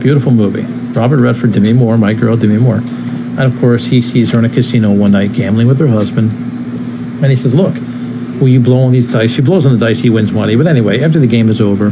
Beautiful 0.00 0.32
movie. 0.32 0.62
Robert 0.92 1.20
Redford, 1.20 1.52
Demi 1.52 1.72
Moore, 1.72 1.96
my 1.96 2.12
girl, 2.12 2.36
Demi 2.36 2.58
Moore. 2.58 2.76
And 2.76 3.40
of 3.40 3.58
course, 3.58 3.86
he 3.86 4.02
sees 4.02 4.30
her 4.30 4.38
in 4.38 4.44
a 4.44 4.48
casino 4.48 4.92
one 4.92 5.12
night 5.12 5.32
gambling 5.32 5.66
with 5.66 5.78
her 5.80 5.88
husband. 5.88 6.30
And 6.30 7.26
he 7.26 7.36
says, 7.36 7.54
Look, 7.54 7.74
will 8.40 8.48
you 8.48 8.60
blow 8.60 8.82
on 8.82 8.92
these 8.92 9.10
dice? 9.10 9.32
She 9.32 9.42
blows 9.42 9.66
on 9.66 9.72
the 9.72 9.78
dice, 9.78 10.00
he 10.00 10.10
wins 10.10 10.30
money. 10.30 10.54
But 10.54 10.66
anyway, 10.66 11.02
after 11.02 11.18
the 11.18 11.26
game 11.26 11.48
is 11.48 11.60
over, 11.60 11.90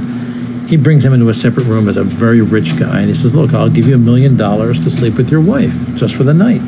he 0.69 0.77
brings 0.77 1.05
him 1.05 1.13
into 1.13 1.29
a 1.29 1.35
separate 1.35 1.65
room 1.65 1.89
as 1.89 1.97
a 1.97 2.05
very 2.05 2.41
rich 2.41 2.79
guy. 2.79 3.01
And 3.01 3.09
he 3.09 3.15
says, 3.15 3.35
Look, 3.35 3.53
I'll 3.53 3.69
give 3.69 3.87
you 3.87 3.95
a 3.95 3.99
million 3.99 4.37
dollars 4.37 4.83
to 4.85 4.91
sleep 4.91 5.15
with 5.15 5.31
your 5.31 5.41
wife 5.41 5.75
just 5.97 6.15
for 6.15 6.25
the 6.25 6.35
night. 6.35 6.63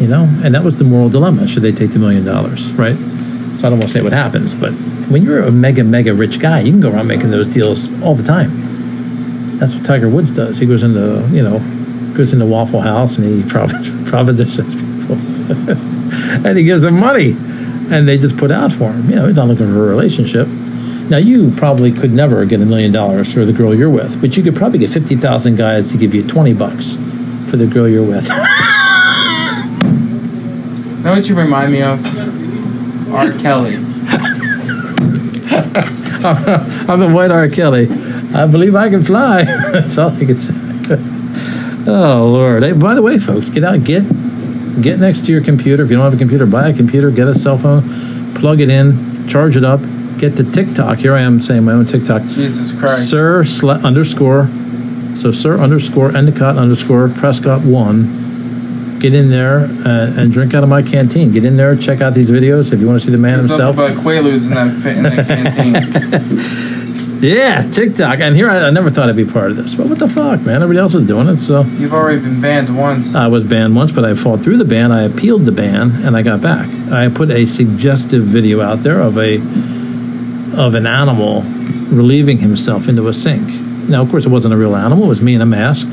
You 0.00 0.08
know? 0.08 0.28
And 0.44 0.54
that 0.54 0.64
was 0.64 0.78
the 0.78 0.84
moral 0.84 1.08
dilemma. 1.08 1.46
Should 1.46 1.62
they 1.62 1.72
take 1.72 1.90
the 1.90 1.98
million 1.98 2.24
dollars, 2.24 2.72
right? 2.72 2.96
So 2.96 3.66
I 3.66 3.70
don't 3.70 3.78
want 3.78 3.84
to 3.84 3.88
say 3.88 4.02
what 4.02 4.12
happens, 4.12 4.52
but 4.54 4.72
when 5.08 5.22
you're 5.22 5.42
a 5.42 5.50
mega, 5.50 5.84
mega 5.84 6.12
rich 6.12 6.38
guy, 6.40 6.60
you 6.60 6.72
can 6.72 6.80
go 6.80 6.90
around 6.90 7.06
making 7.06 7.30
those 7.30 7.48
deals 7.48 7.88
all 8.02 8.14
the 8.14 8.22
time. 8.22 9.58
That's 9.58 9.74
what 9.74 9.84
Tiger 9.84 10.08
Woods 10.08 10.30
does. 10.30 10.58
He 10.58 10.66
goes 10.66 10.82
into, 10.82 11.26
you 11.32 11.42
know, 11.42 11.58
goes 12.14 12.32
into 12.32 12.44
Waffle 12.44 12.80
House 12.80 13.16
and 13.16 13.26
he 13.26 13.48
propositions 13.48 14.74
people. 14.74 15.16
and 16.46 16.58
he 16.58 16.64
gives 16.64 16.82
them 16.82 16.98
money. 16.98 17.30
And 17.88 18.08
they 18.08 18.18
just 18.18 18.36
put 18.36 18.50
out 18.50 18.72
for 18.72 18.92
him. 18.92 19.08
You 19.08 19.16
know, 19.16 19.26
he's 19.26 19.36
not 19.36 19.46
looking 19.46 19.66
for 19.66 19.86
a 19.86 19.88
relationship. 19.88 20.48
Now, 21.08 21.18
you 21.18 21.52
probably 21.52 21.92
could 21.92 22.12
never 22.12 22.44
get 22.44 22.60
a 22.60 22.66
million 22.66 22.90
dollars 22.92 23.32
for 23.32 23.44
the 23.44 23.52
girl 23.52 23.74
you're 23.74 23.90
with, 23.90 24.20
but 24.20 24.36
you 24.36 24.42
could 24.42 24.56
probably 24.56 24.78
get 24.80 24.90
50,000 24.90 25.56
guys 25.56 25.92
to 25.92 25.98
give 25.98 26.14
you 26.14 26.26
20 26.26 26.52
bucks 26.54 26.96
for 27.48 27.56
the 27.56 27.66
girl 27.66 27.88
you're 27.88 28.04
with. 28.04 28.28
Know 31.06 31.12
what 31.12 31.28
you 31.28 31.36
remind 31.36 31.70
me 31.70 31.82
of? 31.82 32.04
R. 33.14 33.30
Kelly. 33.38 33.76
I'm 36.26 36.98
the 36.98 37.08
white 37.14 37.30
R. 37.30 37.48
Kelly. 37.48 37.88
I 38.34 38.46
believe 38.46 38.74
I 38.74 38.90
can 38.90 39.04
fly. 39.04 39.44
That's 39.72 39.96
all 39.98 40.10
I 40.10 40.18
can 40.24 40.36
say. 40.36 40.52
oh 41.86 42.28
Lord! 42.28 42.64
Hey, 42.64 42.72
by 42.72 42.96
the 42.96 43.02
way, 43.02 43.20
folks, 43.20 43.50
get 43.50 43.62
out, 43.62 43.84
get 43.84 44.02
get 44.82 44.98
next 44.98 45.26
to 45.26 45.32
your 45.32 45.42
computer. 45.42 45.84
If 45.84 45.90
you 45.90 45.96
don't 45.96 46.04
have 46.04 46.14
a 46.14 46.18
computer, 46.18 46.44
buy 46.44 46.70
a 46.70 46.74
computer, 46.74 47.12
get 47.12 47.28
a 47.28 47.36
cell 47.36 47.56
phone, 47.56 48.34
plug 48.34 48.60
it 48.60 48.68
in, 48.68 49.28
charge 49.28 49.56
it 49.56 49.64
up, 49.64 49.78
get 50.18 50.36
the 50.36 50.44
TikTok. 50.44 50.98
Here 50.98 51.14
I 51.14 51.20
am 51.20 51.40
saying 51.42 51.64
my 51.64 51.72
own 51.72 51.86
TikTok. 51.86 52.22
Jesus 52.22 52.72
Christ. 52.78 53.10
Sir 53.10 53.42
sla- 53.44 53.82
underscore, 53.84 54.48
so 55.16 55.32
Sir 55.32 55.58
underscore 55.58 56.16
Endicott 56.16 56.56
underscore 56.56 57.08
Prescott 57.08 57.62
one. 57.62 58.24
Get 58.98 59.12
in 59.12 59.30
there 59.30 59.60
uh, 59.60 60.14
and 60.18 60.32
drink 60.32 60.54
out 60.54 60.62
of 60.62 60.70
my 60.70 60.82
canteen. 60.82 61.30
Get 61.30 61.44
in 61.44 61.56
there, 61.58 61.76
check 61.76 62.00
out 62.00 62.14
these 62.14 62.30
videos 62.30 62.72
if 62.72 62.80
you 62.80 62.86
want 62.86 62.98
to 62.98 63.04
see 63.04 63.12
the 63.12 63.18
man 63.18 63.38
There's 63.38 63.50
himself. 63.50 63.76
but 63.76 63.92
Quaaludes 63.92 64.46
in 64.48 64.54
that, 64.54 64.96
in 64.96 65.02
that 65.02 65.26
canteen. 65.26 66.76
Yeah, 67.18 67.62
TikTok. 67.70 68.20
And 68.20 68.36
here 68.36 68.50
I, 68.50 68.58
I 68.66 68.70
never 68.70 68.90
thought 68.90 69.08
I'd 69.08 69.16
be 69.16 69.24
part 69.24 69.50
of 69.50 69.56
this, 69.56 69.74
but 69.74 69.86
what 69.86 69.98
the 69.98 70.06
fuck, 70.06 70.42
man? 70.42 70.62
Everybody 70.62 70.80
else 70.80 70.94
is 70.94 71.06
doing 71.06 71.28
it, 71.28 71.38
so 71.38 71.62
You've 71.62 71.94
already 71.94 72.20
been 72.20 72.42
banned 72.42 72.76
once. 72.76 73.14
I 73.14 73.26
was 73.28 73.42
banned 73.42 73.74
once, 73.74 73.90
but 73.90 74.04
I 74.04 74.14
fought 74.14 74.40
through 74.42 74.58
the 74.58 74.66
ban. 74.66 74.92
I 74.92 75.04
appealed 75.04 75.46
the 75.46 75.52
ban, 75.52 76.04
and 76.04 76.14
I 76.14 76.20
got 76.20 76.42
back. 76.42 76.68
I 76.92 77.08
put 77.08 77.30
a 77.30 77.46
suggestive 77.46 78.24
video 78.24 78.60
out 78.60 78.82
there 78.82 79.00
of 79.00 79.16
a 79.16 79.38
of 80.54 80.74
an 80.74 80.86
animal 80.86 81.42
relieving 81.88 82.38
himself 82.38 82.88
into 82.88 83.08
a 83.08 83.12
sink. 83.12 83.48
Now, 83.88 84.02
of 84.02 84.10
course, 84.10 84.26
it 84.26 84.30
wasn't 84.30 84.54
a 84.54 84.56
real 84.56 84.76
animal; 84.76 85.04
it 85.04 85.08
was 85.08 85.22
me 85.22 85.34
in 85.34 85.40
a 85.40 85.46
mask. 85.46 85.86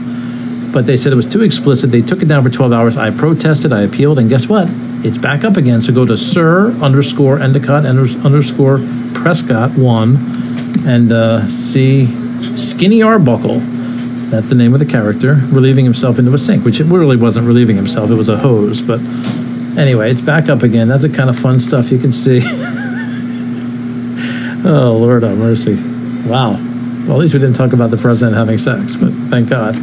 But 0.74 0.88
they 0.88 0.98
said 0.98 1.14
it 1.14 1.16
was 1.16 1.28
too 1.28 1.44
explicit. 1.44 1.92
They 1.92 2.02
took 2.02 2.24
it 2.24 2.28
down 2.28 2.44
for 2.44 2.50
12 2.50 2.74
hours. 2.74 2.98
I 2.98 3.12
protested. 3.12 3.72
I 3.72 3.82
appealed, 3.82 4.18
and 4.18 4.28
guess 4.28 4.48
what? 4.48 4.68
It's 5.06 5.20
back 5.20 5.44
up 5.44 5.56
again. 5.56 5.82
So 5.82 5.94
go 5.94 6.06
to 6.06 6.18
Sir 6.18 6.72
underscore 6.82 7.40
Endicott 7.40 7.86
underscore 7.86 8.80
Prescott 9.14 9.78
one, 9.78 10.18
and 10.88 11.12
uh, 11.12 11.48
see 11.48 12.08
Skinny 12.58 13.04
Arbuckle. 13.04 13.60
That's 14.30 14.50
the 14.50 14.56
name 14.56 14.74
of 14.74 14.80
the 14.80 14.86
character, 14.88 15.36
relieving 15.50 15.86
himself 15.86 16.18
into 16.18 16.34
a 16.34 16.40
sink, 16.40 16.66
which 16.66 16.80
it 16.80 16.86
really 16.86 17.18
wasn't 17.18 17.46
relieving 17.46 17.76
himself, 17.76 18.10
it 18.10 18.16
was 18.16 18.30
a 18.30 18.38
hose. 18.38 18.82
But 18.82 19.00
anyway, 19.78 20.10
it's 20.10 20.22
back 20.22 20.50
up 20.50 20.64
again. 20.64 20.88
That's 20.88 21.04
the 21.04 21.10
kind 21.10 21.30
of 21.30 21.38
fun 21.38 21.60
stuff 21.60 21.92
you 21.92 22.00
can 22.00 22.12
see. 22.12 22.42
oh, 24.74 24.98
Lord 24.98 25.24
have 25.24 25.38
mercy. 25.38 25.76
Wow. 26.28 26.52
Well, 26.52 27.14
at 27.14 27.18
least 27.20 27.34
we 27.34 27.40
didn't 27.40 27.56
talk 27.56 27.74
about 27.74 27.92
the 27.92 27.98
president 27.98 28.36
having 28.38 28.58
sex, 28.58 28.96
but 28.96 29.12
thank 29.30 29.50
God. 29.50 29.76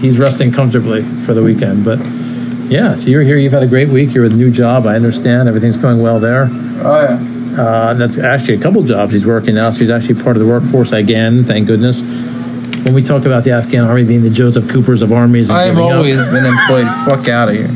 He's 0.00 0.18
resting 0.18 0.50
comfortably 0.52 1.02
for 1.24 1.34
the 1.34 1.42
weekend. 1.42 1.84
But 1.84 1.98
yeah, 2.70 2.94
so 2.94 3.08
you're 3.10 3.22
here, 3.22 3.36
you've 3.36 3.52
had 3.52 3.62
a 3.62 3.66
great 3.68 3.88
week, 3.88 4.12
you're 4.14 4.24
with 4.24 4.32
a 4.32 4.36
new 4.36 4.50
job, 4.50 4.86
I 4.86 4.94
understand. 4.96 5.48
Everything's 5.48 5.76
going 5.76 6.00
well 6.02 6.18
there. 6.20 6.48
Oh, 6.50 7.02
yeah. 7.02 7.62
Uh, 7.62 7.94
that's 7.94 8.16
actually 8.18 8.54
a 8.54 8.60
couple 8.60 8.82
jobs 8.84 9.12
he's 9.12 9.26
working 9.26 9.54
now, 9.56 9.70
so 9.70 9.80
he's 9.80 9.90
actually 9.90 10.22
part 10.22 10.36
of 10.36 10.40
the 10.40 10.48
workforce 10.48 10.92
again, 10.92 11.44
thank 11.44 11.66
goodness. 11.66 12.00
When 12.00 12.94
we 12.94 13.02
talk 13.02 13.26
about 13.26 13.44
the 13.44 13.50
Afghan 13.52 13.84
army 13.84 14.04
being 14.04 14.22
the 14.22 14.30
Joseph 14.30 14.68
Coopers 14.70 15.02
of 15.02 15.12
armies, 15.12 15.50
and 15.50 15.58
I've 15.58 15.74
giving 15.74 15.90
up- 15.90 15.96
always 15.96 16.16
been 16.16 16.46
employed. 16.46 16.86
Fuck 17.08 17.28
out 17.28 17.48
of 17.50 17.54
here. 17.54 17.70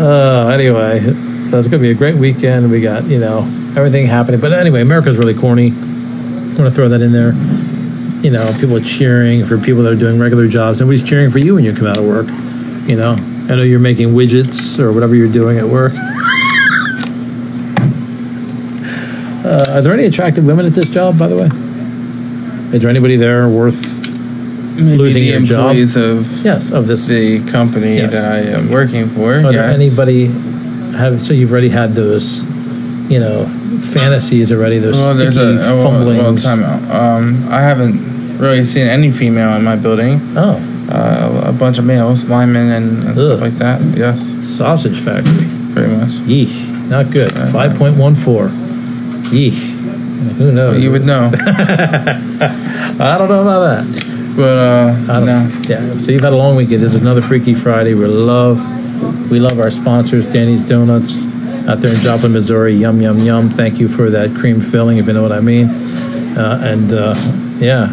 Uh, 0.00 0.48
anyway, 0.48 1.00
so 1.44 1.58
it's 1.58 1.66
going 1.66 1.70
to 1.70 1.78
be 1.78 1.90
a 1.90 1.94
great 1.94 2.14
weekend. 2.14 2.70
We 2.70 2.80
got, 2.80 3.04
you 3.04 3.18
know, 3.18 3.42
everything 3.76 4.06
happening. 4.06 4.40
But 4.40 4.52
anyway, 4.52 4.80
America's 4.80 5.16
really 5.16 5.34
corny. 5.34 5.70
I 5.70 6.60
want 6.60 6.68
to 6.68 6.70
throw 6.70 6.88
that 6.88 7.00
in 7.00 7.12
there. 7.12 7.32
You 8.22 8.30
know, 8.30 8.52
people 8.60 8.76
are 8.76 8.80
cheering 8.80 9.44
for 9.46 9.58
people 9.58 9.82
that 9.84 9.92
are 9.92 9.96
doing 9.96 10.18
regular 10.18 10.48
jobs. 10.48 10.80
Nobody's 10.80 11.02
cheering 11.04 11.30
for 11.30 11.38
you 11.38 11.54
when 11.54 11.64
you 11.64 11.72
come 11.74 11.86
out 11.86 11.98
of 11.98 12.04
work. 12.04 12.26
You 12.88 12.96
know, 12.96 13.12
I 13.12 13.54
know 13.54 13.62
you're 13.62 13.78
making 13.78 14.08
widgets 14.08 14.78
or 14.78 14.92
whatever 14.92 15.14
you're 15.14 15.30
doing 15.30 15.58
at 15.58 15.66
work. 15.66 15.92
uh, 19.44 19.64
are 19.76 19.82
there 19.82 19.92
any 19.92 20.04
attractive 20.04 20.44
women 20.44 20.66
at 20.66 20.74
this 20.74 20.88
job, 20.88 21.18
by 21.18 21.28
the 21.28 21.36
way? 21.36 21.48
Is 22.74 22.82
there 22.82 22.90
anybody 22.90 23.16
there 23.16 23.48
worth, 23.48 23.96
Maybe 24.76 24.96
Losing 24.96 25.22
the 25.22 25.28
your 25.28 25.40
job? 25.42 25.60
employees 25.70 25.96
of 25.96 26.44
yes, 26.44 26.70
of 26.70 26.86
this? 26.86 27.06
the 27.06 27.44
company 27.50 27.96
Yes. 27.96 28.12
that 28.12 28.30
I 28.32 28.38
am 28.50 28.70
working 28.70 29.08
for. 29.08 29.34
Are 29.34 29.42
there 29.42 29.52
yes. 29.52 29.74
anybody 29.74 30.26
have 30.96 31.20
so 31.20 31.34
you've 31.34 31.50
already 31.50 31.68
had 31.68 31.94
those, 31.94 32.44
you 33.08 33.18
know, 33.18 33.46
fantasies 33.92 34.52
already? 34.52 34.78
Those 34.78 34.96
Well, 34.96 35.14
there's 35.14 35.36
a 35.36 35.56
oh, 35.70 35.84
well, 35.84 36.04
well, 36.06 36.36
time 36.36 36.62
out. 36.62 36.82
Um, 36.90 37.48
I 37.50 37.60
haven't 37.62 38.38
really 38.38 38.64
seen 38.64 38.86
any 38.86 39.10
female 39.10 39.54
in 39.56 39.64
my 39.64 39.76
building. 39.76 40.20
oh, 40.36 40.56
Uh, 40.90 41.48
a 41.48 41.52
bunch 41.52 41.78
of 41.78 41.84
males, 41.84 42.26
linemen, 42.28 42.70
and, 42.70 43.04
and 43.04 43.18
stuff 43.18 43.40
like 43.40 43.54
that. 43.58 43.80
Yes, 43.96 44.18
sausage 44.46 44.98
factory. 45.00 45.46
pretty 45.74 45.92
much. 45.94 46.10
Yeesh, 46.24 46.56
not 46.88 47.10
good. 47.10 47.30
Uh, 47.36 47.50
Five 47.52 47.76
point 47.76 47.96
one 47.96 48.14
four. 48.14 48.48
Yeesh. 49.32 49.76
Who 50.38 50.50
knows? 50.52 50.82
You 50.82 50.90
would 50.92 51.04
know, 51.04 51.30
I 51.34 53.16
don't 53.18 53.28
know 53.28 53.42
about 53.42 53.60
that. 53.84 54.34
but 54.36 54.56
uh, 54.58 55.12
I 55.12 55.20
don't 55.20 55.26
no. 55.26 55.60
Yeah. 55.68 55.98
So 55.98 56.10
you've 56.12 56.22
had 56.22 56.32
a 56.32 56.36
long 56.36 56.56
weekend. 56.56 56.82
There's 56.82 56.94
another 56.94 57.22
Freaky 57.22 57.54
Friday. 57.54 57.94
We 57.94 58.06
love, 58.06 58.58
we 59.30 59.38
love 59.40 59.58
our 59.60 59.70
sponsors, 59.70 60.26
Danny's 60.26 60.64
Donuts, 60.64 61.24
out 61.68 61.80
there 61.80 61.94
in 61.94 62.00
Joplin, 62.00 62.32
Missouri. 62.32 62.74
Yum 62.74 63.00
yum 63.00 63.18
yum. 63.18 63.50
Thank 63.50 63.78
you 63.78 63.88
for 63.88 64.10
that 64.10 64.34
cream 64.34 64.60
filling, 64.60 64.98
if 64.98 65.06
you 65.06 65.12
know 65.12 65.22
what 65.22 65.32
I 65.32 65.40
mean. 65.40 65.68
Uh, 65.68 66.60
and 66.62 66.92
uh, 66.92 67.14
yeah, 67.58 67.92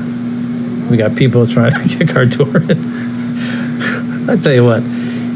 We 0.90 0.98
got 0.98 1.16
people 1.16 1.46
trying 1.48 1.72
to 1.72 1.88
kick 1.98 2.16
our 2.16 2.26
door 2.26 2.58
in. 2.58 4.30
I 4.30 4.38
tell 4.38 4.54
you 4.54 4.66
what, 4.66 4.82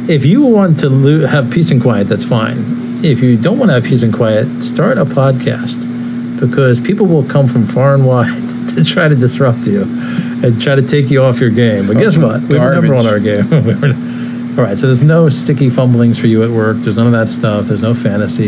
if 0.09 0.25
you 0.25 0.41
want 0.41 0.79
to 0.79 0.89
lo- 0.89 1.27
have 1.27 1.51
peace 1.51 1.69
and 1.71 1.81
quiet, 1.81 2.07
that's 2.07 2.23
fine. 2.23 3.01
If 3.03 3.21
you 3.21 3.37
don't 3.37 3.57
want 3.59 3.69
to 3.69 3.75
have 3.75 3.83
peace 3.83 4.03
and 4.03 4.13
quiet, 4.13 4.63
start 4.63 4.97
a 4.97 5.05
podcast 5.05 5.87
because 6.39 6.79
people 6.79 7.05
will 7.05 7.23
come 7.23 7.47
from 7.47 7.65
far 7.65 7.93
and 7.93 8.05
wide 8.05 8.41
to 8.75 8.83
try 8.83 9.07
to 9.07 9.15
disrupt 9.15 9.59
you 9.67 9.83
and 10.43 10.61
try 10.61 10.75
to 10.75 10.81
take 10.81 11.09
you 11.11 11.23
off 11.23 11.39
your 11.39 11.49
game. 11.49 11.87
But 11.87 11.97
guess 11.97 12.15
what? 12.17 12.41
We 12.43 12.57
were 12.59 12.73
never 12.73 12.95
on 12.95 13.05
our 13.07 13.19
game. 13.19 13.49
We 13.49 13.73
were- 13.75 13.93
All 14.57 14.65
right, 14.65 14.77
so 14.77 14.87
there's 14.87 15.03
no 15.03 15.29
sticky 15.29 15.69
fumblings 15.69 16.19
for 16.19 16.27
you 16.27 16.43
at 16.43 16.49
work. 16.49 16.77
There's 16.77 16.97
none 16.97 17.05
of 17.05 17.13
that 17.13 17.29
stuff. 17.29 17.65
There's 17.67 17.81
no 17.81 17.93
fantasy, 17.93 18.47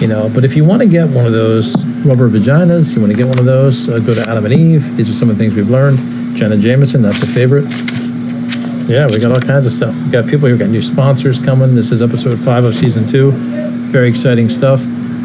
you 0.00 0.06
know. 0.06 0.30
But 0.32 0.44
if 0.44 0.54
you 0.54 0.64
want 0.64 0.82
to 0.82 0.88
get 0.88 1.08
one 1.08 1.26
of 1.26 1.32
those 1.32 1.84
rubber 2.04 2.28
vaginas, 2.28 2.94
you 2.94 3.00
want 3.00 3.12
to 3.12 3.18
get 3.18 3.26
one 3.26 3.38
of 3.38 3.44
those, 3.44 3.88
uh, 3.88 3.98
go 3.98 4.14
to 4.14 4.22
Adam 4.28 4.44
and 4.44 4.54
Eve. 4.54 4.96
These 4.96 5.08
are 5.08 5.12
some 5.12 5.30
of 5.30 5.38
the 5.38 5.42
things 5.44 5.54
we've 5.56 5.70
learned. 5.70 6.36
Jenna 6.36 6.56
Jameson, 6.56 7.02
that's 7.02 7.22
a 7.22 7.26
favorite. 7.26 7.64
Yeah, 8.88 9.08
we 9.08 9.18
got 9.18 9.32
all 9.32 9.40
kinds 9.40 9.66
of 9.66 9.72
stuff. 9.72 9.94
We 10.04 10.10
got 10.10 10.26
people 10.26 10.46
here, 10.46 10.54
we 10.54 10.58
got 10.58 10.68
new 10.68 10.82
sponsors 10.82 11.38
coming. 11.38 11.74
This 11.74 11.90
is 11.90 12.02
episode 12.02 12.38
five 12.38 12.64
of 12.64 12.74
season 12.74 13.08
two. 13.08 13.32
Very 13.90 14.08
exciting 14.08 14.48
stuff. 14.48 14.80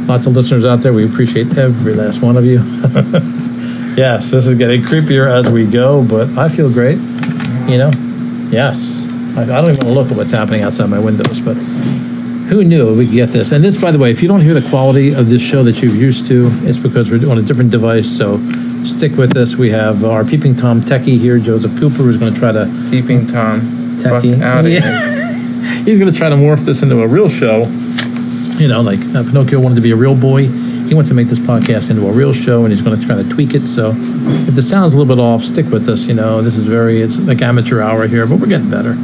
Lots 0.08 0.26
of 0.26 0.36
listeners 0.36 0.66
out 0.66 0.82
there. 0.82 0.94
We 0.94 1.06
appreciate 1.06 1.58
every 1.58 1.94
last 1.94 2.22
one 2.22 2.38
of 2.38 2.46
you. 2.46 2.60
yes, 3.98 4.32
this 4.32 4.48
is 4.48 4.58
getting 4.58 4.84
creepier 4.84 5.28
as 5.30 5.50
we 5.50 5.66
go, 5.66 6.04
but 6.04 6.30
I 6.38 6.50
feel 6.50 6.72
great. 6.72 6.98
You 7.68 7.78
know, 7.78 7.92
yes. 8.50 9.07
I, 9.38 9.44
I 9.44 9.46
don't 9.46 9.66
even 9.72 9.78
want 9.78 9.88
to 9.90 9.94
look 9.94 10.12
at 10.12 10.18
what's 10.18 10.32
happening 10.32 10.62
outside 10.64 10.90
my 10.90 11.00
windows, 11.00 11.40
but 11.40 11.54
who 11.56 12.64
knew 12.64 12.96
we 12.96 13.06
could 13.06 13.14
get 13.14 13.30
this? 13.30 13.52
And 13.52 13.64
this, 13.64 13.78
by 13.78 13.92
the 13.92 14.00
way, 14.00 14.10
if 14.12 14.22
you 14.22 14.28
don't 14.28 14.42
hear 14.42 14.54
the 14.54 14.68
quality 14.70 15.14
of 15.14 15.30
this 15.30 15.42
show 15.42 15.64
that 15.64 15.82
you're 15.82 15.94
used 15.94 16.28
to, 16.28 16.50
it's 16.64 16.78
because 16.78 17.10
we're 17.12 17.30
on 17.30 17.38
a 17.38 17.42
different 17.42 17.72
device. 17.72 18.10
So 18.10 18.40
stick 18.86 19.14
with 19.18 19.36
us. 19.36 19.56
We 19.56 19.70
have 19.72 20.04
our 20.06 20.24
peeping 20.24 20.56
tom 20.56 20.82
techie 20.82 21.20
here, 21.20 21.40
Joseph 21.40 21.78
Cooper, 21.78 21.98
who's 22.04 22.18
going 22.18 22.34
to 22.34 22.40
try 22.40 22.52
to 22.54 22.66
Peeping 22.90 23.28
Tom. 23.28 23.94
Fuck 23.96 24.24
Techie. 24.24 24.42
out 24.42 24.66
of 24.66 24.72
Yeah. 24.72 24.82
here. 24.82 25.84
he's 25.84 26.00
going 26.00 26.12
to 26.12 26.18
try 26.18 26.30
to 26.30 26.36
morph 26.36 26.62
this 26.62 26.82
into 26.84 27.02
a 27.02 27.08
real 27.08 27.28
show. 27.30 27.64
You 28.58 28.68
know, 28.70 28.82
like 28.82 29.00
uh, 29.14 29.24
Pinocchio 29.24 29.60
wanted 29.60 29.76
to 29.76 29.82
be 29.82 29.92
a 29.92 29.96
real 29.96 30.16
boy. 30.16 30.48
He 30.48 30.94
wants 30.94 31.10
to 31.10 31.14
make 31.16 31.28
this 31.28 31.38
podcast 31.40 31.90
into 31.90 32.08
a 32.08 32.12
real 32.14 32.32
show, 32.32 32.64
and 32.64 32.72
he's 32.72 32.82
going 32.82 32.98
to 32.98 33.06
try 33.06 33.22
to 33.22 33.28
tweak 33.28 33.54
it. 33.54 33.68
So, 33.68 33.92
if 33.94 34.56
the 34.56 34.62
sound's 34.64 34.94
a 34.94 34.98
little 34.98 35.14
bit 35.14 35.22
off, 35.22 35.44
stick 35.44 35.66
with 35.66 35.90
us. 35.90 36.08
You 36.08 36.14
know, 36.14 36.42
this 36.42 36.56
is 36.56 36.66
very 36.66 37.02
it's 37.02 37.20
like 37.20 37.42
amateur 37.42 37.82
hour 37.82 38.08
here, 38.08 38.26
but 38.26 38.40
we're 38.40 38.48
getting 38.48 38.70
better. 38.72 38.96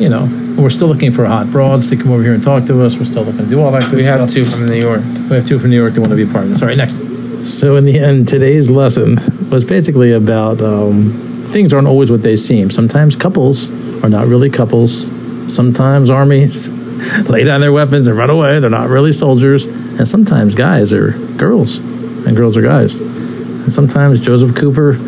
You 0.00 0.08
know, 0.08 0.54
we're 0.58 0.70
still 0.70 0.88
looking 0.88 1.12
for 1.12 1.26
hot 1.26 1.50
broads 1.50 1.88
to 1.90 1.96
come 1.96 2.10
over 2.10 2.22
here 2.22 2.32
and 2.32 2.42
talk 2.42 2.64
to 2.66 2.82
us. 2.82 2.96
We're 2.96 3.04
still 3.04 3.22
looking 3.22 3.44
to 3.44 3.50
do 3.50 3.60
all 3.60 3.70
that 3.72 3.82
good 3.90 3.96
We 3.96 4.02
stuff. 4.04 4.20
have 4.20 4.30
two 4.30 4.46
from 4.46 4.66
New 4.66 4.80
York. 4.80 5.02
We 5.02 5.36
have 5.36 5.46
two 5.46 5.58
from 5.58 5.68
New 5.70 5.76
York 5.76 5.92
that 5.92 6.00
want 6.00 6.10
to 6.10 6.16
be 6.16 6.22
a 6.22 6.32
part 6.32 6.44
of 6.44 6.50
this. 6.50 6.62
All 6.62 6.68
right, 6.68 6.76
next. 6.76 6.96
So, 7.44 7.76
in 7.76 7.84
the 7.84 7.98
end, 7.98 8.26
today's 8.26 8.70
lesson 8.70 9.16
was 9.50 9.62
basically 9.64 10.12
about 10.12 10.62
um, 10.62 11.44
things 11.48 11.72
aren't 11.74 11.86
always 11.86 12.10
what 12.10 12.22
they 12.22 12.36
seem. 12.36 12.70
Sometimes 12.70 13.14
couples 13.14 13.70
are 14.02 14.08
not 14.08 14.26
really 14.26 14.48
couples. 14.48 15.10
Sometimes 15.54 16.08
armies 16.08 16.68
lay 17.28 17.44
down 17.44 17.60
their 17.60 17.72
weapons 17.72 18.08
and 18.08 18.16
run 18.16 18.30
away. 18.30 18.58
They're 18.60 18.70
not 18.70 18.88
really 18.88 19.12
soldiers. 19.12 19.66
And 19.66 20.08
sometimes 20.08 20.54
guys 20.54 20.94
are 20.94 21.12
girls, 21.36 21.78
and 21.78 22.34
girls 22.34 22.56
are 22.56 22.62
guys. 22.62 22.96
And 22.98 23.70
sometimes 23.72 24.18
Joseph 24.20 24.56
Cooper 24.56 24.98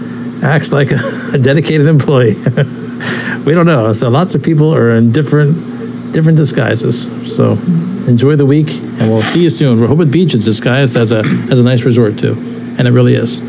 acts 0.44 0.70
like 0.72 0.90
a, 0.92 0.98
a 1.34 1.38
dedicated 1.38 1.86
employee. 1.86 2.34
we 3.44 3.54
don't 3.54 3.66
know. 3.66 3.92
So, 3.92 4.08
lots 4.08 4.34
of 4.34 4.42
people 4.42 4.74
are 4.74 4.90
in 4.90 5.12
different 5.12 5.72
different 6.12 6.36
disguises. 6.36 7.04
So 7.34 7.52
enjoy 8.06 8.36
the 8.36 8.46
week, 8.46 8.70
and 8.70 9.10
we'll 9.10 9.22
see 9.22 9.42
you 9.42 9.50
soon. 9.50 9.80
Rehoboth 9.80 10.12
Beach 10.12 10.34
is 10.34 10.44
disguised 10.44 10.96
as 10.96 11.12
a 11.12 11.20
as 11.50 11.58
a 11.58 11.64
nice 11.64 11.84
resort 11.84 12.18
too, 12.18 12.34
and 12.78 12.86
it 12.86 12.92
really 12.92 13.14
is. 13.14 13.40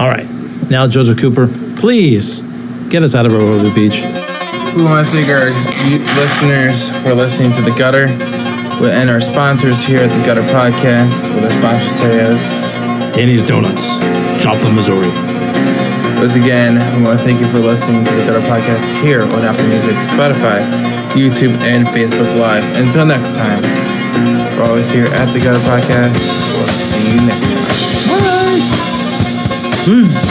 All 0.00 0.08
right, 0.08 0.28
now 0.70 0.86
Joseph 0.86 1.18
Cooper, 1.18 1.48
please 1.76 2.42
get 2.88 3.02
us 3.02 3.14
out 3.14 3.26
of 3.26 3.32
Rehoboth 3.32 3.74
Beach. 3.74 4.02
We 4.74 4.84
want 4.84 5.06
to 5.06 5.12
thank 5.12 5.28
our 5.28 5.50
listeners 6.20 6.90
for 7.02 7.14
listening 7.14 7.52
to 7.52 7.62
The 7.62 7.74
Gutter 7.76 8.06
and 8.06 9.10
our 9.10 9.20
sponsors 9.20 9.82
here 9.82 10.00
at 10.00 10.16
The 10.16 10.24
Gutter 10.24 10.42
Podcast. 10.42 11.34
With 11.34 11.44
our 11.44 11.52
sponsors 11.52 11.92
today 11.92 12.20
us. 12.20 12.74
Danny's 13.14 13.44
Donuts, 13.44 13.96
Joplin, 14.42 14.74
Missouri. 14.74 15.27
Once 16.18 16.34
again, 16.34 16.74
we 16.98 17.04
want 17.04 17.18
to 17.18 17.24
thank 17.24 17.40
you 17.40 17.48
for 17.48 17.60
listening 17.60 18.04
to 18.04 18.10
The 18.10 18.24
Gutter 18.24 18.40
Podcast 18.40 19.02
here 19.02 19.22
on 19.22 19.44
Apple 19.44 19.66
Music, 19.68 19.94
Spotify, 19.96 20.60
YouTube, 21.12 21.56
and 21.60 21.86
Facebook 21.86 22.36
Live. 22.38 22.64
Until 22.76 23.06
next 23.06 23.36
time, 23.36 23.62
we're 24.58 24.64
always 24.64 24.90
here 24.90 25.06
at 25.06 25.32
The 25.32 25.38
Gutter 25.38 25.60
Podcast. 25.60 26.18
We'll 26.56 26.66
see 26.74 27.14
you 27.14 27.20
next 27.24 28.04
time. 28.04 28.18
Bye. 28.18 28.58
Hmm. 29.86 30.27